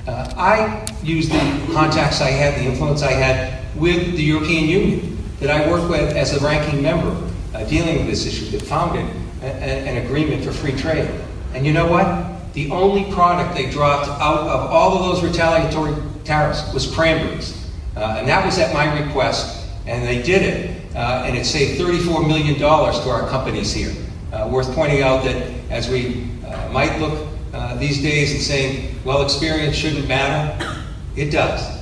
Uh, 0.07 0.33
I 0.37 0.87
used 1.03 1.31
the 1.31 1.72
contacts 1.72 2.20
I 2.20 2.31
had, 2.31 2.61
the 2.61 2.64
influence 2.64 3.03
I 3.03 3.12
had 3.12 3.74
with 3.74 4.16
the 4.16 4.22
European 4.22 4.68
Union 4.68 5.19
that 5.40 5.50
I 5.50 5.68
worked 5.70 5.88
with 5.88 6.16
as 6.16 6.35
a 6.40 6.44
ranking 6.44 6.83
member 6.83 7.16
uh, 7.55 7.64
dealing 7.64 7.98
with 7.98 8.07
this 8.07 8.26
issue 8.26 8.50
that 8.57 8.62
founded 8.62 9.05
a- 9.42 9.46
a- 9.46 9.88
an 9.88 10.05
agreement 10.07 10.44
for 10.44 10.53
free 10.53 10.72
trade. 10.72 11.09
And 11.55 11.66
you 11.66 11.72
know 11.72 11.87
what? 11.87 12.53
The 12.53 12.70
only 12.70 13.11
product 13.12 13.55
they 13.57 13.70
dropped 13.70 14.09
out 14.09 14.40
of 14.40 14.70
all 14.70 14.98
of 14.98 15.03
those 15.14 15.22
retaliatory 15.29 15.94
tariffs 16.24 16.72
was 16.74 16.87
cranberries. 16.87 17.57
Uh, 17.96 18.16
and 18.18 18.29
that 18.29 18.44
was 18.44 18.59
at 18.59 18.72
my 18.72 18.98
request, 19.00 19.66
and 19.87 20.07
they 20.07 20.22
did 20.22 20.42
it. 20.42 20.76
Uh, 20.94 21.22
and 21.24 21.37
it 21.37 21.44
saved 21.46 21.81
$34 21.81 22.26
million 22.26 22.57
to 22.57 22.66
our 22.66 23.29
companies 23.29 23.72
here. 23.72 23.92
Uh, 24.33 24.48
worth 24.50 24.72
pointing 24.74 25.03
out 25.03 25.24
that 25.24 25.37
as 25.70 25.88
we 25.88 26.29
uh, 26.46 26.68
might 26.72 26.98
look 27.00 27.26
uh, 27.55 27.76
these 27.76 28.03
days 28.03 28.33
and 28.33 28.40
saying, 28.40 28.94
well, 29.05 29.22
experience 29.22 29.74
shouldn't 29.76 30.07
matter, 30.07 30.83
it 31.16 31.31
does. 31.31 31.79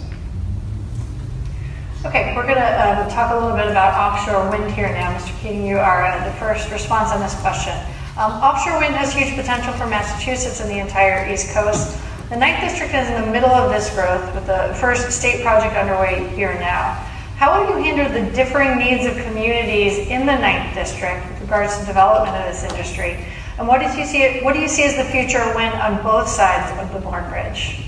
Okay, 2.07 2.33
we're 2.37 2.47
going 2.47 2.55
to 2.55 3.09
talk 3.11 3.33
a 3.33 3.35
little 3.35 3.57
bit 3.57 3.67
about 3.67 3.91
offshore 3.91 4.49
wind 4.51 4.71
here 4.71 4.87
now. 4.87 5.19
Mr. 5.19 5.37
Keating, 5.41 5.67
you 5.67 5.79
are 5.79 6.05
uh, 6.05 6.25
the 6.25 6.31
first 6.39 6.71
response 6.71 7.11
on 7.11 7.19
this 7.19 7.35
question. 7.41 7.75
Um, 8.17 8.39
offshore 8.39 8.79
wind 8.79 8.95
has 8.95 9.13
huge 9.13 9.35
potential 9.35 9.73
for 9.73 9.85
Massachusetts 9.89 10.61
and 10.61 10.71
the 10.71 10.79
entire 10.79 11.29
East 11.29 11.53
Coast. 11.53 11.99
The 12.31 12.37
Ninth 12.37 12.61
District 12.61 12.95
is 12.95 13.09
in 13.11 13.21
the 13.21 13.33
middle 13.33 13.51
of 13.51 13.73
this 13.73 13.93
growth 13.97 14.33
with 14.33 14.47
the 14.47 14.79
first 14.79 15.11
state 15.11 15.43
project 15.43 15.75
underway 15.75 16.29
here 16.37 16.55
now. 16.61 16.95
How 17.35 17.59
will 17.59 17.67
you 17.67 17.83
handle 17.83 18.07
the 18.15 18.31
differing 18.31 18.79
needs 18.79 19.05
of 19.05 19.17
communities 19.27 20.07
in 20.07 20.21
the 20.21 20.39
Ninth 20.39 20.77
District 20.77 21.29
with 21.29 21.41
regards 21.41 21.81
to 21.81 21.85
development 21.85 22.37
of 22.37 22.45
this 22.47 22.63
industry? 22.63 23.27
And 23.59 23.67
what 23.67 23.81
do 23.81 23.91
you 23.99 24.07
see, 24.07 24.39
what 24.43 24.55
do 24.55 24.61
you 24.61 24.69
see 24.69 24.85
as 24.85 24.95
the 24.95 25.11
future 25.11 25.41
of 25.41 25.57
wind 25.57 25.75
on 25.75 26.01
both 26.05 26.29
sides 26.29 26.71
of 26.79 26.95
the 26.95 27.01
Bourne 27.01 27.29
Bridge? 27.29 27.83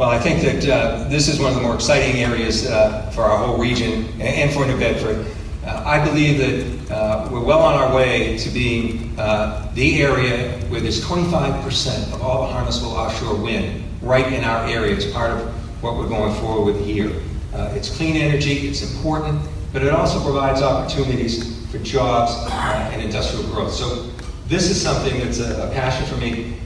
Well, 0.00 0.08
I 0.08 0.18
think 0.18 0.40
that 0.40 0.66
uh, 0.66 1.04
this 1.10 1.28
is 1.28 1.38
one 1.38 1.50
of 1.50 1.56
the 1.56 1.60
more 1.60 1.74
exciting 1.74 2.22
areas 2.22 2.66
uh, 2.66 3.10
for 3.10 3.20
our 3.20 3.36
whole 3.36 3.58
region 3.58 4.06
and, 4.18 4.50
for 4.50 4.64
New 4.64 4.78
Bedford. 4.78 5.26
Uh, 5.62 5.82
I 5.84 6.02
believe 6.02 6.38
that 6.38 6.96
uh, 6.96 7.28
we're 7.30 7.44
well 7.44 7.58
on 7.58 7.74
our 7.74 7.94
way 7.94 8.38
to 8.38 8.48
being 8.48 9.14
uh, 9.18 9.70
the 9.74 10.00
area 10.00 10.52
where 10.68 10.80
there's 10.80 11.04
25% 11.04 12.14
of 12.14 12.22
all 12.22 12.46
the 12.46 12.54
harnessable 12.54 12.94
offshore 12.94 13.34
wind 13.34 13.84
right 14.00 14.32
in 14.32 14.42
our 14.42 14.64
area 14.66 14.96
as 14.96 15.04
part 15.12 15.32
of 15.32 15.46
what 15.82 15.96
we're 15.98 16.08
going 16.08 16.34
forward 16.36 16.72
with 16.72 16.82
here. 16.82 17.12
Uh, 17.52 17.70
it's 17.74 17.94
clean 17.94 18.16
energy, 18.16 18.68
it's 18.68 18.80
important, 18.80 19.38
but 19.70 19.82
it 19.82 19.92
also 19.92 20.18
provides 20.24 20.62
opportunities 20.62 21.62
for 21.70 21.76
jobs 21.80 22.32
and 22.50 23.02
industrial 23.02 23.46
growth. 23.52 23.74
So 23.74 24.08
this 24.46 24.70
is 24.70 24.80
something 24.80 25.20
that's 25.20 25.40
a, 25.40 25.68
a 25.68 25.70
passion 25.74 26.06
for 26.06 26.16
me. 26.16 26.56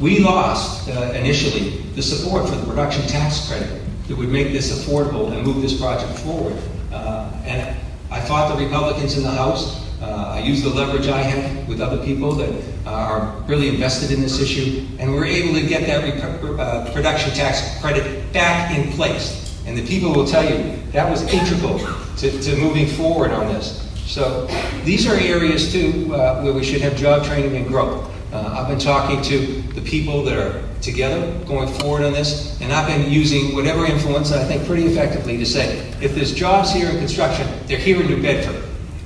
We 0.00 0.18
lost 0.18 0.88
initially 0.88 1.77
the 1.98 2.02
support 2.04 2.48
for 2.48 2.54
the 2.54 2.64
production 2.64 3.04
tax 3.08 3.48
credit 3.48 3.82
that 4.06 4.16
would 4.16 4.28
make 4.28 4.52
this 4.52 4.72
affordable 4.72 5.32
and 5.32 5.44
move 5.44 5.60
this 5.60 5.80
project 5.80 6.16
forward. 6.20 6.56
Uh, 6.92 7.28
and 7.44 7.76
I 8.08 8.20
fought 8.20 8.56
the 8.56 8.64
Republicans 8.64 9.16
in 9.16 9.24
the 9.24 9.32
House. 9.32 9.84
Uh, 10.00 10.34
I 10.36 10.38
used 10.38 10.62
the 10.62 10.68
leverage 10.68 11.08
I 11.08 11.20
had 11.20 11.66
with 11.66 11.80
other 11.80 11.98
people 12.04 12.30
that 12.34 12.50
uh, 12.86 12.90
are 12.90 13.40
really 13.48 13.68
invested 13.68 14.12
in 14.12 14.20
this 14.20 14.40
issue, 14.40 14.86
and 15.00 15.10
we 15.10 15.18
were 15.18 15.24
able 15.24 15.54
to 15.54 15.66
get 15.66 15.88
that 15.88 16.22
uh, 16.22 16.92
production 16.92 17.34
tax 17.34 17.80
credit 17.80 18.32
back 18.32 18.78
in 18.78 18.92
place. 18.92 19.60
And 19.66 19.76
the 19.76 19.84
people 19.84 20.14
will 20.14 20.26
tell 20.26 20.48
you 20.48 20.76
that 20.92 21.10
was 21.10 21.22
integral 21.34 21.80
to, 22.18 22.40
to 22.42 22.56
moving 22.58 22.86
forward 22.86 23.32
on 23.32 23.52
this. 23.52 23.90
So 24.06 24.46
these 24.84 25.08
are 25.08 25.16
areas 25.16 25.72
too 25.72 26.14
uh, 26.14 26.42
where 26.42 26.52
we 26.52 26.62
should 26.62 26.80
have 26.80 26.96
job 26.96 27.24
training 27.24 27.56
and 27.56 27.66
growth. 27.66 28.08
Uh, 28.32 28.54
I've 28.56 28.68
been 28.68 28.78
talking 28.78 29.20
to 29.22 29.62
the 29.72 29.80
people 29.80 30.22
that 30.22 30.38
are 30.38 30.67
together 30.80 31.32
going 31.44 31.68
forward 31.80 32.02
on 32.02 32.12
this, 32.12 32.60
and 32.60 32.72
I've 32.72 32.86
been 32.86 33.10
using 33.10 33.54
whatever 33.54 33.84
influence 33.84 34.32
I 34.32 34.44
think 34.44 34.66
pretty 34.66 34.84
effectively 34.84 35.36
to 35.38 35.46
say, 35.46 35.78
if 36.00 36.14
there's 36.14 36.34
jobs 36.34 36.72
here 36.72 36.88
in 36.88 36.98
construction, 36.98 37.48
they're 37.66 37.78
here 37.78 38.00
in 38.00 38.06
New 38.06 38.22
Bedford. 38.22 38.64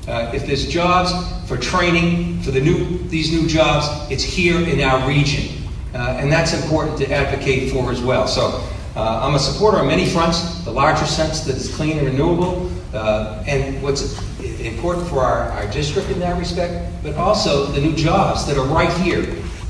Uh, 0.09 0.33
if 0.35 0.47
there's 0.47 0.67
jobs 0.69 1.13
for 1.49 1.57
training 1.57 2.41
for 2.43 2.51
the 2.51 2.61
new 2.61 2.99
these 3.09 3.31
new 3.31 3.47
jobs, 3.47 3.87
it's 4.11 4.25
here 4.25 4.61
in 4.61 4.81
our 4.81 5.07
region, 5.09 5.65
uh, 5.95 6.19
and 6.19 6.31
that's 6.31 6.53
important 6.53 6.99
to 6.99 7.11
advocate 7.13 7.73
for 7.73 7.91
as 7.91 8.01
well. 8.01 8.27
So. 8.27 8.63
Uh, 8.95 9.21
I'm 9.25 9.35
a 9.35 9.39
supporter 9.39 9.79
on 9.79 9.87
many 9.87 10.07
fronts, 10.07 10.63
the 10.65 10.71
larger 10.71 11.07
sense 11.07 11.41
that 11.47 11.57
it's 11.57 11.75
clean 11.75 11.97
and 11.97 12.07
renewable, 12.07 12.71
uh, 12.93 13.43
and 13.47 13.83
what's 13.83 14.21
important 14.61 15.09
for 15.09 15.21
our, 15.21 15.51
our 15.53 15.71
district 15.71 16.11
in 16.11 16.19
that 16.21 16.39
respect, 16.39 16.93
but 17.03 17.15
also 17.15 17.67
the 17.67 17.81
new 17.81 17.95
jobs 17.95 18.47
that 18.47 18.59
are 18.59 18.67
right 18.67 18.93
here 18.99 19.23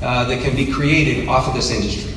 uh, 0.03 0.25
that 0.25 0.43
can 0.43 0.55
be 0.55 0.71
created 0.71 1.27
off 1.27 1.47
of 1.47 1.53
this 1.53 1.71
industry. 1.71 2.13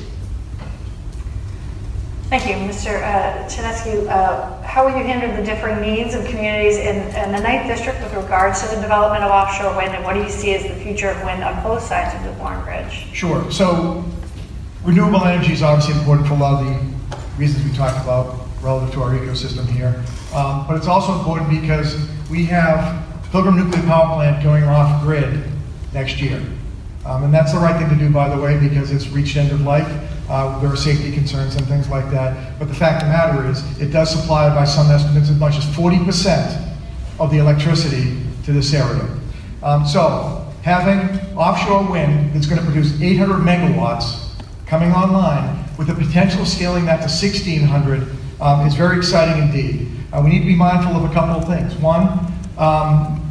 Thank 2.29 2.47
you, 2.49 2.55
Mr. 2.55 3.01
Uh, 3.01 3.49
Chinesky. 3.49 4.09
Uh, 4.09 4.61
how 4.63 4.85
will 4.85 4.99
you 4.99 5.05
handle 5.05 5.35
the 5.37 5.45
differing 5.45 5.81
needs 5.81 6.15
of 6.15 6.27
communities 6.27 6.77
in, 6.77 6.97
in 7.15 7.31
the 7.31 7.41
Ninth 7.41 7.69
District 7.69 8.01
with 8.03 8.13
regards 8.15 8.61
to 8.63 8.75
the 8.75 8.83
development 8.83 9.23
of 9.23 9.31
offshore 9.31 9.77
wind, 9.77 9.95
and 9.95 10.05
what 10.05 10.15
do 10.15 10.21
you 10.21 10.29
see 10.29 10.53
as 10.55 10.65
the 10.65 10.75
future 10.83 11.09
of 11.09 11.23
wind 11.23 11.45
on 11.45 11.63
both 11.63 11.83
sides 11.83 12.13
of 12.17 12.25
the 12.25 12.37
Bourne 12.43 12.63
Bridge? 12.65 13.07
Sure. 13.13 13.49
So 13.53 14.05
renewable 14.83 15.25
energy 15.25 15.53
is 15.53 15.63
obviously 15.63 15.99
important 16.01 16.27
for 16.27 16.35
a 16.35 16.39
lot 16.39 16.61
of 16.61 16.67
the 16.67 17.17
reasons 17.39 17.65
we 17.65 17.77
talked 17.77 18.03
about 18.03 18.49
relative 18.61 18.93
to 18.95 19.03
our 19.03 19.11
ecosystem 19.11 19.65
here. 19.69 20.03
Um, 20.35 20.67
but 20.67 20.77
it's 20.77 20.89
also 20.89 21.17
important 21.17 21.49
because 21.49 21.97
we 22.29 22.45
have 22.47 23.07
Pilgrim 23.31 23.57
Nuclear 23.57 23.83
Power 23.85 24.17
Plant 24.17 24.43
going 24.43 24.65
off 24.65 25.03
grid 25.05 25.45
next 25.93 26.21
year. 26.21 26.43
Um, 27.07 27.25
and 27.25 27.33
that's 27.33 27.53
the 27.53 27.59
right 27.59 27.79
thing 27.79 27.89
to 27.89 28.05
do, 28.05 28.13
by 28.13 28.29
the 28.29 28.41
way, 28.41 28.59
because 28.59 28.91
it's 28.91 29.09
reached 29.09 29.37
end 29.37 29.53
of 29.53 29.61
life. 29.61 29.87
Uh, 30.29 30.59
there 30.59 30.71
are 30.71 30.77
safety 30.77 31.13
concerns 31.13 31.55
and 31.55 31.65
things 31.67 31.89
like 31.89 32.11
that. 32.11 32.59
But 32.59 32.67
the 32.67 32.75
fact 32.75 33.03
of 33.03 33.09
the 33.09 33.13
matter 33.15 33.49
is, 33.49 33.81
it 33.81 33.93
does 33.93 34.11
supply, 34.11 34.53
by 34.53 34.65
some 34.65 34.91
estimates, 34.91 35.31
as 35.31 35.39
much 35.39 35.57
as 35.57 35.65
40% 35.67 36.75
of 37.21 37.31
the 37.31 37.39
electricity 37.39 38.19
to 38.45 38.53
this 38.53 38.75
area. 38.75 39.09
Um, 39.63 39.87
so, 39.87 40.53
having 40.63 41.21
offshore 41.37 41.89
wind 41.89 42.33
that's 42.35 42.47
going 42.47 42.59
to 42.59 42.65
produce 42.65 43.01
800 43.01 43.37
megawatts 43.37 44.29
coming 44.67 44.91
online 44.91 45.65
with 45.79 45.87
the 45.87 45.95
potential 45.95 46.43
of 46.43 46.49
scaling 46.49 46.87
that 46.87 46.97
to 46.97 47.03
1600 47.03 48.09
um, 48.41 48.67
is 48.67 48.75
very 48.75 48.97
exciting 48.97 49.43
indeed. 49.43 49.89
Uh, 50.13 50.21
we 50.25 50.31
need 50.31 50.41
to 50.41 50.47
be 50.47 50.57
mindful 50.57 50.97
of 50.97 51.09
a 51.09 51.15
couple 51.15 51.41
of 51.41 51.47
things. 51.47 51.75
One, 51.77 52.33
um, 52.59 53.23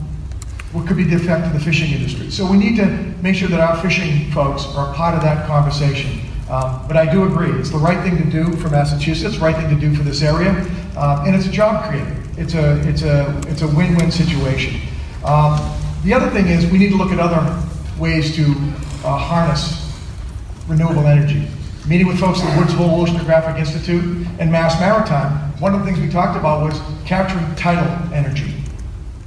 what 0.72 0.88
could 0.88 0.98
be 0.98 1.04
the 1.04 1.16
effect 1.16 1.48
of 1.48 1.54
the 1.54 1.60
fishing 1.60 1.92
industry? 1.92 2.30
So 2.30 2.50
we 2.50 2.58
need 2.58 2.76
to 2.78 3.15
make 3.26 3.34
sure 3.36 3.48
that 3.48 3.60
our 3.60 3.76
fishing 3.82 4.30
folks 4.30 4.68
are 4.76 4.94
part 4.94 5.16
of 5.16 5.22
that 5.24 5.48
conversation. 5.48 6.22
Um, 6.48 6.86
but 6.88 6.96
I 6.96 7.12
do 7.12 7.24
agree, 7.24 7.50
it's 7.60 7.72
the 7.72 7.78
right 7.80 8.00
thing 8.04 8.18
to 8.18 8.30
do 8.30 8.56
for 8.58 8.70
Massachusetts, 8.70 9.38
right 9.38 9.56
thing 9.56 9.68
to 9.68 9.76
do 9.76 9.96
for 9.96 10.04
this 10.04 10.22
area, 10.22 10.52
um, 10.96 11.26
and 11.26 11.36
it's 11.36 11.48
a 11.48 11.52
job 11.52 11.90
creator. 11.90 12.16
It's 12.38 12.54
a, 12.54 12.88
it's 12.88 13.02
a, 13.02 13.42
it's 13.48 13.64
a 13.64 13.68
win-win 13.68 14.12
situation. 14.12 14.80
Um, 15.26 15.58
the 16.04 16.14
other 16.14 16.30
thing 16.30 16.50
is 16.50 16.70
we 16.72 16.78
need 16.78 16.92
to 16.92 16.98
look 16.98 17.12
at 17.12 17.18
other 17.18 17.42
ways 17.98 18.36
to 18.36 18.44
uh, 19.04 19.18
harness 19.18 19.92
renewable 20.68 21.08
energy. 21.08 21.48
Meeting 21.88 22.06
with 22.06 22.20
folks 22.20 22.44
at 22.44 22.54
the 22.54 22.60
Woods 22.60 22.74
Hole 22.74 23.04
Oceanographic 23.04 23.58
Institute 23.58 24.28
and 24.38 24.52
Mass 24.52 24.80
Maritime, 24.80 25.32
one 25.60 25.74
of 25.74 25.80
the 25.80 25.86
things 25.88 26.00
we 26.00 26.12
talked 26.12 26.38
about 26.38 26.62
was 26.62 26.80
capturing 27.08 27.56
tidal 27.56 27.90
energy. 28.14 28.55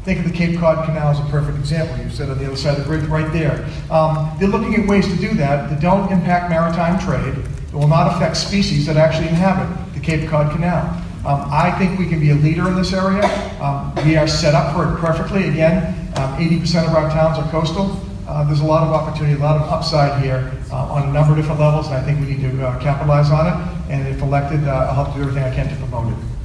Think 0.08 0.24
of 0.24 0.32
the 0.32 0.38
Cape 0.38 0.58
Cod 0.58 0.86
Canal 0.86 1.08
as 1.08 1.20
a 1.20 1.24
perfect 1.24 1.58
example. 1.58 2.02
You 2.02 2.08
said 2.08 2.30
on 2.30 2.38
the 2.38 2.46
other 2.46 2.56
side 2.56 2.78
of 2.78 2.82
the 2.82 2.88
bridge, 2.88 3.04
right 3.10 3.30
there. 3.30 3.68
Um, 3.90 4.34
they're 4.40 4.48
looking 4.48 4.74
at 4.74 4.88
ways 4.88 5.06
to 5.06 5.14
do 5.16 5.34
that 5.34 5.68
that 5.68 5.82
don't 5.82 6.10
impact 6.10 6.48
maritime 6.48 6.98
trade, 6.98 7.34
that 7.34 7.76
will 7.76 7.88
not 7.88 8.16
affect 8.16 8.38
species 8.38 8.86
that 8.86 8.96
actually 8.96 9.28
inhabit 9.28 9.68
the 9.92 10.00
Cape 10.00 10.26
Cod 10.30 10.50
Canal. 10.52 10.86
Um, 11.26 11.44
I 11.52 11.70
think 11.72 11.98
we 11.98 12.08
can 12.08 12.20
be 12.20 12.30
a 12.30 12.34
leader 12.36 12.68
in 12.68 12.76
this 12.76 12.94
area. 12.94 13.22
Um, 13.60 13.94
we 14.02 14.16
are 14.16 14.26
set 14.26 14.54
up 14.54 14.74
for 14.74 14.90
it 14.90 14.96
perfectly. 14.98 15.46
Again, 15.46 15.94
80% 16.14 16.88
of 16.88 16.94
our 16.94 17.10
towns 17.10 17.36
are 17.36 17.50
coastal. 17.50 18.00
Uh, 18.26 18.44
there's 18.44 18.60
a 18.60 18.64
lot 18.64 18.88
of 18.88 18.94
opportunity, 18.94 19.38
a 19.38 19.44
lot 19.44 19.60
of 19.60 19.68
upside 19.68 20.22
here 20.24 20.50
uh, 20.72 20.86
on 20.86 21.10
a 21.10 21.12
number 21.12 21.32
of 21.32 21.36
different 21.36 21.60
levels, 21.60 21.86
and 21.88 21.96
I 21.96 22.02
think 22.02 22.18
we 22.20 22.34
need 22.34 22.40
to 22.50 22.66
uh, 22.66 22.80
capitalize 22.80 23.30
on 23.30 23.46
it. 23.46 23.92
And 23.92 24.08
if 24.08 24.22
elected, 24.22 24.66
uh, 24.66 24.72
I'll 24.88 25.04
help 25.04 25.14
do 25.14 25.20
everything 25.20 25.42
I 25.42 25.54
can 25.54 25.68
to 25.68 25.76
promote 25.76 26.14
it. 26.14 26.37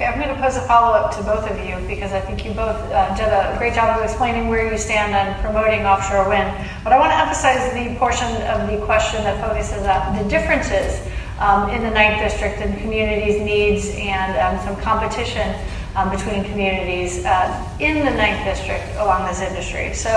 Okay, 0.00 0.08
I'm 0.08 0.18
going 0.18 0.34
to 0.34 0.40
pose 0.40 0.56
a 0.56 0.62
follow-up 0.62 1.14
to 1.18 1.22
both 1.24 1.44
of 1.44 1.60
you 1.60 1.76
because 1.86 2.12
I 2.12 2.20
think 2.20 2.42
you 2.42 2.52
both 2.52 2.80
uh, 2.88 3.14
did 3.16 3.28
a 3.28 3.54
great 3.58 3.74
job 3.74 3.98
of 3.98 4.02
explaining 4.02 4.48
where 4.48 4.64
you 4.64 4.78
stand 4.78 5.12
on 5.12 5.38
promoting 5.42 5.84
offshore 5.84 6.26
wind. 6.26 6.48
But 6.82 6.94
I 6.94 6.98
want 6.98 7.12
to 7.12 7.18
emphasize 7.20 7.68
the 7.76 7.94
portion 8.00 8.32
of 8.48 8.64
the 8.72 8.82
question 8.86 9.22
that 9.24 9.36
focuses 9.44 9.84
on 9.84 10.16
the 10.16 10.24
differences 10.24 11.06
um, 11.38 11.68
in 11.68 11.82
the 11.82 11.90
ninth 11.90 12.16
district 12.16 12.64
and 12.64 12.80
communities' 12.80 13.44
needs 13.44 13.92
and 14.00 14.32
um, 14.40 14.56
some 14.64 14.80
competition 14.80 15.52
um, 15.96 16.08
between 16.08 16.44
communities 16.44 17.22
uh, 17.26 17.52
in 17.78 17.98
the 17.98 18.10
ninth 18.16 18.40
district 18.48 18.88
along 19.04 19.28
this 19.28 19.42
industry. 19.42 19.92
So 19.92 20.08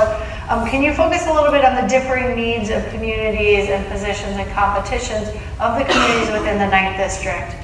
um, 0.47 0.65
can 0.65 0.81
you 0.81 0.93
focus 0.93 1.27
a 1.27 1.33
little 1.33 1.51
bit 1.51 1.65
on 1.65 1.75
the 1.75 1.89
differing 1.91 2.37
needs 2.39 2.69
of 2.69 2.87
communities 2.95 3.67
and 3.67 3.85
positions 3.91 4.39
and 4.39 4.49
competitions 4.55 5.27
of 5.59 5.75
the 5.75 5.83
communities 5.83 6.31
within 6.31 6.55
the 6.55 6.71
ninth 6.71 6.95
district? 6.95 7.62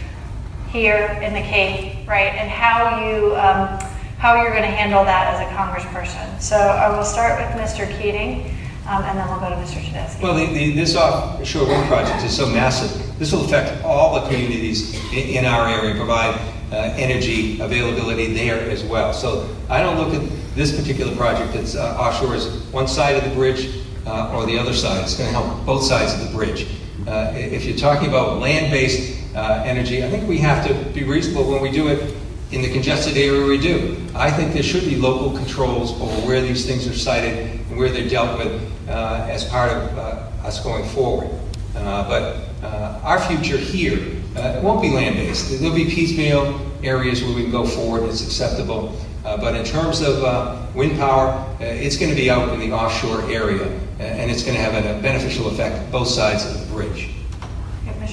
Here 0.72 1.20
in 1.24 1.34
the 1.34 1.42
Cape, 1.42 2.08
right? 2.08 2.34
And 2.36 2.50
how 2.50 3.00
you 3.04 3.36
um, 3.36 3.80
how 4.20 4.36
you're 4.36 4.52
going 4.52 4.64
to 4.64 4.68
handle 4.68 5.04
that 5.06 5.34
as 5.34 5.40
a 5.40 5.50
congressperson. 5.56 6.42
So 6.42 6.58
I 6.58 6.96
will 6.96 7.06
start 7.06 7.40
with 7.40 7.50
Mr. 7.60 7.88
Keating, 7.98 8.56
um, 8.86 9.02
and 9.04 9.18
then 9.18 9.28
we'll 9.30 9.40
go 9.40 9.50
to 9.50 9.56
Mr. 9.56 9.82
Tedeschi. 9.82 10.22
Well, 10.22 10.36
the, 10.36 10.46
the, 10.46 10.76
this 10.76 10.96
offshore 10.96 11.68
wind 11.68 11.88
project 11.88 12.24
is 12.26 12.36
so 12.36 12.46
massive. 12.46 13.18
This 13.18 13.32
will 13.32 13.46
affect 13.46 13.84
all 13.84 14.22
the 14.22 14.28
communities 14.28 14.94
in, 15.14 15.38
in 15.38 15.46
our 15.46 15.70
area, 15.70 15.96
provide 15.96 16.36
uh, 16.72 16.94
energy 16.98 17.60
availability 17.62 18.34
there 18.34 18.70
as 18.70 18.84
well. 18.84 19.14
So 19.14 19.50
I 19.70 19.82
don't 19.82 19.98
look 19.98 20.14
at 20.14 20.30
this 20.54 20.78
particular 20.78 21.16
project 21.16 21.54
that's 21.54 21.76
uh, 21.76 21.96
offshore 21.98 22.36
as 22.36 22.48
one 22.72 22.88
side 22.88 23.16
of 23.16 23.24
the 23.24 23.36
bridge 23.36 23.70
uh, 24.06 24.36
or 24.36 24.46
the 24.46 24.60
other 24.60 24.74
side. 24.74 25.02
It's 25.04 25.18
going 25.18 25.34
to 25.34 25.36
help 25.36 25.66
both 25.66 25.84
sides 25.84 26.14
of 26.14 26.30
the 26.30 26.38
bridge. 26.38 26.68
Uh, 27.08 27.32
if 27.34 27.64
you're 27.64 27.78
talking 27.78 28.10
about 28.10 28.40
land-based 28.40 29.09
uh, 29.36 29.64
energy. 29.66 30.04
I 30.04 30.10
think 30.10 30.28
we 30.28 30.38
have 30.40 30.68
to 30.68 30.74
be 30.92 31.04
reasonable 31.04 31.52
when 31.52 31.62
we 31.62 31.72
do 31.72 31.88
it 31.88 32.16
in 32.52 32.62
the 32.62 32.72
congested 32.72 33.16
area 33.16 33.46
we 33.46 33.60
do. 33.60 33.98
I 34.16 34.32
think 34.32 34.54
there 34.54 34.64
should 34.64 34.86
be 34.86 34.96
local 34.96 35.38
controls 35.38 35.92
over 36.02 36.28
where 36.28 36.42
these 36.42 36.66
things 36.66 36.88
are 36.88 36.94
sited 36.94 37.48
and 37.70 37.78
where 37.78 37.90
they're 37.90 38.10
dealt 38.10 38.38
with 38.40 38.90
uh, 38.90 39.28
as 39.30 39.46
part 39.46 39.72
of 39.72 39.98
uh, 39.98 40.48
us 40.48 40.64
going 40.64 40.84
forward. 40.90 41.30
Uh, 41.76 42.08
but 42.10 42.38
uh, 42.64 43.00
our 43.04 43.20
future 43.22 43.58
here, 43.58 44.16
uh, 44.36 44.60
won't 44.64 44.82
be 44.82 44.90
land-based. 44.90 45.60
There'll 45.60 45.76
be 45.76 45.86
piecemeal 45.86 46.60
areas 46.84 47.24
where 47.24 47.36
we 47.36 47.44
can 47.44 47.52
go 47.52 47.66
forward, 47.66 48.02
and 48.02 48.10
it's 48.10 48.26
acceptable. 48.26 48.96
but 49.24 49.56
in 49.56 49.66
terms 49.66 50.02
of 50.02 50.76
wind 50.76 50.98
power, 50.98 51.46
it's 51.60 51.98
going 51.98 52.10
to 52.10 52.16
be 52.16 52.30
out 52.30 52.50
in 52.54 52.60
the 52.60 52.72
offshore 52.72 53.22
area, 53.30 53.68
and 54.00 54.32
it's 54.32 54.44
going 54.44 54.56
to 54.56 54.62
have 54.62 54.74
a 54.74 55.02
beneficial 55.02 55.50
effect 55.50 55.92
both 55.92 56.08
sides 56.08 56.46
of 56.46 56.60
the 56.60 56.74
bridge. 56.74 57.19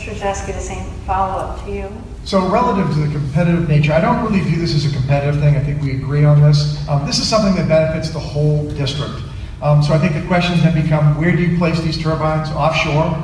Mr. 0.07 0.47
you 0.47 0.55
the 0.55 0.61
same 0.61 0.89
follow-up 1.01 1.65
to 1.65 1.73
you. 1.73 1.89
So 2.25 2.49
relative 2.49 2.93
to 2.95 3.01
the 3.01 3.13
competitive 3.13 3.69
nature, 3.69 3.93
I 3.93 4.01
don't 4.01 4.25
really 4.25 4.41
view 4.41 4.59
this 4.59 4.75
as 4.75 4.85
a 4.85 4.97
competitive 4.97 5.41
thing. 5.41 5.57
I 5.57 5.61
think 5.61 5.83
we 5.83 5.97
agree 5.97 6.25
on 6.25 6.41
this. 6.41 6.89
Um, 6.89 7.05
this 7.07 7.19
is 7.19 7.29
something 7.29 7.57
that 7.57 7.69
benefits 7.69 8.11
the 8.11 8.21
whole 8.21 8.69
district. 8.71 9.21
Um, 9.63 9.83
so 9.83 9.95
I 9.95 9.99
think 9.99 10.15
the 10.15 10.27
questions 10.29 10.61
have 10.61 10.75
become, 10.75 11.19
where 11.19 11.35
do 11.35 11.43
you 11.43 11.59
place 11.59 11.81
these 11.81 12.01
turbines 12.01 12.51
offshore 12.51 13.17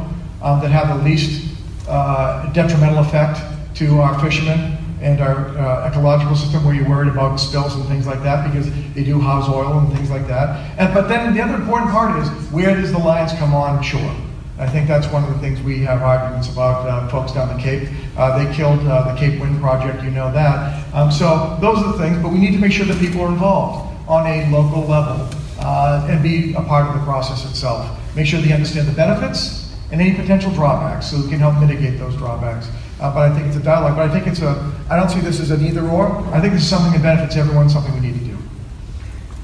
um, 0.42 0.60
that 0.60 0.70
have 0.70 0.98
the 0.98 1.04
least 1.04 1.54
uh, 1.88 2.52
detrimental 2.52 2.98
effect 2.98 3.40
to 3.76 4.00
our 4.00 4.18
fishermen 4.20 4.78
and 5.00 5.20
our 5.20 5.56
uh, 5.58 5.88
ecological 5.88 6.34
system 6.34 6.64
where 6.64 6.74
you're 6.74 6.88
worried 6.88 7.10
about 7.12 7.36
spills 7.36 7.74
and 7.74 7.84
things 7.86 8.06
like 8.06 8.22
that 8.22 8.50
because 8.50 8.70
they 8.94 9.04
do 9.04 9.20
house 9.20 9.48
oil 9.48 9.78
and 9.78 9.92
things 9.92 10.10
like 10.10 10.26
that. 10.26 10.78
And, 10.78 10.92
but 10.92 11.08
then 11.08 11.34
the 11.34 11.42
other 11.42 11.54
important 11.54 11.92
part 11.92 12.20
is, 12.20 12.28
where 12.50 12.74
does 12.74 12.90
the 12.90 12.98
lines 12.98 13.32
come 13.34 13.54
on 13.54 13.82
shore? 13.82 14.16
I 14.58 14.68
think 14.68 14.86
that's 14.86 15.06
one 15.08 15.24
of 15.24 15.32
the 15.32 15.38
things 15.38 15.60
we 15.62 15.80
have 15.80 16.02
arguments 16.02 16.52
about 16.52 16.86
uh, 16.86 17.08
folks 17.08 17.32
down 17.32 17.54
the 17.54 17.62
Cape. 17.62 17.88
Uh, 18.16 18.38
they 18.38 18.54
killed 18.54 18.80
uh, 18.86 19.12
the 19.12 19.18
Cape 19.18 19.40
Wind 19.40 19.60
Project, 19.60 20.02
you 20.04 20.10
know 20.10 20.30
that. 20.32 20.94
Um, 20.94 21.10
so 21.10 21.56
those 21.60 21.78
are 21.78 21.92
the 21.92 21.98
things, 21.98 22.22
but 22.22 22.30
we 22.30 22.38
need 22.38 22.52
to 22.52 22.58
make 22.58 22.72
sure 22.72 22.84
that 22.86 22.98
people 23.00 23.22
are 23.22 23.28
involved 23.28 23.88
on 24.08 24.26
a 24.26 24.50
local 24.50 24.82
level 24.82 25.28
uh, 25.58 26.06
and 26.10 26.22
be 26.22 26.52
a 26.54 26.62
part 26.62 26.86
of 26.86 26.94
the 26.94 27.04
process 27.04 27.48
itself. 27.48 27.98
Make 28.14 28.26
sure 28.26 28.40
they 28.40 28.52
understand 28.52 28.88
the 28.88 28.92
benefits 28.92 29.74
and 29.90 30.00
any 30.00 30.14
potential 30.14 30.52
drawbacks 30.52 31.10
so 31.10 31.22
we 31.22 31.28
can 31.28 31.38
help 31.38 31.58
mitigate 31.58 31.98
those 31.98 32.14
drawbacks. 32.16 32.68
Uh, 33.00 33.12
but 33.12 33.32
I 33.32 33.34
think 33.34 33.46
it's 33.46 33.56
a 33.56 33.62
dialogue, 33.62 33.96
but 33.96 34.08
I 34.08 34.12
think 34.12 34.26
it's 34.26 34.42
a, 34.42 34.72
I 34.90 34.96
don't 34.96 35.08
see 35.08 35.20
this 35.20 35.40
as 35.40 35.50
an 35.50 35.64
either 35.64 35.88
or. 35.88 36.06
I 36.28 36.40
think 36.40 36.52
this 36.52 36.62
is 36.62 36.68
something 36.68 36.92
that 36.92 37.02
benefits 37.02 37.36
everyone, 37.36 37.70
something 37.70 37.92
we 37.94 38.00
need 38.00 38.18
to 38.18 38.24
do. 38.24 38.38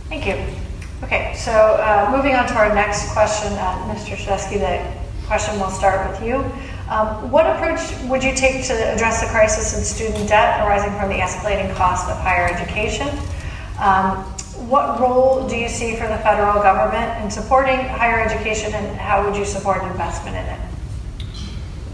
Thank 0.09 0.27
you. 0.27 0.37
Okay, 1.03 1.33
so 1.35 1.53
uh, 1.53 2.13
moving 2.15 2.35
on 2.35 2.47
to 2.49 2.55
our 2.55 2.75
next 2.75 3.13
question, 3.13 3.53
Mr. 3.53 4.17
Tedeschi, 4.17 4.59
that 4.61 4.98
question 5.29 5.61
we'll 5.61 5.71
start 5.71 6.11
with 6.11 6.23
you. 6.27 6.37
Um, 6.89 7.31
what 7.31 7.45
approach 7.45 7.81
would 8.09 8.25
you 8.25 8.35
take 8.35 8.65
to 8.65 8.73
address 8.95 9.21
the 9.21 9.29
crisis 9.29 9.77
in 9.77 9.85
student 9.85 10.27
debt 10.27 10.67
arising 10.67 10.99
from 10.99 11.11
the 11.11 11.17
escalating 11.17 11.73
cost 11.77 12.09
of 12.11 12.17
higher 12.17 12.49
education? 12.49 13.07
Um, 13.79 14.25
what 14.73 14.99
role 14.99 15.47
do 15.47 15.55
you 15.55 15.69
see 15.69 15.97
for 15.97 16.09
the 16.09 16.17
federal 16.19 16.63
government 16.63 17.23
in 17.23 17.31
supporting 17.31 17.77
higher 17.77 18.19
education 18.19 18.73
and 18.73 18.97
how 18.97 19.23
would 19.23 19.37
you 19.37 19.45
support 19.45 19.83
investment 19.85 20.35
in 20.35 20.45
it? 20.47 20.61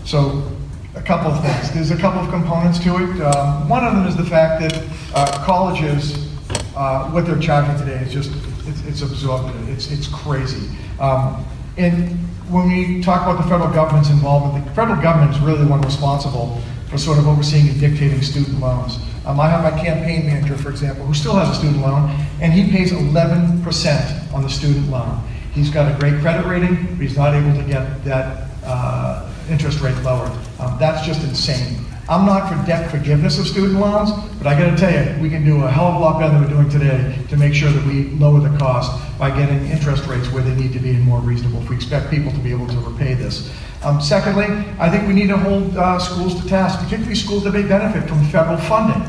So, 0.04 0.48
a 0.94 1.02
couple 1.02 1.32
of 1.32 1.42
things. 1.42 1.72
There's 1.72 1.90
a 1.90 1.96
couple 1.96 2.20
of 2.20 2.30
components 2.30 2.78
to 2.84 2.94
it. 3.02 3.20
Um, 3.20 3.68
one 3.68 3.84
of 3.84 3.94
them 3.94 4.06
is 4.06 4.16
the 4.16 4.24
fact 4.24 4.62
that 4.62 4.88
uh, 5.12 5.44
colleges, 5.44 6.30
uh, 6.76 7.10
what 7.10 7.26
they're 7.26 7.40
charging 7.40 7.76
today 7.84 8.00
is 8.04 8.12
just, 8.12 8.30
it's, 8.68 8.84
it's 8.84 9.02
absorbent. 9.02 9.68
It's, 9.70 9.90
it's 9.90 10.06
crazy. 10.06 10.68
Um, 11.00 11.44
and 11.76 12.16
when 12.48 12.68
we 12.68 13.02
talk 13.02 13.22
about 13.22 13.42
the 13.42 13.48
federal 13.48 13.72
government's 13.72 14.10
involvement, 14.10 14.64
the 14.64 14.70
federal 14.72 15.00
government 15.00 15.34
is 15.34 15.40
really 15.40 15.64
the 15.64 15.70
one 15.70 15.80
responsible 15.80 16.60
for 16.88 16.98
sort 16.98 17.18
of 17.18 17.26
overseeing 17.26 17.68
and 17.68 17.80
dictating 17.80 18.20
student 18.22 18.60
loans. 18.60 18.98
Um, 19.24 19.40
I 19.40 19.48
have 19.48 19.62
my 19.62 19.82
campaign 19.82 20.26
manager, 20.26 20.56
for 20.56 20.70
example, 20.70 21.06
who 21.06 21.14
still 21.14 21.34
has 21.34 21.48
a 21.48 21.54
student 21.54 21.80
loan, 21.80 22.10
and 22.40 22.52
he 22.52 22.70
pays 22.70 22.92
11% 22.92 24.32
on 24.34 24.42
the 24.42 24.50
student 24.50 24.90
loan. 24.90 25.22
He's 25.52 25.70
got 25.70 25.90
a 25.90 25.98
great 25.98 26.20
credit 26.20 26.46
rating, 26.46 26.74
but 26.96 27.02
he's 27.02 27.16
not 27.16 27.34
able 27.34 27.54
to 27.54 27.66
get 27.66 28.04
that 28.04 28.48
uh, 28.64 29.32
interest 29.48 29.80
rate 29.80 29.96
lowered. 30.02 30.32
Um, 30.58 30.76
that's 30.78 31.06
just 31.06 31.22
insane. 31.22 31.78
I'm 32.06 32.26
not 32.26 32.50
for 32.50 32.66
debt 32.66 32.90
forgiveness 32.90 33.38
of 33.38 33.46
student 33.46 33.80
loans, 33.80 34.10
but 34.36 34.46
I 34.46 34.58
got 34.58 34.70
to 34.70 34.76
tell 34.76 34.92
you, 34.92 35.22
we 35.22 35.30
can 35.30 35.42
do 35.42 35.62
a 35.62 35.70
hell 35.70 35.86
of 35.86 35.94
a 35.94 35.98
lot 35.98 36.20
better 36.20 36.34
than 36.34 36.42
we're 36.42 36.62
doing 36.62 36.68
today 36.68 37.18
to 37.30 37.36
make 37.38 37.54
sure 37.54 37.70
that 37.70 37.82
we 37.86 38.10
lower 38.10 38.40
the 38.40 38.54
cost 38.58 38.92
by 39.18 39.34
getting 39.34 39.64
interest 39.68 40.06
rates 40.06 40.30
where 40.30 40.42
they 40.42 40.54
need 40.54 40.74
to 40.74 40.78
be 40.78 40.90
and 40.90 41.02
more 41.02 41.20
reasonable 41.20 41.62
if 41.62 41.70
we 41.70 41.76
expect 41.76 42.10
people 42.10 42.30
to 42.30 42.38
be 42.40 42.50
able 42.50 42.66
to 42.66 42.78
repay 42.80 43.14
this. 43.14 43.50
Um, 43.82 44.02
secondly, 44.02 44.46
I 44.78 44.90
think 44.90 45.08
we 45.08 45.14
need 45.14 45.28
to 45.28 45.38
hold 45.38 45.76
uh, 45.78 45.98
schools 45.98 46.38
to 46.42 46.46
task, 46.46 46.78
particularly 46.80 47.14
schools 47.14 47.44
that 47.44 47.54
may 47.54 47.62
benefit 47.62 48.06
from 48.06 48.22
federal 48.26 48.58
funding. 48.58 49.02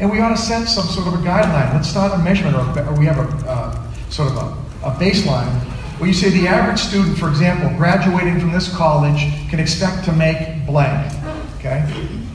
And 0.00 0.10
we 0.10 0.20
ought 0.20 0.30
to 0.30 0.38
set 0.38 0.68
some 0.68 0.86
sort 0.86 1.06
of 1.08 1.14
a 1.14 1.16
guideline. 1.18 1.74
Let's 1.74 1.88
start 1.88 2.18
a 2.18 2.22
measurement, 2.22 2.56
or, 2.56 2.94
we 2.94 3.04
have 3.04 3.18
a 3.18 3.46
uh, 3.46 3.92
sort 4.08 4.32
of 4.32 4.36
a, 4.36 4.86
a 4.86 4.90
baseline 4.92 5.52
where 5.98 6.08
you 6.08 6.14
say 6.14 6.30
the 6.30 6.46
average 6.48 6.78
student, 6.78 7.18
for 7.18 7.28
example, 7.28 7.68
graduating 7.76 8.40
from 8.40 8.52
this 8.52 8.74
college 8.74 9.20
can 9.50 9.60
expect 9.60 10.04
to 10.06 10.12
make 10.12 10.64
blank. 10.64 11.12
Okay? 11.58 11.84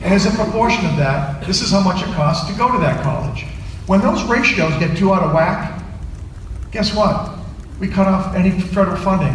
And 0.04 0.12
as 0.12 0.26
a 0.26 0.36
proportion 0.36 0.84
of 0.84 0.98
that, 0.98 1.46
this 1.46 1.62
is 1.62 1.70
how 1.70 1.80
much 1.80 2.02
it 2.02 2.14
costs 2.14 2.46
to 2.50 2.58
go 2.58 2.70
to 2.70 2.76
that 2.78 3.02
college. 3.02 3.46
When 3.86 4.02
those 4.02 4.22
ratios 4.24 4.78
get 4.78 4.96
too 4.98 5.14
out 5.14 5.22
of 5.22 5.32
whack, 5.32 5.82
guess 6.70 6.94
what? 6.94 7.38
We 7.80 7.88
cut 7.88 8.06
off 8.06 8.36
any 8.36 8.50
federal 8.50 8.98
funding 8.98 9.34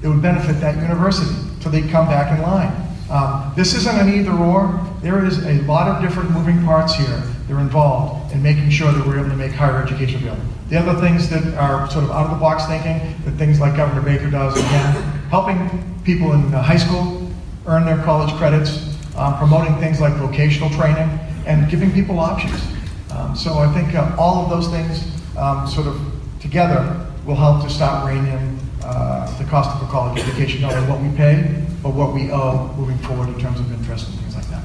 that 0.00 0.08
would 0.08 0.22
benefit 0.22 0.60
that 0.60 0.76
university 0.76 1.34
so 1.60 1.68
they 1.68 1.82
come 1.82 2.06
back 2.06 2.36
in 2.36 2.42
line. 2.42 2.72
Um, 3.10 3.52
this 3.56 3.74
isn't 3.74 3.96
an 3.96 4.08
either 4.14 4.30
or. 4.30 4.80
There 5.02 5.24
is 5.24 5.44
a 5.44 5.54
lot 5.62 5.88
of 5.88 6.00
different 6.00 6.30
moving 6.30 6.64
parts 6.64 6.94
here 6.94 7.06
that 7.48 7.50
are 7.52 7.60
involved 7.60 8.32
in 8.32 8.40
making 8.40 8.70
sure 8.70 8.92
that 8.92 9.04
we're 9.04 9.18
able 9.18 9.30
to 9.30 9.36
make 9.36 9.50
higher 9.50 9.82
education 9.82 10.22
available. 10.22 10.44
The 10.68 10.78
other 10.78 11.00
things 11.00 11.28
that 11.30 11.42
are 11.54 11.90
sort 11.90 12.04
of 12.04 12.12
out 12.12 12.26
of 12.26 12.30
the 12.30 12.36
box 12.36 12.66
thinking, 12.66 13.00
that 13.24 13.32
things 13.32 13.60
like 13.60 13.76
Governor 13.76 14.00
Baker 14.00 14.30
does, 14.30 14.56
again, 14.56 14.92
helping 15.28 16.00
people 16.04 16.32
in 16.34 16.52
high 16.52 16.76
school 16.76 17.28
earn 17.66 17.84
their 17.84 18.02
college 18.04 18.32
credits, 18.34 18.93
um, 19.16 19.36
promoting 19.38 19.76
things 19.78 20.00
like 20.00 20.14
vocational 20.14 20.70
training, 20.70 21.08
and 21.46 21.70
giving 21.70 21.92
people 21.92 22.18
options. 22.18 22.60
Um, 23.10 23.36
so 23.36 23.54
I 23.54 23.72
think 23.72 23.94
uh, 23.94 24.16
all 24.18 24.44
of 24.44 24.50
those 24.50 24.68
things 24.68 25.04
um, 25.36 25.66
sort 25.68 25.86
of 25.86 26.00
together 26.40 27.06
will 27.24 27.36
help 27.36 27.62
to 27.62 27.70
stop 27.70 28.06
reining 28.06 28.58
uh, 28.82 29.38
the 29.38 29.44
cost 29.44 29.70
of 29.74 29.88
a 29.88 29.90
college 29.90 30.20
education, 30.22 30.60
not 30.60 30.74
only 30.74 30.88
what 30.88 31.00
we 31.00 31.14
pay, 31.16 31.64
but 31.82 31.94
what 31.94 32.12
we 32.12 32.30
owe 32.30 32.74
moving 32.76 32.98
forward 32.98 33.28
in 33.28 33.38
terms 33.38 33.60
of 33.60 33.70
interest 33.72 34.08
and 34.08 34.18
things 34.20 34.34
like 34.34 34.46
that. 34.48 34.64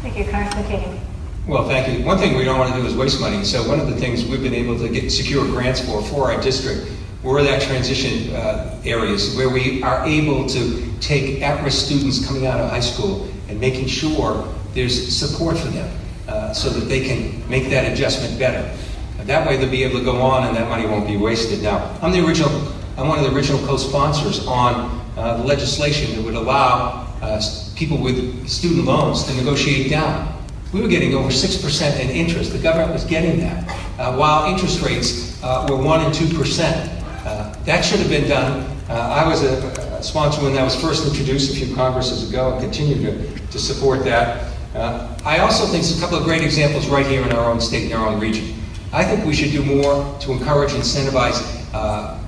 Thank 0.00 0.18
you, 0.18 0.24
Congressman 0.24 0.64
Keating. 0.64 1.00
Well, 1.46 1.66
thank 1.66 1.98
you. 1.98 2.04
One 2.04 2.18
thing 2.18 2.36
we 2.36 2.44
don't 2.44 2.58
want 2.58 2.72
to 2.72 2.80
do 2.80 2.86
is 2.86 2.94
waste 2.94 3.20
money. 3.20 3.44
So 3.44 3.66
one 3.68 3.80
of 3.80 3.88
the 3.88 3.96
things 3.96 4.24
we've 4.24 4.42
been 4.42 4.54
able 4.54 4.78
to 4.78 4.88
get 4.88 5.10
secure 5.10 5.44
grants 5.44 5.80
for 5.84 6.00
for 6.02 6.30
our 6.30 6.40
district 6.40 6.88
were 7.22 7.42
that 7.42 7.62
transition 7.62 8.34
uh, 8.34 8.80
areas 8.84 9.36
where 9.36 9.48
we 9.48 9.82
are 9.82 10.04
able 10.04 10.46
to 10.48 10.92
take 11.00 11.40
at-risk 11.42 11.86
students 11.86 12.26
coming 12.26 12.46
out 12.46 12.60
of 12.60 12.68
high 12.68 12.80
school 12.80 13.28
and 13.48 13.60
making 13.60 13.86
sure 13.86 14.52
there's 14.74 15.14
support 15.14 15.56
for 15.56 15.68
them 15.68 15.88
uh, 16.28 16.52
so 16.52 16.68
that 16.70 16.86
they 16.86 17.04
can 17.04 17.48
make 17.48 17.68
that 17.70 17.92
adjustment 17.92 18.38
better. 18.38 18.76
That 19.24 19.46
way 19.46 19.56
they'll 19.56 19.70
be 19.70 19.84
able 19.84 20.00
to 20.00 20.04
go 20.04 20.20
on 20.20 20.48
and 20.48 20.56
that 20.56 20.68
money 20.68 20.84
won't 20.84 21.06
be 21.06 21.16
wasted. 21.16 21.62
Now, 21.62 21.96
I'm 22.02 22.10
the 22.10 22.26
original, 22.26 22.50
I'm 22.96 23.06
one 23.06 23.18
of 23.18 23.24
the 23.24 23.34
original 23.36 23.64
co-sponsors 23.66 24.44
on 24.46 25.00
uh, 25.16 25.36
the 25.36 25.44
legislation 25.44 26.16
that 26.16 26.24
would 26.24 26.34
allow 26.34 27.06
uh, 27.22 27.40
people 27.76 27.98
with 27.98 28.48
student 28.48 28.84
loans 28.84 29.22
to 29.24 29.34
negotiate 29.34 29.90
down. 29.90 30.28
We 30.72 30.80
were 30.80 30.88
getting 30.88 31.14
over 31.14 31.28
6% 31.28 32.00
in 32.00 32.10
interest. 32.10 32.52
The 32.52 32.58
government 32.58 32.92
was 32.92 33.04
getting 33.04 33.38
that, 33.40 33.68
uh, 34.00 34.16
while 34.16 34.50
interest 34.50 34.80
rates 34.82 35.40
uh, 35.44 35.66
were 35.68 35.76
1 35.76 36.00
and 36.00 36.14
2%. 36.14 37.01
Uh, 37.24 37.54
that 37.64 37.84
should 37.84 38.00
have 38.00 38.10
been 38.10 38.28
done. 38.28 38.66
Uh, 38.88 38.94
I 38.94 39.28
was 39.28 39.44
a, 39.44 39.68
a, 39.96 40.02
sponsor 40.02 40.42
when 40.42 40.54
that 40.54 40.64
was 40.64 40.74
first 40.74 41.06
introduced 41.06 41.52
a 41.52 41.54
few 41.54 41.72
Congresses 41.76 42.28
ago 42.28 42.52
and 42.52 42.60
continue 42.60 42.96
to, 42.96 43.38
to 43.46 43.58
support 43.60 44.02
that. 44.04 44.52
Uh, 44.74 45.16
I 45.24 45.38
also 45.38 45.64
think 45.64 45.84
there's 45.84 45.96
a 45.96 46.00
couple 46.00 46.18
of 46.18 46.24
great 46.24 46.42
examples 46.42 46.88
right 46.88 47.06
here 47.06 47.22
in 47.22 47.30
our 47.30 47.48
own 47.48 47.60
state, 47.60 47.92
in 47.92 47.96
our 47.96 48.08
own 48.08 48.18
region. 48.18 48.56
I 48.92 49.04
think 49.04 49.24
we 49.24 49.34
should 49.34 49.52
do 49.52 49.64
more 49.64 50.18
to 50.20 50.32
encourage 50.32 50.72
incentivize 50.72 51.40
uh, 51.72 52.18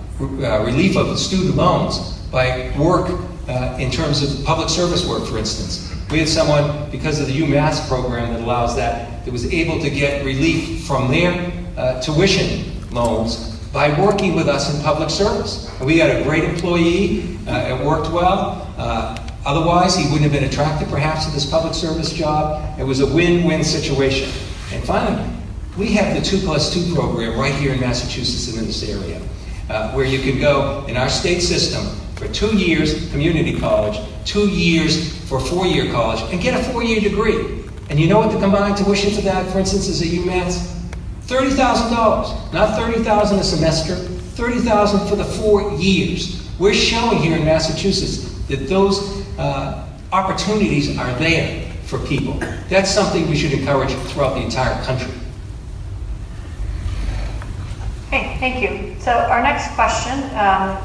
relief 0.65 0.97
of 0.97 1.19
student 1.19 1.57
loans 1.57 2.19
by 2.31 2.73
work 2.79 3.11
uh, 3.49 3.77
in 3.81 3.91
terms 3.91 4.23
of 4.23 4.45
public 4.45 4.69
service 4.69 5.05
work, 5.07 5.27
for 5.27 5.39
instance. 5.39 5.93
We 6.11 6.21
had 6.21 6.29
someone, 6.29 6.89
because 6.93 7.21
of 7.21 7.27
the 7.27 7.41
UMass 7.41 7.89
program 7.89 8.33
that 8.33 8.43
allows 8.43 8.77
that, 8.77 9.25
that 9.25 9.33
was 9.33 9.53
able 9.53 9.81
to 9.81 9.91
get 9.91 10.25
relief 10.25 10.85
from 10.87 11.11
their 11.11 11.53
uh, 11.77 12.01
tuition 12.01 12.73
loans 12.93 13.44
by 13.75 13.91
working 14.01 14.37
with 14.37 14.49
us 14.49 14.72
in 14.72 14.81
public 14.83 15.11
service. 15.11 15.68
We 15.81 15.99
had 15.99 16.14
a 16.14 16.22
great 16.22 16.45
employee, 16.45 17.37
uh, 17.49 17.77
it 17.77 17.85
worked 17.85 18.09
well. 18.12 18.72
Uh, 18.79 19.18
otherwise, 19.45 19.97
he 19.97 20.05
wouldn't 20.05 20.22
have 20.22 20.33
been 20.33 20.49
attracted 20.49 20.89
perhaps 20.89 21.27
to 21.27 21.33
this 21.33 21.45
public 21.45 21.75
service 21.75 22.12
job. 22.12 22.79
It 22.79 22.85
was 22.85 23.01
a 23.01 23.07
win-win 23.07 23.64
situation. 23.64 24.31
And 24.72 24.85
finally, 24.85 25.29
we 25.77 25.93
have 25.95 26.14
the 26.14 26.22
2 26.22 26.47
plus 26.47 26.72
2 26.72 26.95
program 26.95 27.37
right 27.37 27.53
here 27.57 27.75
in 27.75 27.81
Massachusetts 27.81 28.49
and 28.49 28.59
in 28.61 28.66
this 28.66 28.89
area, 28.89 29.20
uh, 29.68 29.91
where 29.91 30.07
you 30.07 30.20
can 30.20 30.41
go 30.41 30.87
in 30.87 30.97
our 30.97 31.09
state 31.09 31.41
system 31.41 31.85
for 32.14 32.29
two 32.29 32.57
years 32.57 33.11
community 33.11 33.59
college, 33.59 33.99
two 34.25 34.49
years 34.49 35.18
for 35.29 35.41
four-year 35.41 35.91
college, 35.91 36.22
and 36.33 36.41
get 36.41 36.59
a 36.59 36.62
four-year 36.72 37.01
degree. 37.01 37.64
And 37.91 37.99
you 37.99 38.07
know 38.07 38.20
what 38.20 38.31
the 38.31 38.39
combined 38.39 38.77
tuition 38.77 39.12
for 39.12 39.22
that, 39.22 39.51
for 39.51 39.59
instance, 39.59 39.89
is 39.89 40.01
at 40.01 40.09
UMass? 40.09 40.75
$30,000. 41.27 42.53
Not 42.53 42.79
30000 42.79 43.39
a 43.39 43.45
semester, 43.45 43.97
30000 43.97 45.09
for 45.09 45.16
the 45.16 45.25
four 45.25 45.72
years. 45.72 46.49
We're 46.59 46.75
showing 46.75 47.18
here 47.18 47.37
in 47.37 47.45
Massachusetts 47.45 48.39
that 48.49 48.68
those 48.68 49.27
uh, 49.39 49.89
opportunities 50.12 50.97
are 50.99 51.12
there 51.18 51.72
for 51.85 51.99
people. 52.01 52.35
That's 52.68 52.91
something 52.91 53.29
we 53.29 53.37
should 53.37 53.53
encourage 53.53 53.93
throughout 54.12 54.35
the 54.35 54.43
entire 54.43 54.83
country. 54.85 55.12
Okay, 58.09 58.37
thank 58.39 58.62
you. 58.62 58.95
So 59.01 59.11
our 59.11 59.43
next 59.43 59.75
question 59.75 60.12
um, 60.37 60.79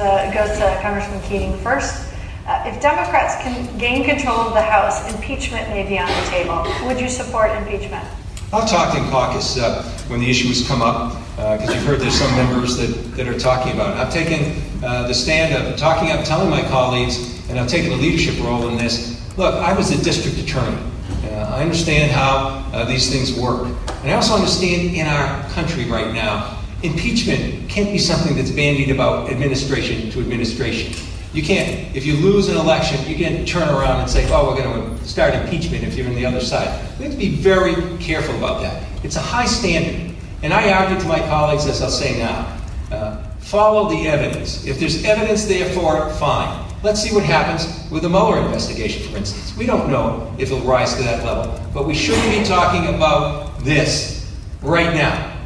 uh, 0.00 0.32
goes 0.32 0.58
to 0.58 0.78
Congressman 0.82 1.20
Keating 1.22 1.56
first. 1.58 2.12
Uh, 2.46 2.62
if 2.66 2.80
Democrats 2.80 3.34
can 3.42 3.76
gain 3.78 4.04
control 4.04 4.38
of 4.38 4.54
the 4.54 4.62
House, 4.62 5.12
impeachment 5.14 5.68
may 5.68 5.86
be 5.86 5.98
on 5.98 6.08
the 6.08 6.30
table. 6.30 6.64
Would 6.86 7.00
you 7.00 7.08
support 7.08 7.50
impeachment? 7.52 8.06
I've 8.52 8.68
talked 8.70 8.96
in 8.96 9.04
caucus 9.10 9.58
uh, 9.58 9.82
when 10.06 10.20
the 10.20 10.30
issue 10.30 10.46
has 10.46 10.66
come 10.66 10.80
up, 10.80 11.18
because 11.34 11.68
uh, 11.68 11.72
you've 11.72 11.82
heard 11.82 11.98
there's 11.98 12.14
some 12.14 12.30
members 12.36 12.76
that, 12.76 12.86
that 13.16 13.26
are 13.26 13.36
talking 13.36 13.72
about 13.72 13.90
it. 13.90 13.96
I've 13.96 14.12
taken 14.12 14.62
uh, 14.84 15.08
the 15.08 15.14
stand 15.14 15.52
of 15.52 15.76
talking 15.76 16.10
up, 16.10 16.24
telling 16.24 16.48
my 16.48 16.62
colleagues, 16.62 17.42
and 17.50 17.58
I've 17.58 17.68
taken 17.68 17.90
a 17.90 17.96
leadership 17.96 18.38
role 18.44 18.68
in 18.68 18.78
this. 18.78 19.20
Look, 19.36 19.56
I 19.56 19.72
was 19.72 19.90
a 19.90 20.02
district 20.02 20.38
attorney. 20.38 20.78
Uh, 21.24 21.56
I 21.56 21.62
understand 21.62 22.12
how 22.12 22.64
uh, 22.72 22.84
these 22.84 23.10
things 23.10 23.36
work. 23.36 23.66
And 24.02 24.12
I 24.12 24.14
also 24.14 24.34
understand 24.34 24.94
in 24.94 25.08
our 25.08 25.42
country 25.50 25.86
right 25.86 26.14
now, 26.14 26.62
impeachment 26.84 27.68
can't 27.68 27.90
be 27.90 27.98
something 27.98 28.36
that's 28.36 28.52
bandied 28.52 28.90
about 28.90 29.28
administration 29.28 30.08
to 30.12 30.20
administration. 30.20 30.94
You 31.36 31.42
can't, 31.42 31.94
if 31.94 32.06
you 32.06 32.14
lose 32.14 32.48
an 32.48 32.56
election, 32.56 33.06
you 33.06 33.14
can't 33.14 33.46
turn 33.46 33.68
around 33.68 34.00
and 34.00 34.08
say, 34.08 34.26
oh, 34.32 34.48
we're 34.48 34.56
going 34.56 34.98
to 34.98 35.04
start 35.04 35.34
impeachment 35.34 35.84
if 35.84 35.94
you're 35.94 36.08
on 36.08 36.14
the 36.14 36.24
other 36.24 36.40
side. 36.40 36.66
We 36.98 37.04
have 37.04 37.12
to 37.12 37.18
be 37.18 37.36
very 37.36 37.74
careful 37.98 38.34
about 38.36 38.62
that. 38.62 38.82
It's 39.04 39.16
a 39.16 39.20
high 39.20 39.44
standard. 39.44 40.16
And 40.42 40.54
I 40.54 40.72
argue 40.72 40.98
to 40.98 41.06
my 41.06 41.18
colleagues, 41.28 41.66
as 41.66 41.82
I'll 41.82 41.90
say 41.90 42.18
now, 42.18 42.58
uh, 42.90 43.22
follow 43.40 43.90
the 43.90 44.08
evidence. 44.08 44.64
If 44.66 44.80
there's 44.80 45.04
evidence 45.04 45.44
there 45.44 45.68
for 45.74 46.08
it, 46.08 46.14
fine. 46.14 46.66
Let's 46.82 47.02
see 47.02 47.14
what 47.14 47.24
happens 47.24 47.86
with 47.90 48.04
the 48.04 48.08
Mueller 48.08 48.38
investigation, 48.38 49.06
for 49.12 49.18
instance. 49.18 49.54
We 49.58 49.66
don't 49.66 49.90
know 49.90 50.34
if 50.38 50.50
it'll 50.50 50.66
rise 50.66 50.94
to 50.94 51.02
that 51.02 51.22
level, 51.22 51.62
but 51.74 51.86
we 51.86 51.94
shouldn't 51.94 52.30
be 52.30 52.44
talking 52.44 52.94
about 52.94 53.62
this 53.62 54.34
right 54.62 54.94
now. 54.94 55.36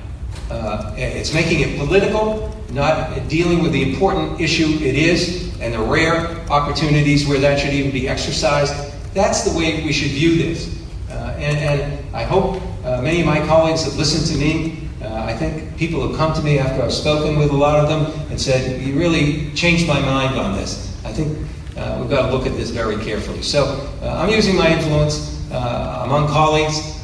Uh, 0.53 0.95
it's 0.97 1.35
making 1.35 1.69
it 1.69 1.79
political, 1.81 2.57
not 2.71 3.29
dealing 3.29 3.61
with 3.61 3.73
the 3.73 3.93
important 3.93 4.41
issue 4.41 4.79
it 4.85 4.95
is, 4.95 5.50
and 5.61 5.75
the 5.75 5.79
rare 5.79 6.27
opportunities 6.51 7.29
where 7.29 7.39
that 7.39 7.61
should 7.61 7.75
even 7.75 7.91
be 7.91 8.09
exercised. 8.09 8.75
That's 9.15 9.43
the 9.43 9.57
way 9.57 9.85
we 9.85 9.93
should 9.93 10.11
view 10.11 10.37
this. 10.37 10.79
Uh, 11.11 11.37
and, 11.39 11.57
and, 11.59 12.15
I 12.15 12.25
hope 12.25 12.61
uh, 12.85 13.01
many 13.03 13.21
of 13.21 13.27
my 13.27 13.45
colleagues 13.47 13.85
have 13.85 13.97
listened 13.97 14.27
to 14.27 14.45
me. 14.45 14.89
Uh, 15.03 15.25
I 15.25 15.37
think 15.37 15.77
people 15.77 16.07
have 16.07 16.17
come 16.17 16.35
to 16.35 16.43
me 16.43 16.59
after 16.59 16.83
I've 16.83 16.93
spoken 16.93 17.39
with 17.39 17.51
a 17.51 17.57
lot 17.57 17.79
of 17.79 17.89
them 17.89 18.31
and 18.31 18.41
said, 18.41 18.81
you 18.83 18.99
really 18.99 19.51
changed 19.53 19.87
my 19.87 20.01
mind 20.01 20.37
on 20.39 20.57
this. 20.57 20.99
I 21.05 21.13
think 21.13 21.39
uh, 21.77 21.99
we've 22.01 22.11
got 22.11 22.27
to 22.27 22.33
look 22.37 22.47
at 22.47 22.57
this 22.57 22.71
very 22.71 22.97
carefully. 23.05 23.43
So 23.43 23.91
uh, 24.03 24.09
I'm 24.09 24.31
using 24.31 24.57
my 24.57 24.73
influence 24.73 25.51
uh, 25.53 26.03
among 26.05 26.29
colleagues 26.29 26.97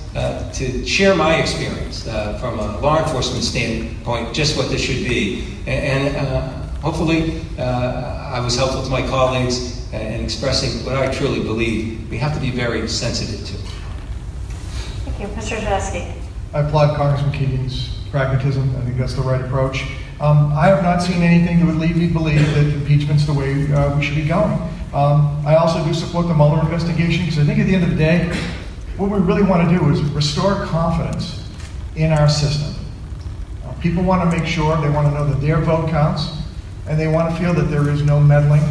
to 0.54 0.86
share 0.86 1.14
my 1.14 1.36
experience 1.36 2.04
from 2.40 2.58
a 2.58 2.78
law 2.80 2.98
enforcement 3.02 3.44
standpoint, 3.44 4.34
just 4.34 4.56
what 4.56 4.70
this 4.70 4.80
should 4.80 5.06
be. 5.06 5.44
And, 5.66 6.16
and 6.16 6.55
hopefully 6.86 7.42
uh, 7.58 8.30
I 8.32 8.38
was 8.38 8.54
helpful 8.54 8.80
to 8.80 8.88
my 8.88 9.02
colleagues 9.02 9.92
in 9.92 10.22
expressing 10.22 10.86
what 10.86 10.94
I 10.94 11.12
truly 11.12 11.42
believe 11.42 12.08
we 12.08 12.16
have 12.18 12.32
to 12.34 12.40
be 12.40 12.52
very 12.52 12.86
sensitive 12.86 13.44
to. 13.44 13.54
Thank 15.02 15.18
you. 15.20 15.26
Mr. 15.34 15.58
Tedeschi. 15.58 16.14
I 16.54 16.60
applaud 16.60 16.96
Congressman 16.96 17.32
Keating's 17.32 17.88
pragmatism. 18.12 18.72
I 18.76 18.82
think 18.82 18.98
that's 18.98 19.14
the 19.14 19.22
right 19.22 19.40
approach. 19.40 19.82
Um, 20.20 20.52
I 20.52 20.68
have 20.68 20.84
not 20.84 21.02
seen 21.02 21.22
anything 21.22 21.58
that 21.58 21.66
would 21.66 21.74
lead 21.74 21.96
me 21.96 22.06
to 22.06 22.12
believe 22.12 22.54
that 22.54 22.66
impeachment's 22.66 23.26
the 23.26 23.34
way 23.34 23.50
uh, 23.72 23.96
we 23.96 24.04
should 24.04 24.14
be 24.14 24.28
going. 24.28 24.52
Um, 24.94 25.44
I 25.44 25.56
also 25.56 25.84
do 25.84 25.92
support 25.92 26.28
the 26.28 26.34
Mueller 26.34 26.60
investigation 26.60 27.24
because 27.24 27.40
I 27.40 27.44
think 27.44 27.58
at 27.58 27.66
the 27.66 27.74
end 27.74 27.82
of 27.82 27.90
the 27.90 27.96
day, 27.96 28.32
what 28.96 29.10
we 29.10 29.18
really 29.18 29.42
want 29.42 29.68
to 29.68 29.76
do 29.76 29.90
is 29.90 30.00
restore 30.12 30.64
confidence 30.66 31.50
in 31.96 32.12
our 32.12 32.28
system. 32.28 32.76
Uh, 33.64 33.72
people 33.80 34.04
want 34.04 34.22
to 34.22 34.38
make 34.38 34.46
sure, 34.46 34.80
they 34.80 34.88
want 34.88 35.08
to 35.08 35.14
know 35.14 35.26
that 35.26 35.40
their 35.40 35.60
vote 35.60 35.90
counts, 35.90 36.45
and 36.88 36.98
they 36.98 37.08
want 37.08 37.34
to 37.34 37.40
feel 37.40 37.52
that 37.54 37.64
there 37.64 37.88
is 37.88 38.02
no 38.02 38.20
meddling. 38.20 38.62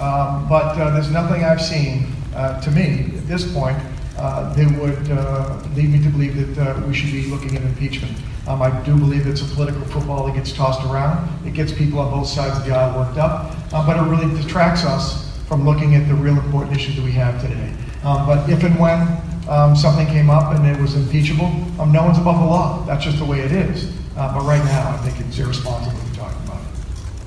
Um, 0.00 0.48
but 0.48 0.76
uh, 0.78 0.90
there's 0.90 1.10
nothing 1.10 1.44
I've 1.44 1.62
seen, 1.62 2.12
uh, 2.34 2.60
to 2.60 2.70
me, 2.70 3.12
at 3.16 3.28
this 3.28 3.52
point, 3.52 3.78
uh, 4.18 4.52
that 4.52 4.80
would 4.80 5.10
uh, 5.10 5.62
lead 5.74 5.90
me 5.90 6.02
to 6.02 6.10
believe 6.10 6.54
that 6.54 6.76
uh, 6.76 6.86
we 6.86 6.94
should 6.94 7.12
be 7.12 7.26
looking 7.26 7.56
at 7.56 7.62
impeachment. 7.62 8.16
Um, 8.46 8.60
I 8.60 8.70
do 8.82 8.96
believe 8.96 9.26
it's 9.26 9.40
a 9.40 9.54
political 9.54 9.82
football 9.82 10.26
that 10.26 10.34
gets 10.34 10.52
tossed 10.52 10.84
around. 10.84 11.46
It 11.46 11.54
gets 11.54 11.72
people 11.72 12.00
on 12.00 12.10
both 12.10 12.28
sides 12.28 12.58
of 12.58 12.64
the 12.64 12.74
aisle 12.74 12.98
worked 12.98 13.18
up, 13.18 13.54
uh, 13.72 13.86
but 13.86 13.96
it 13.96 14.10
really 14.10 14.42
detracts 14.42 14.84
us 14.84 15.30
from 15.46 15.64
looking 15.64 15.94
at 15.94 16.08
the 16.08 16.14
real 16.14 16.38
important 16.38 16.76
issues 16.76 16.96
that 16.96 17.04
we 17.04 17.12
have 17.12 17.40
today. 17.40 17.72
Um, 18.04 18.26
but 18.26 18.48
if 18.50 18.64
and 18.64 18.78
when 18.78 19.06
um, 19.48 19.76
something 19.76 20.06
came 20.08 20.30
up 20.30 20.54
and 20.54 20.66
it 20.66 20.80
was 20.80 20.94
impeachable, 20.94 21.46
um, 21.80 21.92
no 21.92 22.02
one's 22.02 22.18
above 22.18 22.40
the 22.40 22.46
law. 22.46 22.84
That's 22.86 23.04
just 23.04 23.18
the 23.18 23.24
way 23.24 23.40
it 23.40 23.52
is. 23.52 23.92
but 24.14 24.42
right 24.42 24.64
now, 24.64 24.90
I 24.90 24.96
think 24.98 25.24
it's 25.24 25.38
irresponsible 25.38 26.01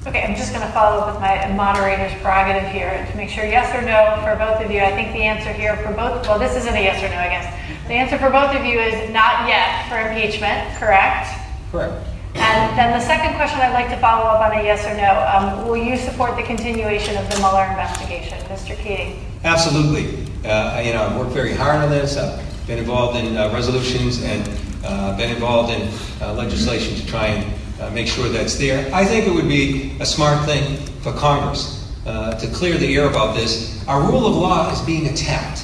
Okay, 0.08 0.22
I'm 0.22 0.36
just 0.36 0.54
going 0.54 0.62
to 0.62 0.72
follow 0.72 1.02
up 1.02 1.14
with 1.14 1.20
my 1.20 1.52
moderator's 1.58 2.14
prerogative 2.22 2.70
here 2.70 3.08
to 3.10 3.18
make 3.18 3.28
sure 3.28 3.44
yes 3.44 3.74
or 3.74 3.82
no 3.82 4.22
for 4.22 4.38
both 4.38 4.64
of 4.64 4.70
you. 4.70 4.80
I 4.80 4.92
think 4.92 5.14
the 5.14 5.24
answer 5.24 5.52
here 5.52 5.76
for 5.78 5.92
both, 5.94 6.28
well, 6.28 6.38
this 6.38 6.56
isn't 6.56 6.76
a 6.76 6.80
yes 6.80 7.02
or 7.02 7.10
no, 7.10 7.18
I 7.18 7.30
guess. 7.30 7.50
The 7.88 7.96
answer 7.96 8.20
for 8.20 8.30
both 8.30 8.54
of 8.54 8.64
you 8.64 8.78
is 8.78 9.10
not 9.10 9.50
yet 9.50 9.90
for 9.90 9.98
impeachment, 9.98 10.78
correct? 10.78 11.34
Correct. 11.72 12.06
And 12.36 12.78
then 12.78 12.94
the 12.94 13.04
second 13.04 13.36
question 13.36 13.60
I'd 13.62 13.74
like 13.74 13.90
to 13.90 13.98
follow 13.98 14.26
up 14.26 14.46
on 14.46 14.60
a 14.60 14.62
yes 14.62 14.86
or 14.86 14.94
no. 14.94 15.10
Um, 15.26 15.68
will 15.68 15.78
you 15.78 15.98
support 15.98 16.38
the 16.38 16.44
continuation 16.44 17.18
of 17.18 17.28
the 17.32 17.38
Mueller 17.40 17.66
investigation, 17.66 18.38
Mr. 18.46 18.78
Keating? 18.78 19.26
Absolutely. 19.44 20.22
Uh, 20.48 20.82
you 20.86 20.94
know, 20.94 21.02
I've 21.02 21.18
worked 21.18 21.32
very 21.32 21.54
hard 21.54 21.78
on 21.78 21.90
this. 21.90 22.16
I've 22.16 22.68
been 22.68 22.78
involved 22.78 23.18
in 23.18 23.38
uh, 23.38 23.52
resolutions 23.52 24.22
and 24.22 24.48
uh, 24.86 25.18
been 25.18 25.32
involved 25.32 25.74
in 25.74 25.90
uh, 26.22 26.34
legislation 26.34 26.96
to 26.96 27.08
try 27.08 27.28
and 27.28 27.65
uh, 27.80 27.90
make 27.92 28.08
sure 28.08 28.30
that's 28.30 28.58
there. 28.58 28.94
I 28.94 29.06
think 29.06 29.28
it 29.28 29.34
would 29.34 29.48
be 29.48 29.96
a 30.00 30.06
smart 30.06 30.46
thing 30.46 30.78
for 31.02 31.12
Congress 31.14 31.94
uh, 32.06 32.38
to 32.40 32.48
clear 32.48 32.78
the 32.78 32.96
air 32.96 33.10
about 33.10 33.36
this. 33.36 33.86
Our 33.88 34.10
rule 34.10 34.26
of 34.26 34.36
law 34.36 34.72
is 34.72 34.82
being 34.82 35.08
attacked. 35.08 35.64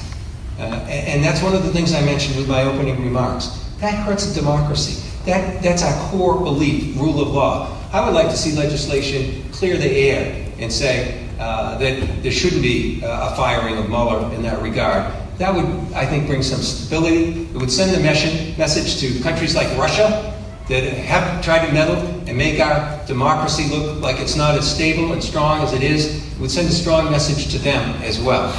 Uh, 0.59 0.63
and, 0.89 1.23
that's 1.23 1.41
one 1.41 1.55
of 1.55 1.63
the 1.63 1.71
things 1.71 1.93
I 1.93 2.01
mentioned 2.01 2.37
with 2.37 2.47
my 2.47 2.63
opening 2.63 3.01
remarks. 3.01 3.47
That 3.79 3.95
hurts 4.05 4.31
democracy. 4.33 5.01
That, 5.25 5.63
that's 5.63 5.81
our 5.83 6.09
core 6.09 6.39
belief, 6.39 6.95
rule 6.97 7.19
of 7.19 7.29
law. 7.29 7.77
I 7.91 8.05
would 8.05 8.13
like 8.13 8.29
to 8.29 8.37
see 8.37 8.55
legislation 8.55 9.43
clear 9.51 9.77
the 9.77 9.89
air 9.89 10.51
and 10.59 10.71
say 10.71 11.27
uh, 11.39 11.77
that 11.79 12.21
there 12.21 12.31
shouldn't 12.31 12.61
be 12.61 13.01
a 13.03 13.35
firing 13.35 13.77
of 13.77 13.89
Mueller 13.89 14.31
in 14.35 14.43
that 14.43 14.61
regard. 14.61 15.11
That 15.39 15.55
would, 15.55 15.65
I 15.93 16.05
think, 16.05 16.27
bring 16.27 16.43
some 16.43 16.61
stability. 16.61 17.41
It 17.41 17.57
would 17.57 17.71
send 17.71 17.95
a 17.95 17.99
message 17.99 18.99
to 18.99 19.23
countries 19.23 19.55
like 19.55 19.75
Russia 19.77 20.40
that 20.71 20.83
have 20.83 21.43
tried 21.43 21.67
to 21.67 21.73
meddle 21.73 21.97
and 22.27 22.37
make 22.37 22.57
our 22.61 23.05
democracy 23.05 23.67
look 23.67 24.01
like 24.01 24.21
it's 24.21 24.37
not 24.37 24.55
as 24.55 24.73
stable 24.73 25.11
and 25.11 25.21
strong 25.21 25.61
as 25.61 25.73
it 25.73 25.83
is, 25.83 26.25
would 26.39 26.49
send 26.49 26.69
a 26.69 26.71
strong 26.71 27.11
message 27.11 27.51
to 27.51 27.59
them 27.59 28.01
as 28.03 28.21
well. 28.21 28.53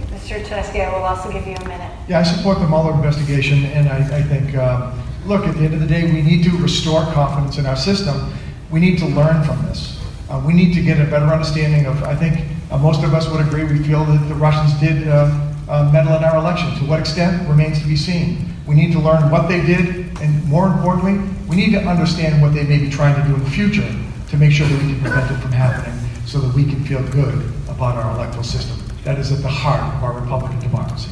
Mr. 0.00 0.40
Mr. 0.40 0.44
Tedeschi, 0.46 0.80
I 0.80 0.96
will 0.96 1.04
also 1.04 1.30
give 1.30 1.46
you 1.46 1.56
a 1.56 1.68
minute. 1.68 1.90
Yeah, 2.08 2.20
I 2.20 2.22
support 2.22 2.58
the 2.58 2.66
Mueller 2.66 2.94
investigation, 2.94 3.66
and 3.66 3.90
I, 3.90 4.16
I 4.16 4.22
think, 4.22 4.56
um, 4.56 4.98
look, 5.26 5.46
at 5.46 5.54
the 5.56 5.64
end 5.64 5.74
of 5.74 5.80
the 5.80 5.86
day, 5.86 6.10
we 6.10 6.22
need 6.22 6.42
to 6.44 6.50
restore 6.56 7.02
confidence 7.12 7.58
in 7.58 7.66
our 7.66 7.76
system. 7.76 8.32
We 8.70 8.80
need 8.80 8.98
to 9.00 9.06
learn 9.06 9.44
from 9.44 9.60
this. 9.66 10.00
Uh, 10.30 10.42
we 10.46 10.54
need 10.54 10.72
to 10.72 10.82
get 10.82 11.06
a 11.06 11.10
better 11.10 11.26
understanding 11.26 11.84
of, 11.84 12.02
I 12.02 12.16
think, 12.16 12.48
uh, 12.70 12.78
most 12.78 13.04
of 13.04 13.12
us 13.12 13.28
would 13.28 13.46
agree, 13.46 13.64
we 13.64 13.84
feel 13.84 14.06
that 14.06 14.26
the 14.26 14.34
Russians 14.34 14.72
did 14.80 15.06
uh, 15.06 15.52
uh, 15.68 15.90
meddle 15.92 16.16
in 16.16 16.24
our 16.24 16.38
election. 16.38 16.74
To 16.78 16.86
what 16.86 16.98
extent 16.98 17.46
remains 17.46 17.78
to 17.82 17.86
be 17.86 17.94
seen. 17.94 18.53
We 18.66 18.74
need 18.74 18.92
to 18.92 18.98
learn 18.98 19.30
what 19.30 19.48
they 19.48 19.60
did, 19.64 20.18
and 20.20 20.44
more 20.44 20.66
importantly, 20.66 21.20
we 21.48 21.56
need 21.56 21.72
to 21.72 21.80
understand 21.80 22.40
what 22.40 22.54
they 22.54 22.64
may 22.64 22.78
be 22.78 22.88
trying 22.88 23.14
to 23.20 23.28
do 23.28 23.34
in 23.34 23.44
the 23.44 23.50
future 23.50 23.86
to 24.30 24.36
make 24.36 24.52
sure 24.52 24.66
that 24.66 24.82
we 24.82 24.92
can 24.92 25.00
prevent 25.00 25.30
it 25.30 25.36
from 25.38 25.52
happening 25.52 25.98
so 26.26 26.38
that 26.38 26.54
we 26.54 26.64
can 26.64 26.82
feel 26.84 27.02
good 27.10 27.34
about 27.68 27.96
our 27.96 28.14
electoral 28.16 28.42
system. 28.42 28.78
That 29.04 29.18
is 29.18 29.30
at 29.32 29.42
the 29.42 29.48
heart 29.48 29.94
of 29.94 30.02
our 30.02 30.18
Republican 30.18 30.58
democracy. 30.60 31.10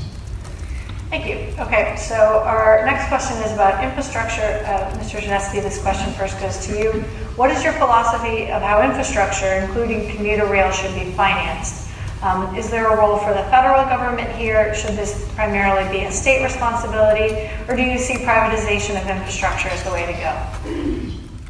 Thank 1.11 1.26
you. 1.26 1.53
Okay, 1.62 1.94
so 1.96 2.14
our 2.46 2.86
next 2.86 3.09
question 3.09 3.36
is 3.42 3.53
about 3.53 3.84
infrastructure. 3.84 4.64
Uh, 4.64 4.96
Mr. 4.96 5.20
Janeski, 5.20 5.62
this 5.62 5.82
question 5.82 6.11
first 6.14 6.40
goes 6.40 6.66
to 6.66 6.78
you. 6.78 6.92
What 7.36 7.50
is 7.50 7.62
your 7.62 7.74
philosophy 7.74 8.50
of 8.50 8.62
how 8.62 8.80
infrastructure, 8.80 9.53
including 9.61 10.09
commuter 10.16 10.46
rail, 10.46 10.70
should 10.70 10.94
be 10.94 11.12
financed? 11.12 11.91
Um, 12.23 12.55
is 12.55 12.70
there 12.70 12.87
a 12.87 12.97
role 12.97 13.18
for 13.18 13.35
the 13.35 13.43
federal 13.51 13.83
government 13.85 14.31
here? 14.37 14.73
Should 14.77 14.95
this 14.95 15.29
primarily 15.35 15.91
be 15.91 16.05
a 16.05 16.12
state 16.12 16.45
responsibility? 16.45 17.51
Or 17.68 17.75
do 17.75 17.83
you 17.83 17.99
see 17.99 18.14
privatization 18.14 19.01
of 19.03 19.09
infrastructure 19.09 19.68
as 19.68 19.83
the 19.83 19.91
way 19.91 20.07
to 20.07 20.12
go? 20.12 21.01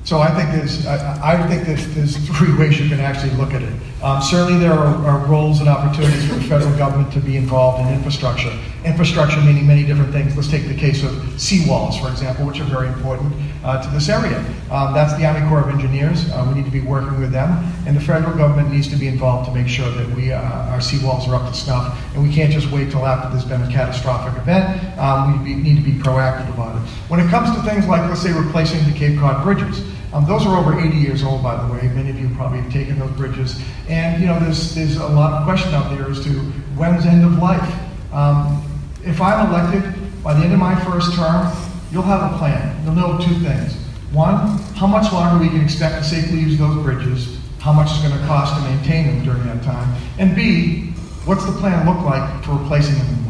So 0.04 0.18
I 0.18 0.34
think 0.34 0.50
there's, 0.50 0.84
I, 0.84 1.34
I 1.34 1.46
think 1.46 1.64
there's, 1.64 1.86
there's 1.94 2.16
three 2.36 2.52
ways 2.56 2.78
you 2.80 2.88
can 2.88 2.98
actually 2.98 3.32
look 3.34 3.54
at 3.54 3.62
it. 3.62 3.72
Um, 4.02 4.20
certainly 4.20 4.58
there 4.58 4.72
are, 4.72 4.96
are 5.06 5.24
roles 5.26 5.60
and 5.60 5.68
opportunities 5.68 6.28
for 6.28 6.34
the 6.34 6.42
federal 6.42 6.76
government 6.76 7.12
to 7.12 7.20
be 7.20 7.36
involved 7.36 7.86
in 7.86 7.94
infrastructure. 7.94 8.52
Infrastructure 8.84 9.40
meaning 9.42 9.64
many 9.64 9.84
different 9.84 10.12
things. 10.12 10.34
Let's 10.34 10.50
take 10.50 10.66
the 10.66 10.74
case 10.74 11.04
of 11.04 11.12
seawalls, 11.38 12.00
for 12.00 12.10
example, 12.10 12.44
which 12.44 12.58
are 12.58 12.64
very 12.64 12.88
important 12.88 13.32
uh, 13.62 13.80
to 13.80 13.88
this 13.90 14.08
area. 14.08 14.38
Um, 14.72 14.92
that's 14.92 15.16
the 15.16 15.24
Army 15.24 15.48
Corps 15.48 15.60
of 15.60 15.68
Engineers. 15.68 16.28
Uh, 16.30 16.44
we 16.48 16.60
need 16.60 16.64
to 16.64 16.72
be 16.72 16.80
working 16.80 17.20
with 17.20 17.30
them, 17.30 17.48
and 17.86 17.96
the 17.96 18.00
federal 18.00 18.36
government 18.36 18.72
needs 18.72 18.88
to 18.88 18.96
be 18.96 19.06
involved 19.06 19.48
to 19.50 19.54
make 19.54 19.68
sure 19.68 19.88
that 19.88 20.16
we, 20.16 20.32
uh, 20.32 20.40
our 20.40 20.78
seawalls 20.78 21.28
are 21.28 21.36
up 21.36 21.48
to 21.48 21.56
snuff, 21.56 21.96
and 22.14 22.24
we 22.24 22.34
can't 22.34 22.52
just 22.52 22.72
wait 22.72 22.90
till 22.90 23.06
after 23.06 23.30
there's 23.30 23.44
been 23.44 23.62
a 23.62 23.70
catastrophic 23.70 24.36
event. 24.42 24.82
Um, 24.98 25.44
we 25.44 25.54
need 25.54 25.76
to 25.76 25.82
be 25.82 25.92
proactive 25.92 26.52
about 26.52 26.74
it. 26.74 26.88
When 27.06 27.20
it 27.20 27.30
comes 27.30 27.54
to 27.54 27.62
things 27.62 27.86
like, 27.86 28.02
let's 28.08 28.20
say, 28.20 28.32
replacing 28.32 28.84
the 28.84 28.98
Cape 28.98 29.20
Cod 29.20 29.44
bridges, 29.44 29.80
um, 30.12 30.26
those 30.26 30.44
are 30.46 30.58
over 30.58 30.78
80 30.78 30.96
years 30.96 31.22
old, 31.22 31.42
by 31.42 31.64
the 31.64 31.72
way. 31.72 31.88
Many 31.88 32.10
of 32.10 32.18
you 32.18 32.28
probably 32.34 32.60
have 32.60 32.72
taken 32.72 32.98
those 32.98 33.10
bridges. 33.12 33.60
And, 33.88 34.20
you 34.20 34.26
know, 34.28 34.38
there's, 34.38 34.74
there's 34.74 34.96
a 34.96 35.08
lot 35.08 35.32
of 35.32 35.44
question 35.44 35.72
out 35.74 35.90
there 35.90 36.10
as 36.10 36.22
to 36.24 36.30
when's 36.76 37.06
end 37.06 37.24
of 37.24 37.38
life. 37.38 38.12
Um, 38.12 38.62
if 39.04 39.20
I'm 39.20 39.48
elected, 39.48 39.82
by 40.22 40.34
the 40.34 40.44
end 40.44 40.52
of 40.52 40.58
my 40.58 40.78
first 40.84 41.14
term, 41.14 41.50
you'll 41.90 42.02
have 42.02 42.32
a 42.32 42.38
plan. 42.38 42.84
You'll 42.84 42.94
know 42.94 43.18
two 43.18 43.34
things. 43.40 43.74
One, 44.12 44.58
how 44.74 44.86
much 44.86 45.10
longer 45.12 45.42
we 45.42 45.48
can 45.48 45.62
expect 45.62 46.02
to 46.02 46.04
safely 46.08 46.38
use 46.40 46.58
those 46.58 46.82
bridges, 46.82 47.38
how 47.58 47.72
much 47.72 47.90
it's 47.90 48.02
going 48.02 48.12
to 48.12 48.26
cost 48.26 48.54
to 48.54 48.60
maintain 48.70 49.06
them 49.06 49.24
during 49.24 49.44
that 49.46 49.62
time, 49.62 49.96
and 50.18 50.36
B, 50.36 50.92
what's 51.24 51.46
the 51.46 51.52
plan 51.52 51.86
look 51.86 52.04
like 52.04 52.44
for 52.44 52.52
replacing 52.52 52.98
them? 52.98 53.21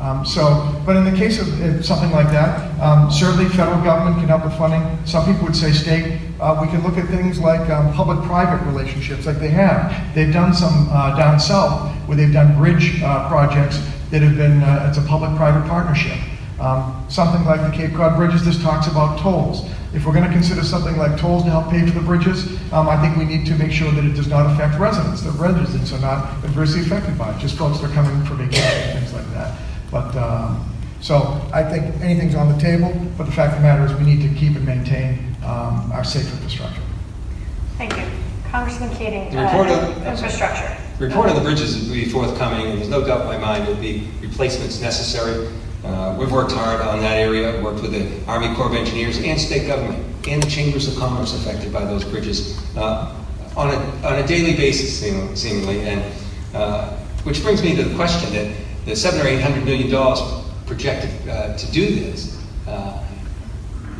Um, 0.00 0.24
so, 0.24 0.80
but 0.86 0.96
in 0.96 1.04
the 1.04 1.16
case 1.16 1.40
of 1.40 1.84
something 1.84 2.12
like 2.12 2.28
that, 2.28 2.80
um, 2.80 3.10
certainly 3.10 3.48
federal 3.48 3.82
government 3.82 4.18
can 4.18 4.28
help 4.28 4.44
with 4.44 4.56
funding. 4.56 4.82
Some 5.04 5.24
people 5.26 5.46
would 5.46 5.56
say 5.56 5.72
state. 5.72 6.20
Uh, 6.38 6.56
we 6.62 6.68
can 6.68 6.84
look 6.84 6.96
at 6.96 7.08
things 7.08 7.40
like 7.40 7.68
um, 7.68 7.92
public-private 7.94 8.64
relationships, 8.66 9.26
like 9.26 9.40
they 9.40 9.48
have. 9.48 10.14
They've 10.14 10.32
done 10.32 10.54
some 10.54 10.88
uh, 10.92 11.16
down 11.16 11.40
south 11.40 11.90
where 12.06 12.16
they've 12.16 12.32
done 12.32 12.56
bridge 12.56 13.02
uh, 13.02 13.28
projects 13.28 13.78
that 14.10 14.22
have 14.22 14.36
been. 14.36 14.62
Uh, 14.62 14.86
it's 14.88 14.98
a 14.98 15.02
public-private 15.02 15.68
partnership. 15.68 16.16
Um, 16.60 17.04
something 17.08 17.44
like 17.44 17.60
the 17.60 17.76
Cape 17.76 17.94
Cod 17.94 18.16
bridges. 18.16 18.44
This 18.44 18.60
talks 18.62 18.86
about 18.86 19.18
tolls. 19.18 19.68
If 19.94 20.06
we're 20.06 20.12
going 20.12 20.26
to 20.26 20.32
consider 20.32 20.62
something 20.62 20.96
like 20.96 21.18
tolls 21.18 21.42
to 21.44 21.50
help 21.50 21.70
pay 21.70 21.84
for 21.84 21.98
the 21.98 22.04
bridges, 22.04 22.46
um, 22.72 22.88
I 22.88 23.00
think 23.00 23.16
we 23.16 23.24
need 23.24 23.46
to 23.46 23.54
make 23.56 23.72
sure 23.72 23.90
that 23.90 24.04
it 24.04 24.14
does 24.14 24.28
not 24.28 24.46
affect 24.52 24.78
residents. 24.78 25.22
That 25.22 25.32
residents 25.32 25.92
are 25.92 26.00
not 26.00 26.44
adversely 26.44 26.82
affected 26.82 27.18
by 27.18 27.34
it. 27.34 27.40
Just 27.40 27.56
folks 27.56 27.80
that 27.80 27.90
are 27.90 27.94
coming 27.94 28.24
for 28.26 28.34
vacation, 28.34 29.00
things 29.00 29.12
like 29.12 29.28
that. 29.32 29.58
But, 29.90 30.14
um, 30.16 30.68
so 31.00 31.40
I 31.52 31.62
think 31.62 32.00
anything's 32.02 32.34
on 32.34 32.52
the 32.52 32.58
table, 32.58 32.92
but 33.16 33.24
the 33.24 33.32
fact 33.32 33.54
of 33.54 33.62
the 33.62 33.66
matter 33.66 33.84
is 33.84 33.94
we 33.98 34.04
need 34.04 34.22
to 34.28 34.34
keep 34.38 34.56
and 34.56 34.66
maintain 34.66 35.34
um, 35.44 35.90
our 35.92 36.04
safe 36.04 36.30
infrastructure. 36.32 36.82
Thank 37.76 37.96
you. 37.96 38.04
Congressman 38.50 38.90
Keating, 38.96 39.30
The 39.30 39.42
report 39.42 39.68
uh, 39.68 39.72
of- 39.74 40.06
infrastructure. 40.06 40.76
The 40.98 41.06
report 41.06 41.28
on 41.28 41.36
the 41.36 41.42
bridges 41.42 41.86
will 41.86 41.94
be 41.94 42.06
forthcoming, 42.06 42.66
and 42.66 42.78
there's 42.78 42.88
no 42.88 43.06
doubt 43.06 43.20
in 43.20 43.26
my 43.28 43.38
mind 43.38 43.66
there'll 43.66 43.80
be 43.80 44.08
replacements 44.20 44.80
necessary. 44.80 45.46
Uh, 45.84 46.16
We've 46.18 46.32
worked 46.32 46.50
hard 46.50 46.80
on 46.80 46.98
that 47.00 47.18
area, 47.18 47.62
worked 47.62 47.82
with 47.82 47.92
the 47.92 48.30
Army 48.30 48.52
Corps 48.56 48.66
of 48.66 48.74
Engineers 48.74 49.18
and 49.18 49.40
state 49.40 49.68
government 49.68 50.04
and 50.26 50.42
the 50.42 50.50
chambers 50.50 50.88
of 50.88 50.96
commerce 50.96 51.34
affected 51.36 51.72
by 51.72 51.84
those 51.84 52.04
bridges 52.04 52.58
uh, 52.76 53.14
on 53.56 53.68
a, 53.70 53.76
on 54.04 54.18
a 54.18 54.26
daily 54.26 54.56
basis 54.56 54.98
seemingly. 55.40 55.80
And, 55.82 56.02
uh, 56.52 56.96
which 57.22 57.42
brings 57.42 57.62
me 57.62 57.76
to 57.76 57.84
the 57.84 57.94
question 57.94 58.32
that 58.32 58.52
the 58.88 58.96
seven 58.96 59.20
or 59.20 59.28
eight 59.28 59.40
hundred 59.40 59.64
million 59.64 59.90
dollars 59.90 60.20
projected 60.66 61.10
uh, 61.28 61.56
to 61.56 61.70
do 61.72 61.94
this, 61.94 62.42
uh, 62.66 63.04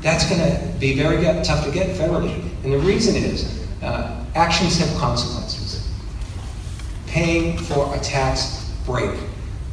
that's 0.01 0.28
going 0.28 0.41
to 0.41 0.78
be 0.78 0.97
very 0.97 1.22
tough 1.45 1.64
to 1.64 1.70
get 1.70 1.97
federally. 1.97 2.43
And 2.64 2.72
the 2.72 2.78
reason 2.78 3.16
is, 3.16 3.66
uh, 3.82 4.24
actions 4.34 4.78
have 4.78 4.89
consequences. 4.99 5.89
Paying 7.07 7.59
for 7.59 7.95
a 7.95 8.01
tax 8.01 8.70
break 8.84 9.18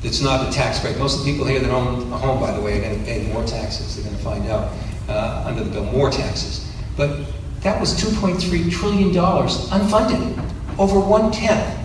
that's 0.05 0.21
not 0.21 0.47
a 0.47 0.51
tax 0.51 0.79
break. 0.79 0.97
Most 0.99 1.19
of 1.19 1.25
the 1.25 1.31
people 1.31 1.47
here 1.47 1.59
that 1.59 1.71
own 1.71 2.11
a 2.11 2.17
home, 2.17 2.39
by 2.39 2.51
the 2.51 2.61
way, 2.61 2.77
are 2.77 2.81
going 2.81 2.99
to 2.99 3.05
pay 3.05 3.23
more 3.33 3.43
taxes. 3.43 3.95
They're 3.95 4.05
going 4.05 4.15
to 4.15 4.23
find 4.23 4.47
out 4.49 4.71
uh, 5.09 5.43
under 5.47 5.63
the 5.63 5.71
bill 5.71 5.85
more 5.85 6.11
taxes. 6.11 6.71
But 6.95 7.25
that 7.61 7.79
was 7.79 7.99
$2.3 7.99 8.71
trillion 8.71 9.11
unfunded, 9.11 10.77
over 10.77 10.99
one 10.99 11.31
tenth 11.31 11.79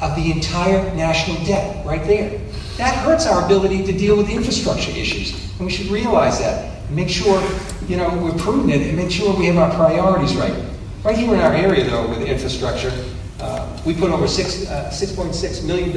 of 0.00 0.16
the 0.16 0.32
entire 0.32 0.82
national 0.94 1.44
debt, 1.44 1.84
right 1.84 2.02
there. 2.04 2.40
That 2.76 2.94
hurts 3.04 3.26
our 3.26 3.44
ability 3.44 3.84
to 3.84 3.92
deal 3.92 4.16
with 4.16 4.28
infrastructure 4.28 4.90
issues, 4.90 5.32
and 5.56 5.66
we 5.66 5.72
should 5.72 5.86
realize 5.86 6.38
that. 6.40 6.86
And 6.86 6.96
make 6.96 7.08
sure, 7.08 7.42
you 7.88 7.96
know, 7.96 8.08
we're 8.18 8.36
prudent 8.38 8.82
and 8.82 8.96
make 8.96 9.10
sure 9.10 9.34
we 9.34 9.46
have 9.46 9.56
our 9.56 9.74
priorities 9.74 10.36
right. 10.36 10.54
Right 11.02 11.16
here 11.16 11.32
in 11.32 11.40
our 11.40 11.54
area, 11.54 11.84
though, 11.84 12.06
with 12.08 12.20
infrastructure, 12.22 12.92
uh, 13.40 13.80
we 13.86 13.94
put 13.94 14.10
over 14.10 14.28
six, 14.28 14.66
uh, 14.68 14.90
$6.6 14.92 15.64
million 15.64 15.90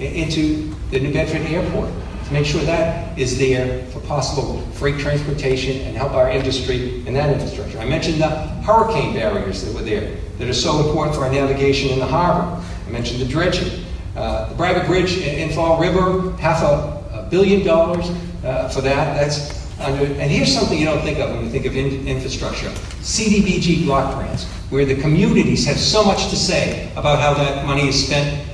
into 0.00 0.74
the 0.90 1.00
New 1.00 1.12
Bedford 1.12 1.42
Airport 1.42 1.90
to 2.28 2.32
make 2.32 2.46
sure 2.46 2.62
that 2.62 3.18
is 3.18 3.38
there 3.38 3.84
for 3.86 4.00
possible 4.00 4.60
freight 4.72 4.98
transportation 4.98 5.80
and 5.82 5.96
help 5.96 6.12
our 6.12 6.30
industry 6.30 7.06
in 7.06 7.14
that 7.14 7.30
infrastructure. 7.30 7.78
I 7.78 7.86
mentioned 7.86 8.20
the 8.20 8.28
hurricane 8.64 9.14
barriers 9.14 9.64
that 9.64 9.74
were 9.74 9.82
there 9.82 10.16
that 10.38 10.48
are 10.48 10.54
so 10.54 10.86
important 10.86 11.16
for 11.16 11.24
our 11.24 11.32
navigation 11.32 11.90
in 11.90 11.98
the 11.98 12.06
harbor. 12.06 12.62
I 12.86 12.90
mentioned 12.90 13.20
the 13.20 13.26
dredging. 13.26 13.84
Uh, 14.18 14.48
the 14.48 14.54
Braga 14.56 14.84
Bridge 14.84 15.18
in, 15.18 15.48
in 15.48 15.54
Fall 15.54 15.80
River, 15.80 16.32
half 16.38 16.60
a, 16.60 17.20
a 17.20 17.28
billion 17.30 17.64
dollars 17.64 18.10
uh, 18.44 18.68
for 18.68 18.80
that. 18.80 19.14
That's 19.14 19.78
under, 19.78 20.06
and 20.06 20.28
here's 20.28 20.52
something 20.52 20.76
you 20.76 20.86
don't 20.86 21.02
think 21.02 21.20
of 21.20 21.30
when 21.30 21.44
you 21.44 21.50
think 21.50 21.66
of 21.66 21.76
in, 21.76 22.08
infrastructure. 22.08 22.68
CDBG 22.98 23.84
block 23.84 24.16
grants, 24.16 24.46
where 24.70 24.84
the 24.84 25.00
communities 25.00 25.64
have 25.66 25.78
so 25.78 26.04
much 26.04 26.30
to 26.30 26.36
say 26.36 26.90
about 26.96 27.20
how 27.20 27.32
that 27.34 27.64
money 27.64 27.86
is 27.86 28.06
spent. 28.06 28.44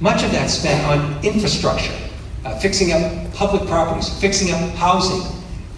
Much 0.00 0.24
of 0.24 0.32
that's 0.32 0.54
spent 0.54 0.84
on 0.86 1.24
infrastructure, 1.24 1.94
uh, 2.44 2.58
fixing 2.58 2.90
up 2.90 3.32
public 3.32 3.64
properties, 3.68 4.08
fixing 4.20 4.52
up 4.52 4.70
housing, 4.74 5.22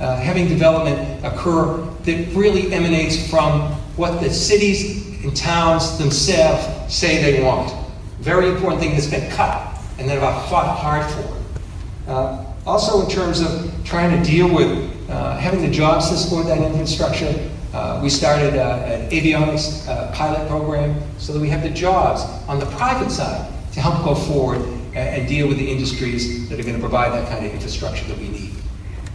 uh, 0.00 0.16
having 0.16 0.48
development 0.48 1.22
occur 1.22 1.76
that 2.04 2.34
really 2.34 2.72
emanates 2.72 3.28
from 3.28 3.60
what 3.96 4.22
the 4.22 4.30
cities 4.30 5.22
and 5.22 5.36
towns 5.36 5.98
themselves 5.98 6.94
say 6.94 7.20
they 7.20 7.42
want. 7.42 7.83
Very 8.24 8.48
important 8.48 8.80
thing 8.80 8.92
that's 8.92 9.06
been 9.06 9.30
cut 9.32 9.78
and 9.98 10.08
that 10.08 10.16
I've 10.16 10.48
fought 10.48 10.78
hard 10.78 11.04
for. 11.12 12.10
Uh, 12.10 12.46
also, 12.64 13.04
in 13.04 13.10
terms 13.10 13.42
of 13.42 13.70
trying 13.84 14.18
to 14.18 14.30
deal 14.30 14.48
with 14.48 15.10
uh, 15.10 15.36
having 15.36 15.60
the 15.60 15.70
jobs 15.70 16.08
to 16.08 16.16
support 16.16 16.46
that 16.46 16.56
infrastructure, 16.56 17.50
uh, 17.74 18.00
we 18.02 18.08
started 18.08 18.56
uh, 18.56 18.76
an 18.86 19.10
avionics 19.10 19.86
uh, 19.86 20.10
pilot 20.12 20.48
program 20.48 20.98
so 21.18 21.34
that 21.34 21.38
we 21.38 21.50
have 21.50 21.62
the 21.62 21.68
jobs 21.68 22.22
on 22.48 22.58
the 22.58 22.64
private 22.64 23.10
side 23.10 23.52
to 23.74 23.80
help 23.80 24.02
go 24.02 24.14
forward 24.14 24.62
and, 24.94 24.96
and 24.96 25.28
deal 25.28 25.46
with 25.46 25.58
the 25.58 25.70
industries 25.70 26.48
that 26.48 26.58
are 26.58 26.62
going 26.62 26.76
to 26.76 26.80
provide 26.80 27.12
that 27.12 27.28
kind 27.28 27.44
of 27.44 27.52
infrastructure 27.52 28.06
that 28.06 28.16
we 28.16 28.28
need. 28.28 28.50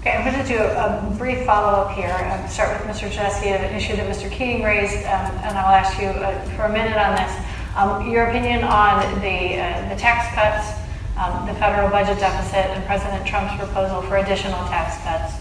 Okay, 0.01 0.11
I'm 0.11 0.31
going 0.31 0.45
to 0.45 0.47
do 0.47 0.59
a 0.59 1.15
brief 1.17 1.47
follow-up 1.47 1.97
here. 1.97 2.11
I'll 2.11 2.47
start 2.47 2.79
with 2.79 2.95
Mr. 2.95 3.09
Janeski 3.09 3.47
an 3.47 3.75
issue 3.75 3.95
that 3.95 4.07
Mr. 4.07 4.29
Keating 4.29 4.61
raised, 4.61 4.97
um, 4.97 5.33
and 5.41 5.57
I'll 5.57 5.73
ask 5.73 5.99
you 5.99 6.09
uh, 6.09 6.45
for 6.55 6.65
a 6.65 6.71
minute 6.71 6.95
on 6.95 7.15
this. 7.15 7.48
Um, 7.79 8.11
your 8.11 8.25
opinion 8.25 8.65
on 8.65 8.99
the, 9.21 9.55
uh, 9.57 9.87
the 9.87 9.95
tax 9.95 10.35
cuts, 10.35 10.67
um, 11.15 11.47
the 11.47 11.53
federal 11.53 11.89
budget 11.89 12.19
deficit, 12.19 12.65
and 12.75 12.85
President 12.85 13.25
Trump's 13.25 13.55
proposal 13.55 14.01
for 14.01 14.17
additional 14.17 14.59
tax 14.67 15.01
cuts. 15.01 15.35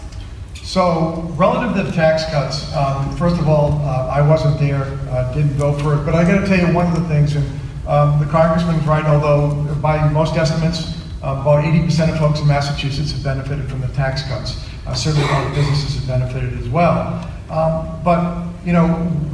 So, 0.65 1.27
relative 1.35 1.75
to 1.75 1.83
the 1.83 1.91
tax 1.91 2.23
cuts, 2.31 2.73
um, 2.77 3.13
first 3.17 3.41
of 3.41 3.49
all, 3.49 3.73
uh, 3.83 4.07
I 4.07 4.21
wasn't 4.21 4.57
there, 4.57 4.83
uh, 5.11 5.33
didn't 5.33 5.57
go 5.57 5.77
for 5.79 5.95
it, 5.95 6.05
but 6.05 6.15
I 6.15 6.23
got 6.23 6.39
to 6.39 6.47
tell 6.47 6.65
you 6.65 6.73
one 6.73 6.87
of 6.87 6.95
the 6.95 7.05
things, 7.09 7.35
and 7.35 7.45
um, 7.85 8.19
the 8.21 8.25
congressman's 8.27 8.87
right, 8.87 9.03
although 9.03 9.65
by 9.81 10.07
most 10.09 10.35
estimates, 10.37 10.95
Uh, 11.21 11.35
About 11.41 11.65
80% 11.65 12.09
of 12.09 12.17
folks 12.17 12.39
in 12.39 12.47
Massachusetts 12.47 13.11
have 13.11 13.21
benefited 13.21 13.69
from 13.69 13.81
the 13.81 13.89
tax 13.89 14.23
cuts. 14.23 14.65
Uh, 14.87 14.93
Certainly, 14.93 15.27
a 15.27 15.31
lot 15.33 15.47
of 15.47 15.53
businesses 15.53 15.95
have 15.97 16.07
benefited 16.07 16.57
as 16.57 16.69
well. 16.69 17.27
Um, 17.51 17.99
But, 18.05 18.21
you 18.63 18.71
know, 18.71 18.87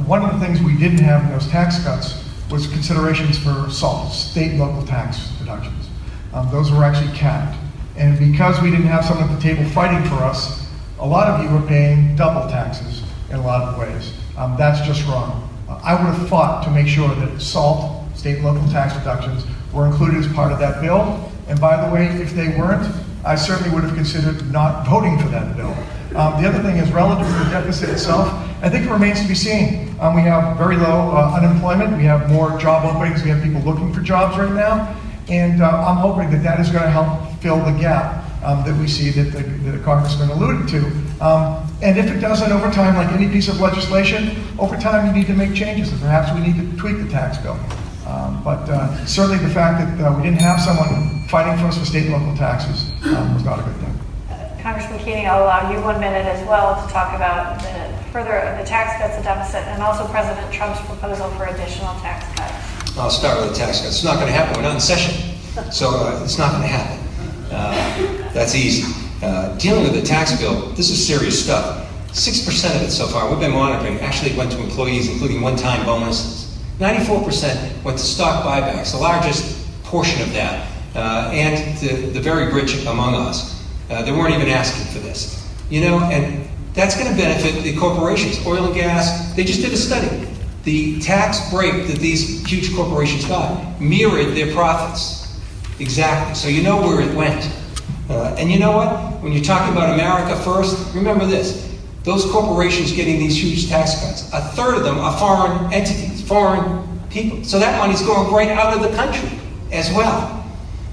one 0.04 0.24
of 0.24 0.32
the 0.34 0.44
things 0.44 0.60
we 0.60 0.76
didn't 0.76 0.98
have 0.98 1.22
in 1.22 1.30
those 1.30 1.46
tax 1.46 1.78
cuts 1.84 2.25
was 2.50 2.66
considerations 2.68 3.38
for 3.38 3.68
SALT, 3.70 4.12
state 4.12 4.56
local 4.56 4.86
tax 4.86 5.28
deductions. 5.38 5.88
Um, 6.32 6.48
Those 6.50 6.70
were 6.70 6.84
actually 6.84 7.12
capped. 7.16 7.56
And 7.96 8.18
because 8.18 8.60
we 8.60 8.70
didn't 8.70 8.86
have 8.86 9.04
someone 9.04 9.28
at 9.28 9.34
the 9.34 9.40
table 9.40 9.68
fighting 9.70 10.06
for 10.08 10.16
us, 10.16 10.68
a 10.98 11.06
lot 11.06 11.28
of 11.28 11.42
you 11.42 11.50
were 11.50 11.66
paying 11.66 12.14
double 12.14 12.48
taxes 12.48 13.02
in 13.30 13.36
a 13.36 13.42
lot 13.42 13.62
of 13.62 13.78
ways. 13.78 14.12
Um, 14.36 14.56
That's 14.56 14.86
just 14.86 15.06
wrong. 15.08 15.48
Uh, 15.68 15.80
I 15.82 15.94
would 15.94 16.14
have 16.14 16.28
fought 16.28 16.62
to 16.64 16.70
make 16.70 16.86
sure 16.86 17.08
that 17.08 17.40
SALT, 17.40 18.16
state 18.16 18.36
and 18.36 18.44
local 18.44 18.66
tax 18.68 18.94
deductions, 18.94 19.44
were 19.72 19.86
included 19.86 20.24
as 20.24 20.32
part 20.32 20.52
of 20.52 20.58
that 20.60 20.80
bill. 20.80 21.30
And 21.48 21.60
by 21.60 21.84
the 21.84 21.92
way, 21.92 22.06
if 22.06 22.32
they 22.32 22.48
weren't, 22.48 22.86
I 23.24 23.34
certainly 23.34 23.74
would 23.74 23.82
have 23.82 23.94
considered 23.94 24.50
not 24.52 24.86
voting 24.86 25.18
for 25.18 25.28
that 25.28 25.56
bill. 25.56 25.74
Um, 26.14 26.40
The 26.40 26.48
other 26.48 26.62
thing 26.62 26.76
is 26.76 26.92
relative 26.92 27.26
to 27.26 27.44
the 27.44 27.50
deficit 27.50 27.88
itself, 27.90 28.28
I 28.62 28.68
think 28.70 28.86
it 28.86 28.90
remains 28.90 29.20
to 29.20 29.28
be 29.28 29.34
seen. 29.34 29.94
Um, 30.00 30.14
We 30.14 30.22
have 30.22 30.56
very 30.56 30.76
low 30.76 31.10
uh, 31.12 31.36
unemployment, 31.36 31.96
we 31.96 32.04
have 32.04 32.30
more 32.30 32.58
job 32.58 32.84
openings, 32.84 33.22
we 33.22 33.30
have 33.30 33.42
people 33.42 33.60
looking 33.60 33.92
for 33.92 34.00
jobs 34.00 34.38
right 34.38 34.52
now, 34.52 34.96
and 35.28 35.62
uh, 35.62 35.86
I'm 35.86 35.96
hoping 35.98 36.30
that 36.30 36.42
that 36.42 36.60
is 36.60 36.70
going 36.70 36.84
to 36.84 36.90
help 36.90 37.30
fill 37.40 37.58
the 37.58 37.72
gap 37.72 38.24
um, 38.42 38.64
that 38.64 38.76
we 38.76 38.88
see 38.88 39.10
that 39.10 39.30
the 39.32 39.42
that 39.42 39.72
the 39.72 39.84
Congressman 39.84 40.30
alluded 40.30 40.68
to. 40.68 40.80
Um, 41.20 41.62
And 41.82 41.98
if 41.98 42.08
it 42.08 42.20
doesn't 42.20 42.50
over 42.52 42.70
time, 42.70 42.96
like 42.96 43.12
any 43.12 43.28
piece 43.28 43.48
of 43.48 43.60
legislation, 43.60 44.40
over 44.58 44.76
time 44.78 45.06
you 45.06 45.12
need 45.12 45.26
to 45.26 45.34
make 45.34 45.52
changes, 45.52 45.92
and 45.92 46.00
perhaps 46.00 46.32
we 46.32 46.40
need 46.40 46.56
to 46.56 46.64
tweak 46.80 46.96
the 46.96 47.08
tax 47.10 47.36
bill. 47.36 47.58
Um, 48.08 48.40
But 48.42 48.64
uh, 48.70 49.04
certainly 49.04 49.38
the 49.38 49.52
fact 49.52 49.74
that 49.84 49.92
uh, 50.00 50.16
we 50.16 50.22
didn't 50.22 50.40
have 50.40 50.58
someone 50.60 51.20
fighting 51.28 51.58
for 51.60 51.66
us 51.68 51.76
for 51.76 51.84
state 51.84 52.06
and 52.08 52.14
local 52.16 52.34
taxes 52.36 52.88
um, 53.04 53.34
was 53.34 53.44
not 53.44 53.58
a 53.60 53.62
good 53.68 53.76
thing. 53.84 53.94
Congressman 54.62 54.98
Keating, 55.04 55.26
I'll 55.28 55.44
allow 55.44 55.70
you 55.70 55.78
one 55.84 56.00
minute 56.00 56.26
as 56.26 56.40
well 56.48 56.74
to 56.80 56.86
talk 56.90 57.14
about 57.14 57.60
the 57.60 57.85
further, 58.12 58.56
the 58.58 58.64
tax 58.64 59.00
cuts, 59.00 59.16
the 59.16 59.22
deficit, 59.22 59.62
and 59.68 59.82
also 59.82 60.06
President 60.08 60.52
Trump's 60.52 60.80
proposal 60.86 61.30
for 61.30 61.46
additional 61.46 61.94
tax 62.00 62.26
cuts. 62.38 62.96
I'll 62.98 63.10
start 63.10 63.40
with 63.40 63.50
the 63.50 63.56
tax 63.56 63.80
cuts. 63.80 63.96
It's 63.96 64.04
not 64.04 64.16
going 64.16 64.28
to 64.28 64.32
happen. 64.32 64.56
We're 64.56 64.68
not 64.68 64.74
in 64.74 64.80
session. 64.80 65.36
So 65.70 65.90
uh, 65.90 66.22
it's 66.24 66.38
not 66.38 66.50
going 66.52 66.62
to 66.62 66.68
happen. 66.68 66.98
Uh, 67.50 68.32
that's 68.32 68.54
easy. 68.54 68.92
Uh, 69.22 69.56
dealing 69.56 69.84
with 69.84 69.94
the 69.94 70.02
tax 70.02 70.38
bill, 70.38 70.70
this 70.72 70.90
is 70.90 71.06
serious 71.06 71.42
stuff. 71.42 71.84
6% 72.08 72.76
of 72.76 72.82
it 72.82 72.90
so 72.90 73.06
far, 73.06 73.30
we've 73.30 73.40
been 73.40 73.52
monitoring, 73.52 73.98
actually 74.00 74.36
went 74.36 74.50
to 74.52 74.62
employees, 74.62 75.10
including 75.10 75.40
one-time 75.42 75.84
bonuses. 75.84 76.58
94% 76.78 77.82
went 77.84 77.98
to 77.98 78.04
stock 78.04 78.44
buybacks, 78.44 78.92
the 78.92 78.98
largest 78.98 79.66
portion 79.84 80.20
of 80.22 80.32
that, 80.32 80.70
uh, 80.94 81.30
and 81.32 81.78
the, 81.78 82.10
the 82.10 82.20
very 82.20 82.52
rich 82.52 82.84
among 82.86 83.14
us. 83.14 83.64
Uh, 83.90 84.02
they 84.02 84.12
weren't 84.12 84.34
even 84.34 84.48
asking 84.48 84.84
for 84.92 85.06
this. 85.06 85.46
You 85.70 85.82
know, 85.82 85.98
and 86.00 86.45
that's 86.76 86.94
going 86.94 87.10
to 87.10 87.16
benefit 87.16 87.64
the 87.64 87.74
corporations, 87.76 88.46
oil 88.46 88.66
and 88.66 88.74
gas. 88.74 89.34
They 89.34 89.44
just 89.44 89.62
did 89.62 89.72
a 89.72 89.76
study. 89.78 90.28
The 90.64 91.00
tax 91.00 91.50
break 91.50 91.86
that 91.86 91.98
these 91.98 92.46
huge 92.46 92.74
corporations 92.76 93.24
got 93.24 93.80
mirrored 93.80 94.36
their 94.36 94.52
profits. 94.52 95.40
Exactly. 95.80 96.34
So 96.34 96.48
you 96.48 96.62
know 96.62 96.76
where 96.82 97.00
it 97.00 97.14
went. 97.16 97.50
Uh, 98.10 98.36
and 98.38 98.52
you 98.52 98.58
know 98.58 98.72
what? 98.72 99.22
When 99.22 99.32
you're 99.32 99.42
talking 99.42 99.74
about 99.74 99.94
America 99.94 100.36
first, 100.42 100.94
remember 100.94 101.24
this. 101.24 101.74
Those 102.04 102.30
corporations 102.30 102.92
getting 102.92 103.18
these 103.18 103.42
huge 103.42 103.68
tax 103.68 103.98
cuts, 104.00 104.30
a 104.32 104.40
third 104.54 104.76
of 104.76 104.84
them 104.84 104.98
are 104.98 105.18
foreign 105.18 105.72
entities, 105.72 106.22
foreign 106.22 107.00
people. 107.08 107.42
So 107.42 107.58
that 107.58 107.78
money's 107.78 108.02
going 108.02 108.32
right 108.32 108.50
out 108.50 108.76
of 108.76 108.82
the 108.82 108.94
country 108.94 109.30
as 109.72 109.90
well. 109.92 110.45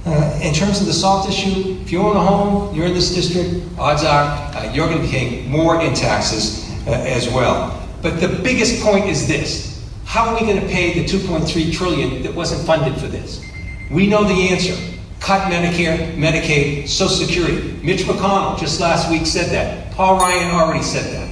Uh, 0.06 0.40
in 0.44 0.54
terms 0.54 0.82
of 0.82 0.88
the 0.88 0.94
SALT 0.94 1.30
issue, 1.30 1.78
if 1.82 1.90
you 1.90 2.02
own 2.02 2.18
a 2.18 2.20
home, 2.20 2.76
you're 2.76 2.88
in 2.88 2.94
this 2.94 3.16
district, 3.16 3.64
odds 3.80 4.04
are 4.04 4.26
uh, 4.54 4.72
you're 4.74 4.88
going 4.88 4.98
to 4.98 5.04
be 5.04 5.10
paying 5.10 5.50
more 5.50 5.82
in 5.82 5.94
taxes 5.94 6.70
uh, 6.88 6.92
as 6.92 7.30
well. 7.30 7.80
But 8.02 8.20
the 8.20 8.28
biggest 8.28 8.84
point 8.84 9.06
is 9.06 9.28
this. 9.28 9.90
How 10.04 10.28
are 10.28 10.34
we 10.34 10.42
going 10.46 10.60
to 10.60 10.68
pay 10.68 11.00
the 11.00 11.06
2.3 11.06 11.74
trillion 11.74 12.22
that 12.24 12.36
wasn't 12.36 12.68
funded 12.68 13.00
for 13.00 13.08
this? 13.08 13.46
We 13.90 14.08
know 14.08 14.26
the 14.26 14.50
answer. 14.50 14.76
Cut 15.22 15.50
Medicare, 15.50 16.18
Medicaid, 16.18 16.90
Social 16.90 17.26
Security. 17.26 17.80
Mitch 17.82 18.02
McConnell 18.02 18.60
just 18.60 18.82
last 18.82 19.10
week 19.10 19.26
said 19.26 19.52
that. 19.52 19.94
Paul 19.94 20.20
Ryan 20.20 20.54
already 20.54 20.84
said 20.84 21.14
that. 21.14 21.24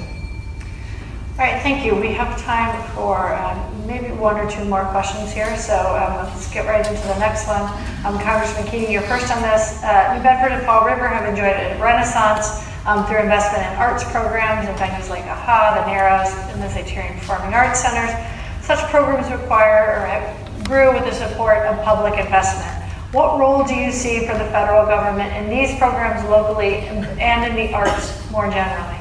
All 1.31 1.45
right, 1.45 1.61
thank 1.61 1.85
you. 1.85 1.93
We 1.93 2.13
have 2.13 2.39
time 2.41 2.89
for 2.95 3.35
um, 3.35 3.70
maybe 3.91 4.13
one 4.15 4.39
or 4.39 4.49
two 4.49 4.63
more 4.65 4.85
questions 4.85 5.33
here, 5.33 5.51
so 5.57 5.75
um, 5.75 6.23
let's 6.23 6.49
get 6.51 6.65
right 6.65 6.85
into 6.85 7.01
the 7.11 7.19
next 7.19 7.45
one. 7.47 7.67
Um, 8.05 8.15
Congressman 8.23 8.65
Keating, 8.67 8.91
you're 8.91 9.03
first 9.03 9.29
on 9.35 9.41
this. 9.41 9.83
Uh, 9.83 10.15
New 10.15 10.23
Bedford 10.23 10.53
and 10.53 10.65
Fall 10.65 10.85
River 10.85 11.07
have 11.07 11.27
enjoyed 11.27 11.51
a 11.51 11.75
renaissance 11.81 12.63
um, 12.87 13.05
through 13.05 13.19
investment 13.19 13.67
in 13.67 13.73
arts 13.75 14.03
programs 14.11 14.67
and 14.67 14.77
venues 14.77 15.09
like 15.09 15.25
AHA, 15.25 15.83
the 15.83 15.91
Narrows, 15.91 16.31
and 16.55 16.63
the 16.63 16.67
Zeiterion 16.67 17.19
Performing 17.19 17.53
Arts 17.53 17.81
Centers. 17.81 18.15
Such 18.63 18.79
programs 18.89 19.29
require 19.29 19.99
or 19.99 20.05
have- 20.07 20.41
grew 20.63 20.93
with 20.93 21.03
the 21.03 21.11
support 21.11 21.57
of 21.67 21.83
public 21.83 22.17
investment. 22.17 22.71
What 23.11 23.37
role 23.37 23.65
do 23.65 23.75
you 23.75 23.91
see 23.91 24.25
for 24.25 24.37
the 24.37 24.45
federal 24.55 24.85
government 24.85 25.35
in 25.35 25.49
these 25.49 25.77
programs 25.77 26.23
locally 26.29 26.75
and 26.87 27.03
and 27.19 27.43
in 27.43 27.67
the 27.67 27.73
arts 27.73 28.15
more 28.31 28.49
generally? 28.49 28.97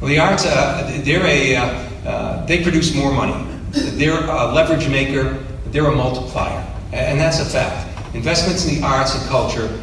Well, 0.00 0.08
the 0.08 0.18
arts, 0.18 0.44
uh, 0.44 1.00
they're 1.04 1.24
a, 1.24 1.54
uh, 1.54 1.64
uh, 2.04 2.46
they 2.46 2.60
produce 2.64 2.92
more 2.92 3.12
money. 3.12 3.51
They're 3.72 4.24
a 4.24 4.52
leverage 4.52 4.88
maker, 4.88 5.42
they're 5.66 5.86
a 5.86 5.96
multiplier, 5.96 6.62
and 6.92 7.18
that's 7.18 7.40
a 7.40 7.44
fact. 7.44 7.88
Investments 8.14 8.66
in 8.66 8.74
the 8.74 8.86
arts 8.86 9.14
and 9.14 9.26
culture 9.30 9.80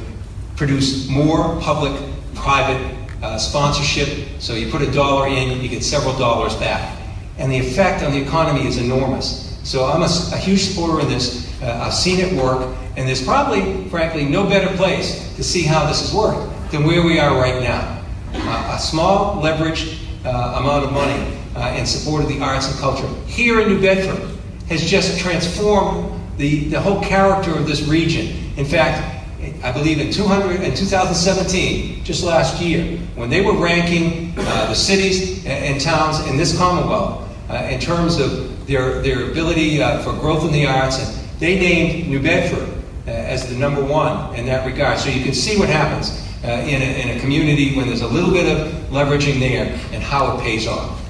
produce 0.56 1.10
more 1.10 1.60
public, 1.60 2.00
private 2.36 2.96
uh, 3.24 3.40
sponsorship, 3.40 4.28
so 4.40 4.54
you 4.54 4.72
put 4.72 4.84
a 4.84 4.92
dollar 4.92 5.28
in, 5.28 5.60
you 5.60 5.68
get 5.68 5.84
several 5.84 6.16
dollars 6.18 6.56
back. 6.56 6.98
And 7.40 7.52
the 7.52 7.58
effect 7.58 8.04
on 8.04 8.12
the 8.12 8.22
economy 8.22 8.68
is 8.68 8.78
enormous. 8.78 9.58
So 9.64 9.86
I'm 9.86 10.04
a 10.04 10.38
huge 10.38 10.66
supporter 10.66 11.00
of 11.00 11.10
this. 11.10 11.50
Uh, 11.62 11.86
I've 11.86 11.94
seen 11.94 12.20
it 12.20 12.34
work, 12.34 12.76
and 12.96 13.08
there's 13.08 13.24
probably, 13.24 13.90
frankly, 13.90 14.26
no 14.26 14.48
better 14.48 14.76
place 14.78 15.36
to 15.36 15.44
see 15.44 15.64
how 15.64 15.88
this 15.88 16.02
has 16.02 16.14
worked 16.14 16.72
than 16.72 16.84
where 16.84 17.02
we 17.02 17.20
are 17.20 17.36
right 17.40 17.62
now. 17.64 18.04
Uh, 18.34 18.76
a 18.76 18.80
small 18.80 19.42
leveraged 19.42 19.98
uh, 20.26 20.60
amount 20.60 20.86
of 20.86 20.92
money 20.92 21.39
uh, 21.60 21.76
in 21.78 21.86
support 21.86 22.24
of 22.24 22.30
the 22.30 22.40
arts 22.40 22.72
and 22.72 22.80
culture 22.80 23.08
here 23.26 23.60
in 23.60 23.68
New 23.68 23.82
Bedford 23.82 24.38
has 24.70 24.90
just 24.90 25.20
transformed 25.20 26.12
the, 26.38 26.66
the 26.70 26.80
whole 26.80 27.02
character 27.04 27.52
of 27.52 27.68
this 27.68 27.82
region. 27.84 28.54
In 28.56 28.66
fact, 28.66 29.18
I 29.64 29.72
believe 29.72 30.00
in 30.00 30.12
200 30.12 30.62
in 30.62 30.74
2017, 30.74 32.04
just 32.04 32.24
last 32.24 32.62
year, 32.62 32.98
when 33.16 33.30
they 33.30 33.42
were 33.42 33.56
ranking 33.56 34.34
uh, 34.38 34.68
the 34.68 34.74
cities 34.74 35.46
and, 35.46 35.82
towns 35.82 36.26
in 36.28 36.38
this 36.38 36.58
Commonwealth 36.58 37.28
uh, 37.50 37.68
in 37.70 37.80
terms 37.80 38.20
of 38.20 38.68
their, 38.68 39.02
their 39.02 39.32
ability 39.32 39.82
uh, 39.82 40.02
for 40.02 40.14
growth 40.14 40.46
in 40.46 40.52
the 40.52 40.66
arts, 40.66 41.00
and 41.00 41.40
they 41.40 41.60
named 41.60 42.08
New 42.08 42.22
Bedford 42.22 42.70
uh, 43.08 43.12
as 43.12 43.50
the 43.50 43.56
number 43.56 43.84
one 43.84 44.36
in 44.36 44.46
that 44.46 44.66
regard. 44.66 45.00
So 45.00 45.10
you 45.10 45.24
can 45.24 45.34
see 45.34 45.58
what 45.58 45.70
happens 45.70 46.12
uh, 46.44 46.48
in, 46.48 46.82
a, 46.82 47.02
in 47.02 47.18
a 47.18 47.20
community 47.20 47.76
when 47.76 47.88
there's 47.88 48.02
a 48.02 48.08
little 48.08 48.32
bit 48.32 48.46
of 48.46 48.72
leveraging 48.90 49.40
there 49.40 49.66
and 49.92 50.04
how 50.04 50.38
it 50.38 50.42
pays 50.42 50.68
off. 50.68 51.09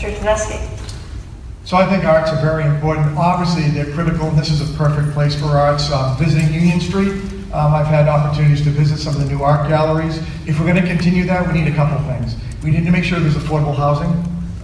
Mr. 0.00 0.16
Tedeschi? 0.16 0.58
So 1.64 1.76
I 1.76 1.86
think 1.86 2.04
arts 2.04 2.30
are 2.30 2.40
very 2.40 2.64
important. 2.64 3.16
Obviously, 3.18 3.70
they're 3.70 3.92
critical, 3.92 4.28
and 4.28 4.38
this 4.38 4.50
is 4.50 4.60
a 4.62 4.78
perfect 4.78 5.12
place 5.12 5.38
for 5.38 5.48
arts. 5.48 5.92
Um, 5.92 6.16
visiting 6.16 6.52
Union 6.54 6.80
Street, 6.80 7.12
um, 7.52 7.74
I've 7.74 7.86
had 7.86 8.08
opportunities 8.08 8.64
to 8.64 8.70
visit 8.70 8.98
some 8.98 9.14
of 9.14 9.20
the 9.20 9.28
new 9.28 9.42
art 9.42 9.68
galleries. 9.68 10.18
If 10.46 10.58
we're 10.58 10.66
going 10.66 10.82
to 10.82 10.86
continue 10.86 11.24
that, 11.26 11.46
we 11.46 11.60
need 11.60 11.70
a 11.70 11.76
couple 11.76 11.98
things. 12.06 12.34
We 12.64 12.70
need 12.70 12.86
to 12.86 12.90
make 12.90 13.04
sure 13.04 13.20
there's 13.20 13.36
affordable 13.36 13.76
housing 13.76 14.10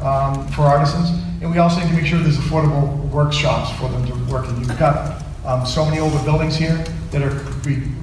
um, 0.01 0.49
for 0.49 0.63
artisans, 0.63 1.11
and 1.43 1.51
we 1.51 1.59
also 1.59 1.81
need 1.81 1.89
to 1.89 1.95
make 1.95 2.07
sure 2.07 2.19
there's 2.19 2.39
affordable 2.39 2.97
workshops 3.11 3.71
for 3.79 3.89
them 3.91 4.07
to 4.07 4.33
work 4.33 4.49
in. 4.49 4.59
You've 4.59 4.79
got 4.79 5.23
um, 5.45 5.67
so 5.67 5.85
many 5.85 6.01
older 6.01 6.23
buildings 6.25 6.57
here 6.57 6.83
that 7.11 7.23
are 7.23 7.35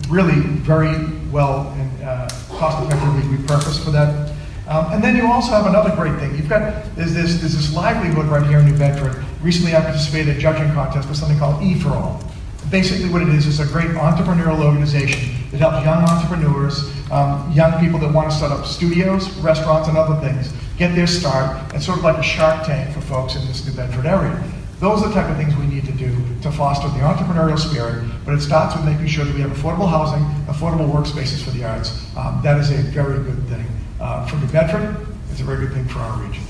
really 0.08 0.40
very 0.62 1.06
well 1.32 1.74
and 1.78 2.04
uh, 2.04 2.30
cost 2.52 2.86
effectively 2.86 3.38
repurposed 3.38 3.84
for 3.84 3.90
that 3.92 4.33
um, 4.74 4.92
and 4.92 5.04
then 5.04 5.16
you 5.16 5.32
also 5.32 5.52
have 5.52 5.68
another 5.68 5.96
great 5.96 6.18
thing. 6.18 6.36
You've 6.36 6.50
got 6.50 6.84
there's 6.96 7.14
this 7.14 7.40
there's 7.40 7.54
this 7.54 7.72
livelihood 7.76 8.26
right 8.26 8.44
here 8.48 8.58
in 8.58 8.66
New 8.66 8.76
Bedford. 8.76 9.24
Recently, 9.44 9.76
I 9.76 9.82
participated 9.82 10.30
in 10.30 10.38
a 10.38 10.40
judging 10.40 10.74
contest 10.74 11.08
for 11.08 11.14
something 11.14 11.38
called 11.38 11.62
E 11.62 11.80
for 11.80 11.90
All. 11.90 12.24
Basically, 12.72 13.08
what 13.08 13.22
it 13.22 13.30
is 13.30 13.46
is 13.46 13.60
a 13.60 13.68
great 13.68 13.90
entrepreneurial 13.90 14.66
organization 14.66 15.30
that 15.52 15.60
helps 15.60 15.86
young 15.86 16.04
entrepreneurs, 16.10 16.90
um, 17.12 17.52
young 17.52 17.80
people 17.80 18.00
that 18.00 18.12
want 18.12 18.32
to 18.32 18.36
start 18.36 18.52
up 18.52 18.66
studios, 18.66 19.30
restaurants, 19.42 19.90
and 19.90 19.96
other 19.96 20.20
things 20.28 20.52
get 20.80 20.96
their 20.96 21.06
start. 21.06 21.72
It's 21.76 21.86
sort 21.86 22.00
of 22.00 22.04
like 22.04 22.18
a 22.18 22.24
Shark 22.24 22.66
Tank 22.66 22.96
for 22.96 23.02
folks 23.02 23.36
in 23.36 23.46
this 23.46 23.64
New 23.68 23.74
Bedford 23.74 24.08
area. 24.08 24.44
Those 24.80 25.04
are 25.04 25.10
the 25.10 25.14
type 25.14 25.30
of 25.30 25.38
things 25.38 25.56
we 25.56 25.68
need 25.68 25.86
to 25.86 25.92
do 25.92 26.10
to 26.42 26.52
foster 26.52 26.88
the 26.88 27.06
entrepreneurial 27.06 27.60
spirit, 27.60 28.10
but 28.26 28.34
it 28.34 28.42
starts 28.42 28.76
with 28.76 28.86
making 28.86 29.06
sure 29.06 29.24
that 29.24 29.36
we 29.36 29.42
have 29.42 29.52
affordable 29.52 29.88
housing, 29.88 30.24
affordable 30.52 30.92
workspaces 30.92 31.44
for 31.44 31.52
the 31.52 31.64
arts. 31.64 32.10
Um, 32.18 32.42
that 32.44 32.60
is 32.60 32.72
a 32.72 32.82
very 32.90 33.24
good 33.24 33.48
thing 33.48 33.68
uh, 34.04 34.26
for 34.26 34.36
New 34.36 34.48
Bedford. 34.48 35.08
It's 35.32 35.40
a 35.40 35.44
very 35.44 35.66
good 35.66 35.74
thing 35.74 35.88
for 35.88 36.00
our 36.00 36.20
region. 36.20 36.44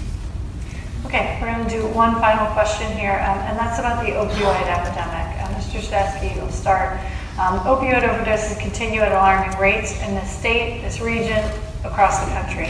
Okay, 1.05 1.37
we're 1.39 1.53
going 1.53 1.63
to 1.63 1.69
do 1.69 1.85
one 1.93 2.15
final 2.15 2.51
question 2.53 2.91
here, 2.97 3.21
um, 3.21 3.37
and 3.45 3.57
that's 3.57 3.77
about 3.77 4.03
the 4.03 4.11
opioid 4.11 4.65
epidemic. 4.65 5.29
Uh, 5.37 5.53
Mr. 5.53 5.79
Sadowski, 5.79 6.35
you'll 6.35 6.49
start. 6.49 6.99
Um, 7.37 7.59
opioid 7.59 8.01
overdoses 8.01 8.59
continue 8.59 9.01
at 9.01 9.11
alarming 9.11 9.57
rates 9.59 10.01
in 10.01 10.15
the 10.15 10.25
state, 10.25 10.81
this 10.81 10.99
region, 10.99 11.43
across 11.83 12.25
the 12.25 12.31
country. 12.31 12.69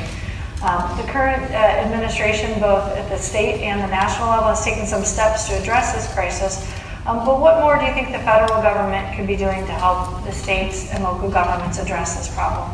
Um, 0.61 0.97
the 0.97 1.09
current 1.11 1.43
uh, 1.51 1.55
administration, 1.55 2.59
both 2.59 2.91
at 2.97 3.09
the 3.09 3.17
state 3.17 3.61
and 3.61 3.81
the 3.81 3.87
national 3.87 4.29
level, 4.29 4.49
has 4.49 4.63
taken 4.63 4.85
some 4.85 5.03
steps 5.03 5.47
to 5.49 5.59
address 5.61 5.93
this 5.93 6.13
crisis. 6.13 6.67
Um, 7.05 7.25
but 7.25 7.39
what 7.39 7.59
more 7.59 7.77
do 7.77 7.85
you 7.85 7.93
think 7.93 8.11
the 8.11 8.19
federal 8.19 8.61
government 8.61 9.15
could 9.15 9.27
be 9.27 9.35
doing 9.35 9.65
to 9.65 9.73
help 9.73 10.23
the 10.23 10.31
states 10.31 10.89
and 10.91 11.03
local 11.03 11.29
governments 11.29 11.79
address 11.79 12.15
this 12.15 12.33
problem? 12.33 12.71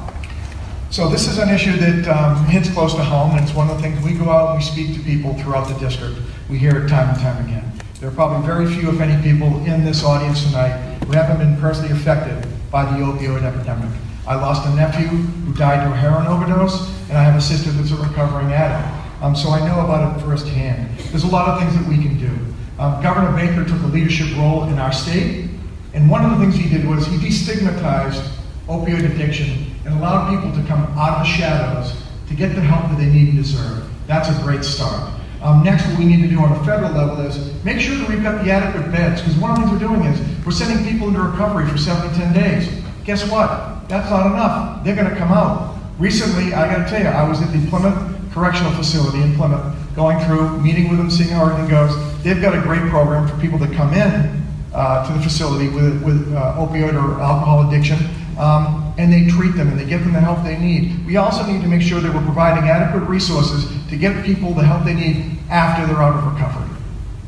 So 0.91 1.07
this 1.07 1.27
is 1.27 1.37
an 1.37 1.49
issue 1.49 1.77
that 1.77 2.07
um, 2.07 2.45
hits 2.45 2.67
close 2.73 2.95
to 2.95 3.03
home, 3.03 3.37
and 3.37 3.41
it's 3.41 3.53
one 3.53 3.69
of 3.69 3.77
the 3.77 3.81
things 3.83 4.03
we 4.03 4.13
go 4.13 4.31
out 4.31 4.49
and 4.49 4.57
we 4.57 4.65
speak 4.65 4.95
to 4.95 4.99
people 5.01 5.35
throughout 5.35 5.67
the 5.67 5.75
district. 5.75 6.17
We 6.49 6.57
hear 6.57 6.83
it 6.83 6.89
time 6.89 7.09
and 7.09 7.19
time 7.19 7.45
again. 7.45 7.71
There 7.99 8.09
are 8.09 8.11
probably 8.11 8.43
very 8.43 8.65
few, 8.65 8.89
if 8.89 8.99
any, 8.99 9.21
people 9.21 9.63
in 9.65 9.85
this 9.85 10.03
audience 10.03 10.43
tonight 10.43 10.97
who 11.03 11.11
haven't 11.11 11.37
been 11.37 11.61
personally 11.61 11.91
affected 11.91 12.43
by 12.71 12.85
the 12.85 13.05
opioid 13.05 13.43
epidemic. 13.43 13.87
I 14.25 14.33
lost 14.33 14.65
a 14.65 14.73
nephew 14.73 15.09
who 15.09 15.53
died 15.53 15.85
to 15.85 15.93
a 15.93 15.95
heroin 15.95 16.25
overdose, 16.25 16.89
and 17.09 17.19
I 17.19 17.23
have 17.23 17.35
a 17.35 17.41
sister 17.41 17.69
that's 17.69 17.91
a 17.91 17.95
recovering 17.95 18.51
addict. 18.51 19.23
Um, 19.23 19.35
so 19.35 19.49
I 19.49 19.59
know 19.59 19.81
about 19.81 20.17
it 20.17 20.25
firsthand. 20.25 20.97
There's 21.11 21.23
a 21.23 21.27
lot 21.27 21.49
of 21.49 21.59
things 21.59 21.75
that 21.75 21.87
we 21.87 22.01
can 22.01 22.17
do. 22.17 22.31
Um, 22.79 22.99
Governor 23.03 23.31
Baker 23.37 23.63
took 23.63 23.81
a 23.83 23.87
leadership 23.93 24.35
role 24.37 24.63
in 24.63 24.79
our 24.79 24.91
state, 24.91 25.51
and 25.93 26.09
one 26.09 26.25
of 26.25 26.31
the 26.31 26.43
things 26.43 26.55
he 26.55 26.67
did 26.67 26.87
was 26.87 27.05
he 27.05 27.17
destigmatized 27.17 28.27
opioid 28.67 29.05
addiction 29.13 29.68
and 29.89 29.99
allowed 29.99 30.29
people 30.29 30.51
to 30.51 30.67
come 30.67 30.83
out 30.97 31.19
of 31.19 31.25
the 31.25 31.31
shadows 31.31 31.93
to 32.27 32.35
get 32.35 32.53
the 32.53 32.61
help 32.61 32.89
that 32.91 32.97
they 32.97 33.09
need 33.09 33.29
and 33.29 33.37
deserve. 33.37 33.89
That's 34.05 34.29
a 34.29 34.41
great 34.43 34.63
start. 34.63 35.13
Um, 35.41 35.63
next, 35.63 35.87
what 35.87 35.97
we 35.97 36.05
need 36.05 36.21
to 36.21 36.27
do 36.27 36.39
on 36.39 36.51
a 36.51 36.63
federal 36.65 36.91
level 36.91 37.25
is 37.25 37.63
make 37.63 37.79
sure 37.79 37.95
that 37.95 38.07
we've 38.09 38.21
got 38.21 38.43
the 38.43 38.51
adequate 38.51 38.91
beds, 38.91 39.21
because 39.21 39.35
one 39.37 39.51
of 39.51 39.57
the 39.57 39.63
things 39.63 39.81
we're 39.81 39.87
doing 39.87 40.03
is 40.03 40.45
we're 40.45 40.51
sending 40.51 40.85
people 40.85 41.07
into 41.07 41.21
recovery 41.21 41.67
for 41.67 41.77
seven 41.77 42.09
to 42.09 42.15
10 42.15 42.33
days. 42.33 42.83
Guess 43.05 43.29
what? 43.31 43.87
That's 43.87 44.09
not 44.09 44.27
enough. 44.27 44.83
They're 44.83 44.95
going 44.95 45.09
to 45.09 45.15
come 45.15 45.31
out. 45.31 45.77
Recently, 45.97 46.53
I 46.53 46.71
got 46.71 46.83
to 46.83 46.89
tell 46.89 47.01
you, 47.01 47.07
I 47.07 47.27
was 47.27 47.41
at 47.41 47.51
the 47.51 47.65
Plymouth 47.69 48.31
Correctional 48.31 48.71
Facility 48.73 49.21
in 49.21 49.35
Plymouth, 49.35 49.63
going 49.95 50.19
through, 50.25 50.59
meeting 50.61 50.89
with 50.89 50.99
them, 50.99 51.09
seeing 51.09 51.29
how 51.29 51.45
everything 51.45 51.69
goes. 51.69 51.95
They've 52.23 52.41
got 52.41 52.53
a 52.53 52.61
great 52.61 52.81
program 52.89 53.27
for 53.27 53.39
people 53.41 53.57
that 53.59 53.73
come 53.73 53.93
in 53.93 54.43
uh, 54.73 55.07
to 55.07 55.13
the 55.13 55.21
facility 55.21 55.69
with, 55.69 56.03
with 56.03 56.33
uh, 56.35 56.55
opioid 56.55 56.93
or 56.93 57.19
alcohol 57.19 57.67
addiction, 57.67 57.97
um, 58.37 58.88
and 58.99 59.13
they 59.13 59.25
treat 59.25 59.55
them 59.55 59.69
and 59.69 59.79
they 59.79 59.85
give 59.85 60.03
them 60.03 60.11
the 60.11 60.19
help 60.19 60.43
they 60.43 60.57
need. 60.57 61.05
We 61.05 61.15
also 61.15 61.45
need 61.45 61.61
to 61.61 61.69
make 61.69 61.81
sure 61.81 62.01
that 62.01 62.13
we're 62.13 62.25
providing 62.25 62.69
adequate 62.69 63.07
resources 63.07 63.65
to 63.87 63.95
get 63.95 64.25
people 64.25 64.53
the 64.53 64.65
help 64.65 64.83
they 64.83 64.93
need 64.93 65.39
after 65.49 65.87
they're 65.87 66.03
out 66.03 66.17
of 66.17 66.33
recovery. 66.33 66.67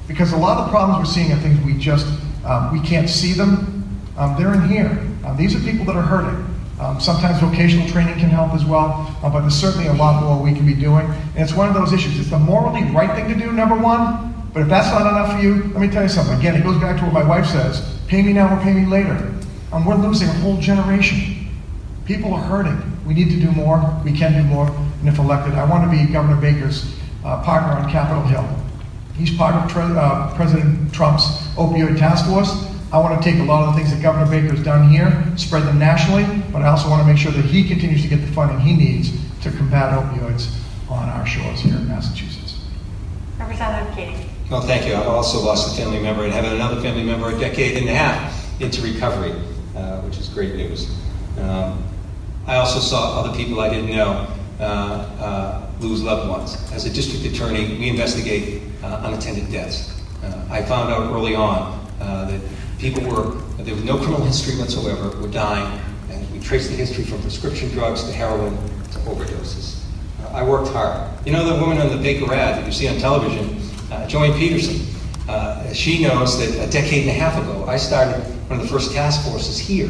Because 0.06 0.34
a 0.34 0.38
lot 0.38 0.58
of 0.58 0.66
the 0.66 0.70
problems 0.70 1.00
we're 1.00 1.14
seeing 1.14 1.32
are 1.32 1.40
things 1.40 1.64
we 1.64 1.78
just, 1.78 2.06
um, 2.44 2.74
we 2.74 2.86
can't 2.86 3.10
see 3.10 3.32
them. 3.32 3.88
Um, 4.18 4.36
they're 4.38 4.54
in 4.54 4.68
here. 4.68 4.90
Um, 5.26 5.38
these 5.38 5.56
are 5.56 5.60
people 5.60 5.86
that 5.86 5.96
are 5.96 6.02
hurting. 6.02 6.46
Um, 6.78 7.00
sometimes 7.00 7.40
vocational 7.40 7.88
training 7.88 8.16
can 8.16 8.30
help 8.30 8.54
as 8.54 8.66
well, 8.66 9.08
uh, 9.24 9.30
but 9.30 9.40
there's 9.40 9.56
certainly 9.56 9.88
a 9.88 9.94
lot 9.94 10.22
more 10.22 10.44
we 10.44 10.54
can 10.54 10.66
be 10.66 10.74
doing. 10.74 11.06
And 11.06 11.40
it's 11.40 11.54
one 11.54 11.70
of 11.70 11.74
those 11.74 11.94
issues. 11.94 12.20
It's 12.20 12.32
the 12.32 12.40
morally 12.40 12.84
right 12.92 13.16
thing 13.16 13.30
to 13.30 13.46
do, 13.46 13.50
number 13.54 13.78
one, 13.78 14.46
but 14.54 14.64
if 14.64 14.68
that's 14.68 14.90
not 14.90 15.08
enough 15.08 15.38
for 15.38 15.42
you, 15.42 15.72
let 15.72 15.80
me 15.80 15.88
tell 15.88 16.04
you 16.04 16.10
something. 16.10 16.38
Again, 16.38 16.56
it 16.56 16.64
goes 16.64 16.82
back 16.82 17.00
to 17.00 17.06
what 17.06 17.14
my 17.14 17.24
wife 17.24 17.46
says 17.46 17.98
pay 18.10 18.22
me 18.22 18.34
now 18.34 18.54
or 18.54 18.62
pay 18.62 18.74
me 18.74 18.86
later. 18.86 19.34
And 19.72 19.86
we're 19.86 19.96
losing 19.96 20.28
a 20.28 20.34
whole 20.34 20.58
generation. 20.58 21.41
People 22.06 22.34
are 22.34 22.42
hurting. 22.42 22.82
We 23.06 23.14
need 23.14 23.30
to 23.30 23.40
do 23.40 23.52
more. 23.52 23.78
We 24.04 24.12
can 24.12 24.34
do 24.34 24.44
more. 24.44 24.68
And 24.68 25.08
if 25.08 25.18
elected, 25.20 25.54
I 25.54 25.66
want 25.66 25.90
to 25.90 25.98
be 25.98 26.12
Governor 26.12 26.40
Baker's 26.40 26.96
uh, 27.24 27.42
partner 27.44 27.74
on 27.74 27.92
Capitol 27.92 28.24
Hill. 28.24 28.48
He's 29.16 29.36
part 29.36 29.56
of 29.56 29.72
Tre- 29.72 29.84
uh, 29.84 30.34
President 30.36 30.94
Trump's 30.94 31.26
opioid 31.56 31.98
task 31.98 32.26
force. 32.26 32.68
I 32.92 32.98
want 32.98 33.22
to 33.22 33.32
take 33.32 33.40
a 33.40 33.44
lot 33.44 33.68
of 33.68 33.74
the 33.74 33.80
things 33.80 33.94
that 33.94 34.02
Governor 34.02 34.30
Baker 34.30 34.54
has 34.54 34.64
done 34.66 34.90
here, 34.90 35.26
spread 35.38 35.64
them 35.64 35.80
nationally, 35.80 36.26
but 36.52 36.62
I 36.62 36.68
also 36.68 36.90
want 36.90 37.02
to 37.02 37.08
make 37.08 37.18
sure 37.18 37.32
that 37.32 37.46
he 37.46 37.66
continues 37.66 38.02
to 38.02 38.10
get 38.10 38.18
the 38.18 38.32
funding 38.34 38.60
he 38.60 38.74
needs 38.74 39.12
to 39.44 39.52
combat 39.52 39.94
opioids 39.98 40.54
on 40.90 41.08
our 41.08 41.26
shores 41.26 41.62
here 41.62 41.76
in 41.76 41.88
Massachusetts. 41.88 42.60
Representative 43.40 43.96
Keating. 43.96 44.30
Well, 44.50 44.62
thank 44.62 44.86
you. 44.86 44.96
I've 44.96 45.08
also 45.08 45.40
lost 45.40 45.74
a 45.74 45.82
family 45.82 46.02
member 46.02 46.26
and 46.26 46.34
have 46.34 46.44
another 46.44 46.82
family 46.82 47.04
member 47.04 47.30
a 47.30 47.40
decade 47.40 47.78
and 47.78 47.88
a 47.88 47.94
half 47.94 48.62
into 48.62 48.82
recovery, 48.82 49.32
uh, 49.78 50.02
which 50.02 50.18
is 50.18 50.28
great 50.28 50.56
news. 50.56 50.94
Um, 51.40 51.82
I 52.48 52.56
also 52.56 52.80
saw 52.80 53.20
other 53.20 53.36
people 53.36 53.60
I 53.60 53.70
didn't 53.70 53.96
know 53.96 54.28
uh, 54.60 54.64
uh, 54.64 55.68
lose 55.80 56.02
loved 56.02 56.30
ones. 56.30 56.72
As 56.72 56.86
a 56.86 56.90
district 56.90 57.26
attorney, 57.26 57.78
we 57.78 57.90
investigate 57.90 58.64
uh, 58.84 59.02
unattended 59.06 59.52
deaths. 59.52 60.02
Uh, 60.24 60.48
I 60.50 60.62
found 60.62 60.92
out 60.92 61.12
early 61.12 61.36
on 61.36 61.88
uh, 62.00 62.26
that 62.26 62.42
people 62.80 63.04
were, 63.04 63.32
there 63.64 63.76
was 63.76 63.84
no 63.84 63.98
criminal 63.98 64.24
history 64.24 64.58
whatsoever, 64.60 65.10
were 65.22 65.28
dying, 65.28 65.80
and 66.10 66.32
we 66.32 66.40
traced 66.40 66.70
the 66.70 66.76
history 66.76 67.04
from 67.04 67.22
prescription 67.22 67.70
drugs 67.70 68.04
to 68.04 68.12
heroin 68.12 68.56
to 68.92 69.00
overdoses. 69.00 69.78
I 70.32 70.44
worked 70.44 70.70
hard. 70.70 71.10
You 71.26 71.34
know 71.34 71.44
the 71.46 71.60
woman 71.60 71.80
on 71.80 71.90
the 71.90 72.02
Baker 72.02 72.34
ad 72.34 72.58
that 72.58 72.66
you 72.66 72.72
see 72.72 72.88
on 72.88 72.98
television, 72.98 73.60
Joanne 74.08 74.38
Peterson? 74.38 74.86
Uh, 75.28 75.72
she 75.74 76.04
knows 76.04 76.40
that 76.40 76.68
a 76.68 76.72
decade 76.72 77.08
and 77.08 77.10
a 77.10 77.14
half 77.14 77.38
ago, 77.42 77.66
I 77.66 77.78
started 77.78 78.22
one 78.50 78.60
of 78.60 78.66
the 78.66 78.72
first 78.72 78.94
task 78.94 79.24
forces 79.30 79.58
here. 79.58 79.90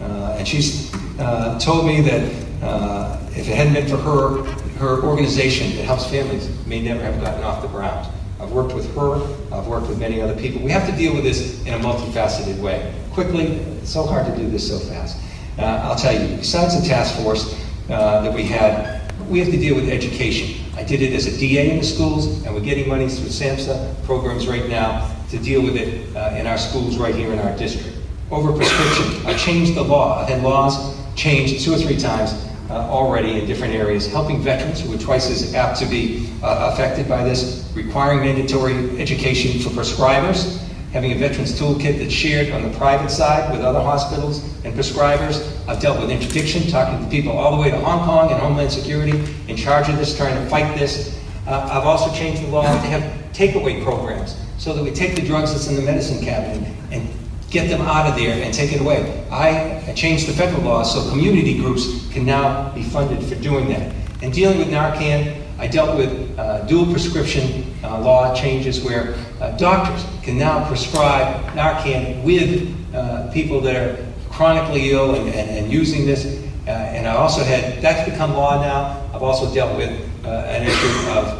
Uh, 0.00 0.36
and 0.38 0.48
she's 0.48 0.91
uh, 1.22 1.58
told 1.58 1.86
me 1.86 2.00
that 2.00 2.22
uh, 2.62 3.18
if 3.30 3.48
it 3.48 3.54
hadn't 3.54 3.74
been 3.74 3.88
for 3.88 3.96
her, 3.96 4.42
her 4.78 5.02
organization 5.02 5.76
that 5.76 5.84
helps 5.84 6.10
families 6.10 6.50
may 6.66 6.82
never 6.82 7.00
have 7.02 7.20
gotten 7.20 7.44
off 7.44 7.62
the 7.62 7.68
ground. 7.68 8.12
I've 8.40 8.50
worked 8.50 8.74
with 8.74 8.92
her, 8.96 9.22
I've 9.54 9.68
worked 9.68 9.88
with 9.88 10.00
many 10.00 10.20
other 10.20 10.34
people. 10.34 10.60
We 10.62 10.72
have 10.72 10.88
to 10.90 10.96
deal 10.96 11.14
with 11.14 11.22
this 11.22 11.64
in 11.64 11.74
a 11.74 11.78
multifaceted 11.78 12.60
way. 12.60 12.92
Quickly, 13.12 13.44
it's 13.46 13.90
so 13.90 14.04
hard 14.04 14.26
to 14.26 14.36
do 14.36 14.50
this 14.50 14.68
so 14.68 14.78
fast. 14.78 15.22
Uh, 15.58 15.62
I'll 15.84 15.96
tell 15.96 16.12
you, 16.12 16.36
besides 16.36 16.80
the 16.80 16.88
task 16.88 17.16
force 17.22 17.54
uh, 17.88 18.22
that 18.22 18.34
we 18.34 18.42
had, 18.42 19.00
we 19.28 19.38
have 19.38 19.50
to 19.50 19.56
deal 19.56 19.76
with 19.76 19.88
education. 19.88 20.60
I 20.74 20.82
did 20.82 21.02
it 21.02 21.12
as 21.12 21.26
a 21.26 21.38
DA 21.38 21.70
in 21.70 21.78
the 21.78 21.84
schools, 21.84 22.44
and 22.44 22.54
we're 22.54 22.62
getting 22.62 22.88
money 22.88 23.08
through 23.08 23.28
SAMHSA 23.28 24.04
programs 24.04 24.48
right 24.48 24.68
now 24.68 25.14
to 25.30 25.38
deal 25.38 25.62
with 25.62 25.76
it 25.76 26.16
uh, 26.16 26.34
in 26.36 26.46
our 26.46 26.58
schools 26.58 26.98
right 26.98 27.14
here 27.14 27.32
in 27.32 27.38
our 27.38 27.56
district. 27.56 27.96
Over 28.30 28.52
prescription, 28.52 29.26
I 29.26 29.36
changed 29.36 29.74
the 29.74 29.82
law. 29.82 30.20
I've 30.20 30.28
had 30.28 30.42
laws 30.42 30.98
changed 31.14 31.64
two 31.64 31.72
or 31.74 31.78
three 31.78 31.96
times 31.96 32.32
uh, 32.70 32.74
already 32.88 33.38
in 33.38 33.46
different 33.46 33.74
areas, 33.74 34.10
helping 34.10 34.40
veterans 34.40 34.80
who 34.80 34.94
are 34.94 34.98
twice 34.98 35.30
as 35.30 35.54
apt 35.54 35.78
to 35.78 35.86
be 35.86 36.30
uh, 36.42 36.70
affected 36.72 37.08
by 37.08 37.22
this, 37.22 37.70
requiring 37.74 38.20
mandatory 38.20 38.98
education 39.00 39.60
for 39.60 39.68
prescribers, 39.70 40.58
having 40.92 41.12
a 41.12 41.14
veterans 41.14 41.58
toolkit 41.58 41.98
that's 41.98 42.12
shared 42.12 42.50
on 42.50 42.62
the 42.62 42.78
private 42.78 43.10
side 43.10 43.50
with 43.50 43.60
other 43.62 43.80
hospitals 43.80 44.42
and 44.64 44.74
prescribers. 44.74 45.40
I've 45.68 45.80
dealt 45.80 46.00
with 46.00 46.10
interdiction, 46.10 46.66
talking 46.68 47.02
to 47.04 47.10
people 47.10 47.32
all 47.32 47.54
the 47.56 47.60
way 47.60 47.70
to 47.70 47.78
Hong 47.78 48.06
Kong 48.06 48.30
and 48.30 48.40
Homeland 48.40 48.72
Security 48.72 49.22
in 49.48 49.56
charge 49.56 49.88
of 49.88 49.96
this, 49.96 50.16
trying 50.16 50.34
to 50.34 50.50
fight 50.50 50.76
this. 50.78 51.18
Uh, 51.46 51.68
I've 51.70 51.84
also 51.84 52.14
changed 52.14 52.42
the 52.42 52.48
law 52.48 52.62
to 52.62 52.88
have 52.88 53.02
takeaway 53.32 53.82
programs 53.82 54.36
so 54.58 54.72
that 54.74 54.82
we 54.82 54.92
take 54.92 55.16
the 55.16 55.22
drugs 55.22 55.52
that's 55.52 55.66
in 55.66 55.76
the 55.76 55.82
medicine 55.82 56.24
cabinet 56.24 56.72
and 56.90 57.08
get 57.52 57.68
them 57.68 57.82
out 57.82 58.08
of 58.08 58.16
there 58.16 58.42
and 58.42 58.52
take 58.52 58.72
it 58.72 58.80
away. 58.80 59.24
I, 59.30 59.80
changed 59.94 60.26
the 60.26 60.32
federal 60.32 60.62
law 60.62 60.82
so 60.82 61.06
community 61.10 61.58
groups 61.58 62.10
can 62.10 62.24
now 62.24 62.70
be 62.74 62.82
funded 62.82 63.22
for 63.24 63.34
doing 63.34 63.68
that. 63.68 63.94
And 64.22 64.32
dealing 64.32 64.56
with 64.56 64.68
Narcan, 64.68 65.38
I 65.58 65.66
dealt 65.66 65.98
with 65.98 66.38
uh, 66.38 66.64
dual 66.64 66.86
prescription 66.90 67.74
uh, 67.84 68.00
law 68.00 68.34
changes 68.34 68.82
where 68.82 69.14
uh, 69.42 69.54
doctors 69.58 70.02
can 70.22 70.38
now 70.38 70.66
prescribe 70.66 71.44
Narcan 71.54 72.24
with 72.24 72.74
uh, 72.94 73.30
people 73.32 73.60
that 73.60 73.76
are 73.76 74.06
chronically 74.30 74.92
ill 74.92 75.14
and, 75.14 75.28
and, 75.28 75.50
and 75.50 75.70
using 75.70 76.06
this. 76.06 76.42
Uh, 76.66 76.70
and 76.70 77.06
I 77.06 77.16
also 77.16 77.44
had, 77.44 77.82
that's 77.82 78.10
become 78.10 78.32
law 78.32 78.62
now. 78.62 79.06
I've 79.14 79.22
also 79.22 79.52
dealt 79.52 79.76
with 79.76 79.90
uh, 80.24 80.28
an 80.28 80.66
issue 80.66 81.10
of 81.10 81.38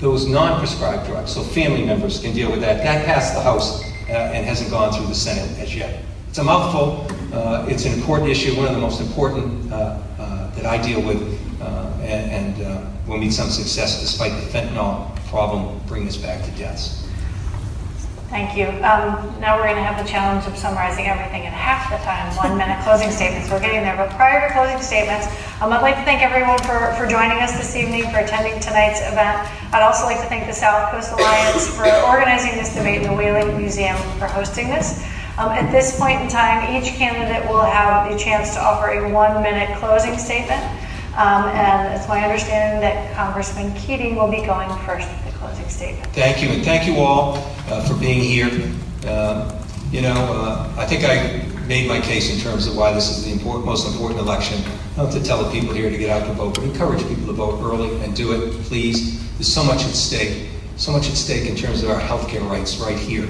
those 0.00 0.28
non-prescribed 0.28 1.06
drugs, 1.06 1.34
so 1.34 1.42
family 1.42 1.84
members 1.84 2.20
can 2.20 2.32
deal 2.32 2.52
with 2.52 2.60
that. 2.60 2.84
That 2.84 3.04
passed 3.04 3.34
the 3.34 3.40
House 3.40 3.82
Uh, 4.08 4.32
and 4.32 4.46
hasn't 4.46 4.70
gone 4.70 4.90
through 4.90 5.06
the 5.06 5.14
Senate 5.14 5.58
as 5.58 5.76
yet. 5.76 6.02
It's 6.30 6.38
a 6.38 6.44
mouthful. 6.44 7.06
Uh, 7.30 7.66
it's 7.68 7.84
an 7.84 7.92
important 7.92 8.30
issue, 8.30 8.56
one 8.56 8.66
of 8.66 8.74
the 8.74 8.80
most 8.80 9.02
important 9.02 9.70
uh, 9.70 9.98
that 10.54 10.64
I 10.64 10.80
deal 10.80 11.02
with, 11.02 11.20
and, 12.00 12.56
and 12.58 12.90
we'll 13.06 13.18
meet 13.18 13.34
some 13.34 13.50
success 13.50 14.00
despite 14.00 14.32
the 14.32 14.46
fentanyl 14.48 15.14
problem 15.26 15.78
bringing 15.86 16.08
us 16.08 16.16
back 16.16 16.42
to 16.42 16.50
deaths. 16.52 17.07
Thank 18.28 18.60
you. 18.60 18.68
Um, 18.84 19.40
now 19.40 19.56
we're 19.56 19.72
going 19.72 19.80
to 19.80 19.88
have 19.88 19.96
the 19.96 20.04
challenge 20.04 20.44
of 20.44 20.52
summarizing 20.52 21.08
everything 21.08 21.48
in 21.48 21.52
half 21.52 21.88
the 21.88 21.96
time, 22.04 22.28
one 22.36 22.60
minute 22.60 22.76
closing 22.84 23.08
statements. 23.10 23.48
We're 23.48 23.58
getting 23.58 23.80
there. 23.80 23.96
But 23.96 24.12
prior 24.20 24.44
to 24.44 24.52
closing 24.52 24.76
statements, 24.84 25.24
um, 25.64 25.72
I'd 25.72 25.80
like 25.80 25.96
to 25.96 26.04
thank 26.04 26.20
everyone 26.20 26.60
for, 26.68 26.92
for 27.00 27.08
joining 27.08 27.40
us 27.40 27.56
this 27.56 27.72
evening, 27.72 28.04
for 28.12 28.20
attending 28.20 28.60
tonight's 28.60 29.00
event. 29.00 29.48
I'd 29.72 29.80
also 29.80 30.04
like 30.04 30.20
to 30.20 30.28
thank 30.28 30.44
the 30.44 30.52
South 30.52 30.92
Coast 30.92 31.08
Alliance 31.16 31.72
for 31.72 31.88
organizing 32.04 32.52
this 32.60 32.76
debate 32.76 33.00
and 33.00 33.08
the 33.08 33.16
Whaling 33.16 33.56
Museum 33.56 33.96
for 34.20 34.28
hosting 34.28 34.68
this. 34.68 35.00
Um, 35.40 35.48
at 35.48 35.72
this 35.72 35.98
point 35.98 36.20
in 36.20 36.28
time, 36.28 36.68
each 36.76 36.92
candidate 37.00 37.48
will 37.48 37.64
have 37.64 38.12
the 38.12 38.18
chance 38.18 38.52
to 38.54 38.60
offer 38.60 38.92
a 38.92 39.08
one 39.08 39.40
minute 39.42 39.72
closing 39.78 40.18
statement. 40.18 40.60
Um, 41.18 41.46
and 41.46 41.92
it's 41.94 42.06
my 42.06 42.22
understanding 42.22 42.80
that 42.80 43.12
Congressman 43.16 43.74
Keating 43.74 44.14
will 44.14 44.30
be 44.30 44.46
going 44.46 44.70
first 44.86 45.08
with 45.08 45.24
the 45.24 45.38
closing 45.40 45.68
statement. 45.68 46.06
Thank 46.12 46.40
you, 46.40 46.48
and 46.50 46.62
thank 46.62 46.86
you 46.86 46.98
all 46.98 47.38
uh, 47.66 47.82
for 47.82 47.94
being 47.94 48.20
here. 48.20 48.48
Uh, 49.04 49.60
you 49.90 50.00
know, 50.00 50.14
uh, 50.14 50.72
I 50.78 50.86
think 50.86 51.02
I 51.02 51.44
made 51.66 51.88
my 51.88 52.00
case 52.00 52.32
in 52.32 52.40
terms 52.40 52.68
of 52.68 52.76
why 52.76 52.92
this 52.92 53.10
is 53.10 53.24
the 53.24 53.44
most 53.44 53.88
important 53.92 54.20
election. 54.20 54.62
Not 54.96 55.10
to 55.10 55.20
tell 55.20 55.42
the 55.42 55.50
people 55.50 55.74
here 55.74 55.90
to 55.90 55.98
get 55.98 56.08
out 56.08 56.24
to 56.28 56.32
vote, 56.34 56.54
but 56.54 56.62
encourage 56.62 57.02
people 57.08 57.26
to 57.26 57.32
vote 57.32 57.64
early 57.64 58.00
and 58.04 58.14
do 58.14 58.32
it, 58.32 58.52
please. 58.62 59.20
There's 59.38 59.52
so 59.52 59.64
much 59.64 59.84
at 59.84 59.90
stake, 59.90 60.48
so 60.76 60.92
much 60.92 61.08
at 61.08 61.16
stake 61.16 61.50
in 61.50 61.56
terms 61.56 61.82
of 61.82 61.90
our 61.90 62.00
healthcare 62.00 62.48
rights 62.48 62.78
right 62.78 62.96
here, 62.96 63.26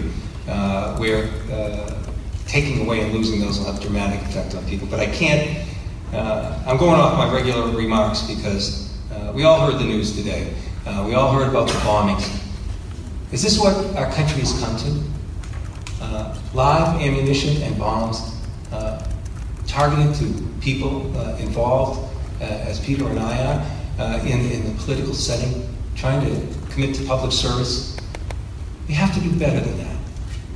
uh, 0.47 0.99
where 0.99 1.31
uh, 1.51 1.99
taking 2.47 2.85
away 2.85 3.01
and 3.01 3.15
losing 3.15 3.41
those 3.41 3.59
will 3.59 3.73
have 3.73 3.81
dramatic 3.81 4.21
effect 4.29 4.55
on 4.55 4.67
people. 4.67 4.87
But 4.89 5.01
I 5.01 5.07
can't, 5.07 5.67
uh, 6.13 6.63
I'm 6.67 6.79
going 6.79 6.99
off 6.99 7.19
my 7.19 7.33
regular 7.33 7.71
remarks 7.77 8.23
because 8.23 8.97
uh, 9.13 9.33
we 9.35 9.45
all 9.45 9.61
heard 9.61 9.79
the 9.79 9.85
news 9.85 10.17
today. 10.17 10.55
Uh, 10.87 11.05
we 11.07 11.15
all 11.15 11.33
heard 11.33 11.49
about 11.49 11.69
the 11.69 11.75
bombings. 11.75 12.43
Is 13.31 13.43
this 13.43 13.59
what 13.59 13.75
our 13.97 14.11
country 14.13 14.41
has 14.41 14.59
come 14.59 14.77
to? 14.79 16.03
Uh, 16.03 16.39
live 16.55 17.01
ammunition 17.03 17.63
and 17.63 17.79
bombs 17.79 18.41
uh, 18.73 19.07
targeted 19.67 20.15
to 20.15 20.49
people 20.61 21.15
uh, 21.19 21.37
involved, 21.37 22.05
as 22.41 22.81
Peter 22.81 23.07
and 23.09 23.19
I 23.19 23.67
are, 23.99 24.21
in, 24.21 24.41
in 24.51 24.65
the 24.65 24.83
political 24.83 25.13
setting, 25.13 25.69
trying 25.95 26.25
to 26.25 26.71
commit 26.71 26.95
to 26.97 27.05
public 27.05 27.33
service. 27.33 27.97
We 28.87 28.95
have 28.95 29.13
to 29.13 29.21
do 29.21 29.37
better 29.39 29.61
than 29.61 29.77
that. 29.79 29.97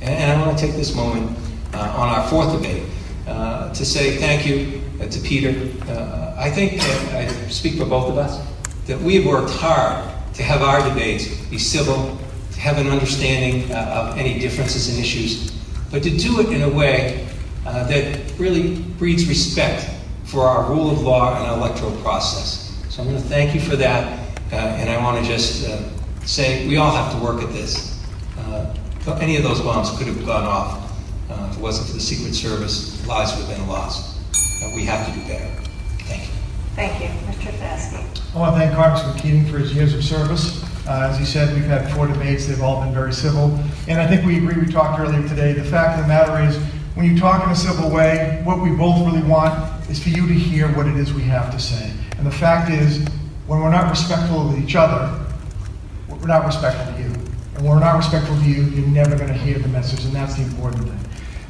And, 0.01 0.09
and 0.09 0.31
I 0.31 0.45
want 0.45 0.57
to 0.57 0.65
take 0.65 0.75
this 0.75 0.95
moment 0.95 1.37
on 1.75 2.09
our 2.09 2.27
fourth 2.27 2.53
debate 2.53 2.83
to 3.25 3.85
say 3.85 4.17
thank 4.17 4.47
you 4.47 4.82
to 4.99 5.19
Peter. 5.19 5.49
Uh, 5.91 6.35
I 6.37 6.49
think, 6.49 6.81
uh, 6.81 7.17
I 7.17 7.27
speak 7.49 7.77
for 7.77 7.85
both 7.85 8.09
of 8.09 8.17
us, 8.17 8.45
that 8.87 8.99
we 8.99 9.15
have 9.15 9.25
worked 9.25 9.51
hard 9.51 10.09
to 10.33 10.43
have 10.43 10.61
our 10.61 10.87
debates 10.87 11.27
be 11.45 11.57
civil, 11.57 12.17
to 12.51 12.59
have 12.59 12.77
an 12.77 12.87
understanding 12.87 13.71
uh, 13.71 14.09
of 14.11 14.17
any 14.17 14.39
differences 14.39 14.89
and 14.89 14.99
issues, 14.99 15.51
but 15.91 16.03
to 16.03 16.09
do 16.09 16.39
it 16.41 16.49
in 16.51 16.63
a 16.63 16.69
way 16.69 17.27
uh, 17.65 17.83
that 17.87 18.19
really 18.37 18.79
breeds 18.97 19.27
respect 19.27 19.89
for 20.25 20.41
our 20.41 20.69
rule 20.69 20.89
of 20.89 21.01
law 21.01 21.37
and 21.37 21.45
our 21.47 21.57
electoral 21.57 21.95
process. 22.01 22.75
So 22.89 23.01
I'm 23.01 23.09
going 23.09 23.21
to 23.21 23.27
thank 23.27 23.53
you 23.53 23.61
for 23.61 23.75
that, 23.75 24.19
uh, 24.51 24.55
and 24.55 24.89
I 24.89 25.01
want 25.03 25.23
to 25.23 25.31
just 25.31 25.69
uh, 25.69 25.81
say 26.25 26.67
we 26.67 26.77
all 26.77 26.91
have 26.91 27.13
to 27.13 27.23
work 27.23 27.41
at 27.41 27.53
this. 27.53 28.03
Uh, 28.37 28.73
any 29.19 29.37
of 29.37 29.43
those 29.43 29.61
bombs 29.61 29.95
could 29.97 30.07
have 30.07 30.25
gone 30.25 30.45
off. 30.45 30.91
Uh, 31.29 31.47
if 31.49 31.57
it 31.57 31.61
wasn't 31.61 31.87
for 31.87 31.93
the 31.93 31.99
Secret 31.99 32.33
Service, 32.33 33.05
lives 33.07 33.35
would 33.35 33.45
have 33.45 33.57
been 33.57 33.67
lost. 33.67 34.12
Uh, 34.63 34.69
we 34.73 34.85
have 34.85 35.05
to 35.05 35.11
do 35.19 35.27
better. 35.27 35.45
Thank 36.03 36.23
you. 36.23 36.33
Thank 36.75 37.01
you, 37.01 37.07
Mr. 37.27 37.51
Tedeschi. 37.51 38.35
I 38.35 38.39
want 38.39 38.55
to 38.55 38.59
thank 38.59 38.73
Congressman 38.73 39.17
Keating 39.19 39.45
for 39.45 39.57
his 39.57 39.73
years 39.75 39.93
of 39.93 40.03
service. 40.03 40.63
Uh, 40.87 41.09
As 41.09 41.17
he 41.19 41.25
said, 41.25 41.53
we've 41.53 41.65
had 41.65 41.91
four 41.93 42.07
debates, 42.07 42.47
they've 42.47 42.61
all 42.61 42.81
been 42.83 42.93
very 42.93 43.13
civil. 43.13 43.57
And 43.87 43.99
I 43.99 44.07
think 44.07 44.25
we 44.25 44.37
agree, 44.37 44.57
we 44.63 44.71
talked 44.71 44.99
earlier 44.99 45.27
today, 45.27 45.53
the 45.53 45.63
fact 45.63 45.99
of 45.99 46.05
the 46.05 46.07
matter 46.07 46.41
is, 46.47 46.57
when 46.95 47.05
you 47.05 47.17
talk 47.17 47.43
in 47.43 47.49
a 47.49 47.55
civil 47.55 47.89
way, 47.89 48.41
what 48.43 48.61
we 48.61 48.69
both 48.71 49.05
really 49.05 49.27
want 49.27 49.53
is 49.89 50.01
for 50.01 50.09
you 50.09 50.27
to 50.27 50.33
hear 50.33 50.67
what 50.75 50.87
it 50.87 50.95
is 50.95 51.13
we 51.13 51.23
have 51.23 51.51
to 51.51 51.59
say. 51.59 51.91
And 52.17 52.25
the 52.25 52.31
fact 52.31 52.71
is, 52.71 53.05
when 53.47 53.59
we're 53.59 53.71
not 53.71 53.89
respectful 53.89 54.49
of 54.49 54.59
each 54.59 54.75
other, 54.75 55.25
we're 56.07 56.27
not 56.27 56.45
respectful 56.45 56.93
to 56.93 56.99
you. 56.99 57.07
And 57.07 57.63
when 57.63 57.65
we're 57.65 57.79
not 57.79 57.97
respectful 57.97 58.35
to 58.37 58.43
you, 58.43 58.63
you're 58.63 58.87
never 58.87 59.15
going 59.15 59.27
to 59.27 59.33
hear 59.33 59.59
the 59.59 59.67
message, 59.69 60.05
and 60.05 60.13
that's 60.13 60.35
the 60.35 60.43
important 60.43 60.87
thing. 60.87 60.99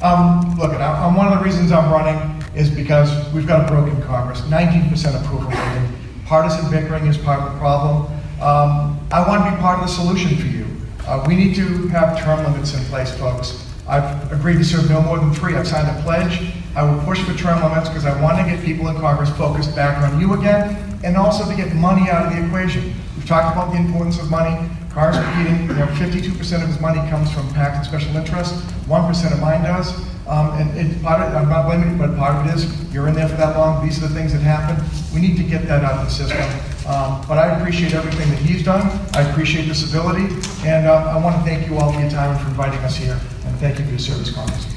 Um, 0.04 0.54
look, 0.58 0.74
I- 0.74 1.06
one 1.06 1.26
of 1.26 1.38
the 1.38 1.42
reasons 1.42 1.72
I'm 1.72 1.90
running 1.90 2.20
is 2.54 2.68
because 2.68 3.10
we've 3.32 3.46
got 3.46 3.64
a 3.64 3.72
broken 3.72 4.02
Congress, 4.02 4.42
19% 4.50 5.16
approval 5.16 5.48
rating. 5.48 5.88
Partisan 6.26 6.70
bickering 6.70 7.06
is 7.06 7.16
part 7.16 7.40
of 7.40 7.50
the 7.50 7.58
problem. 7.58 8.06
Um, 8.38 8.98
I 9.10 9.26
want 9.26 9.46
to 9.46 9.50
be 9.50 9.56
part 9.56 9.78
of 9.80 9.86
the 9.86 9.90
solution 9.90 10.36
for 10.36 10.46
you. 10.46 10.66
Uh, 11.06 11.24
we 11.26 11.34
need 11.36 11.54
to 11.56 11.88
have 11.88 12.18
term 12.20 12.44
limits 12.44 12.74
in 12.74 12.84
place, 12.84 13.12
folks. 13.12 13.66
I've 13.88 14.30
agreed 14.30 14.58
to 14.58 14.64
serve 14.64 14.90
no 14.90 15.00
more 15.00 15.18
than 15.18 15.32
three. 15.32 15.56
I've 15.56 15.66
signed 15.66 15.88
a 15.88 16.02
pledge. 16.02 16.52
I 16.76 16.82
will 16.82 17.00
push 17.04 17.22
for 17.22 17.32
term 17.32 17.62
limits 17.62 17.88
because 17.88 18.04
I 18.04 18.20
want 18.20 18.36
to 18.38 18.44
get 18.44 18.62
people 18.62 18.88
in 18.88 18.96
Congress 18.96 19.30
focused 19.30 19.74
back 19.74 20.02
on 20.02 20.20
you 20.20 20.34
again, 20.34 20.98
and 21.02 21.16
also 21.16 21.48
to 21.48 21.56
get 21.56 21.74
money 21.74 22.10
out 22.10 22.26
of 22.26 22.32
the 22.32 22.44
equation. 22.44 22.94
We've 23.16 23.26
talked 23.26 23.56
about 23.56 23.72
the 23.72 23.78
importance 23.78 24.18
of 24.18 24.30
money. 24.30 24.68
Congressman 24.94 25.26
Keating, 25.34 25.68
you 25.68 25.74
know, 25.74 25.86
52% 25.86 26.62
of 26.62 26.68
his 26.68 26.80
money 26.80 27.00
comes 27.10 27.30
from 27.32 27.52
PAC 27.52 27.74
and 27.74 27.84
special 27.84 28.16
interest, 28.16 28.54
1% 28.86 29.32
of 29.32 29.40
mine 29.40 29.64
does. 29.64 29.92
Um, 30.26 30.52
and, 30.56 31.02
part 31.02 31.20
of, 31.20 31.34
I'm 31.34 31.48
not 31.48 31.66
blaming 31.66 31.90
you, 31.90 31.98
but 31.98 32.16
part 32.16 32.36
of 32.36 32.46
it 32.46 32.54
is 32.54 32.94
you're 32.94 33.08
in 33.08 33.14
there 33.14 33.28
for 33.28 33.36
that 33.36 33.56
long. 33.58 33.84
These 33.84 34.02
are 34.02 34.08
the 34.08 34.14
things 34.14 34.32
that 34.32 34.40
happen. 34.40 34.82
We 35.12 35.20
need 35.20 35.36
to 35.36 35.42
get 35.42 35.66
that 35.66 35.84
out 35.84 35.98
of 35.98 36.04
the 36.06 36.10
system. 36.10 36.40
Um, 36.88 37.24
but 37.26 37.38
I 37.38 37.58
appreciate 37.58 37.92
everything 37.92 38.30
that 38.30 38.38
he's 38.38 38.64
done. 38.64 38.86
I 39.14 39.28
appreciate 39.30 39.66
the 39.66 39.74
civility, 39.74 40.32
and 40.66 40.86
uh, 40.86 41.12
I 41.12 41.22
want 41.22 41.36
to 41.36 41.42
thank 41.42 41.68
you 41.68 41.76
all 41.76 41.92
for 41.92 42.00
your 42.00 42.10
time 42.10 42.30
and 42.30 42.40
for 42.40 42.48
inviting 42.48 42.78
us 42.80 42.96
here. 42.96 43.18
And 43.44 43.58
thank 43.58 43.78
you 43.78 43.84
for 43.84 43.90
your 43.90 43.98
service, 43.98 44.32
Congressman. 44.32 44.74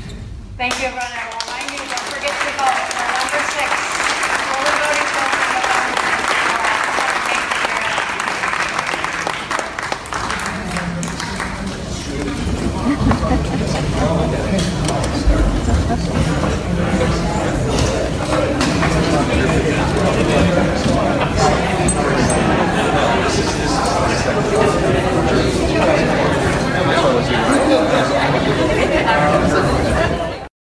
Thank 0.58 0.80
you, 0.80 0.88
everyone. 0.88 1.37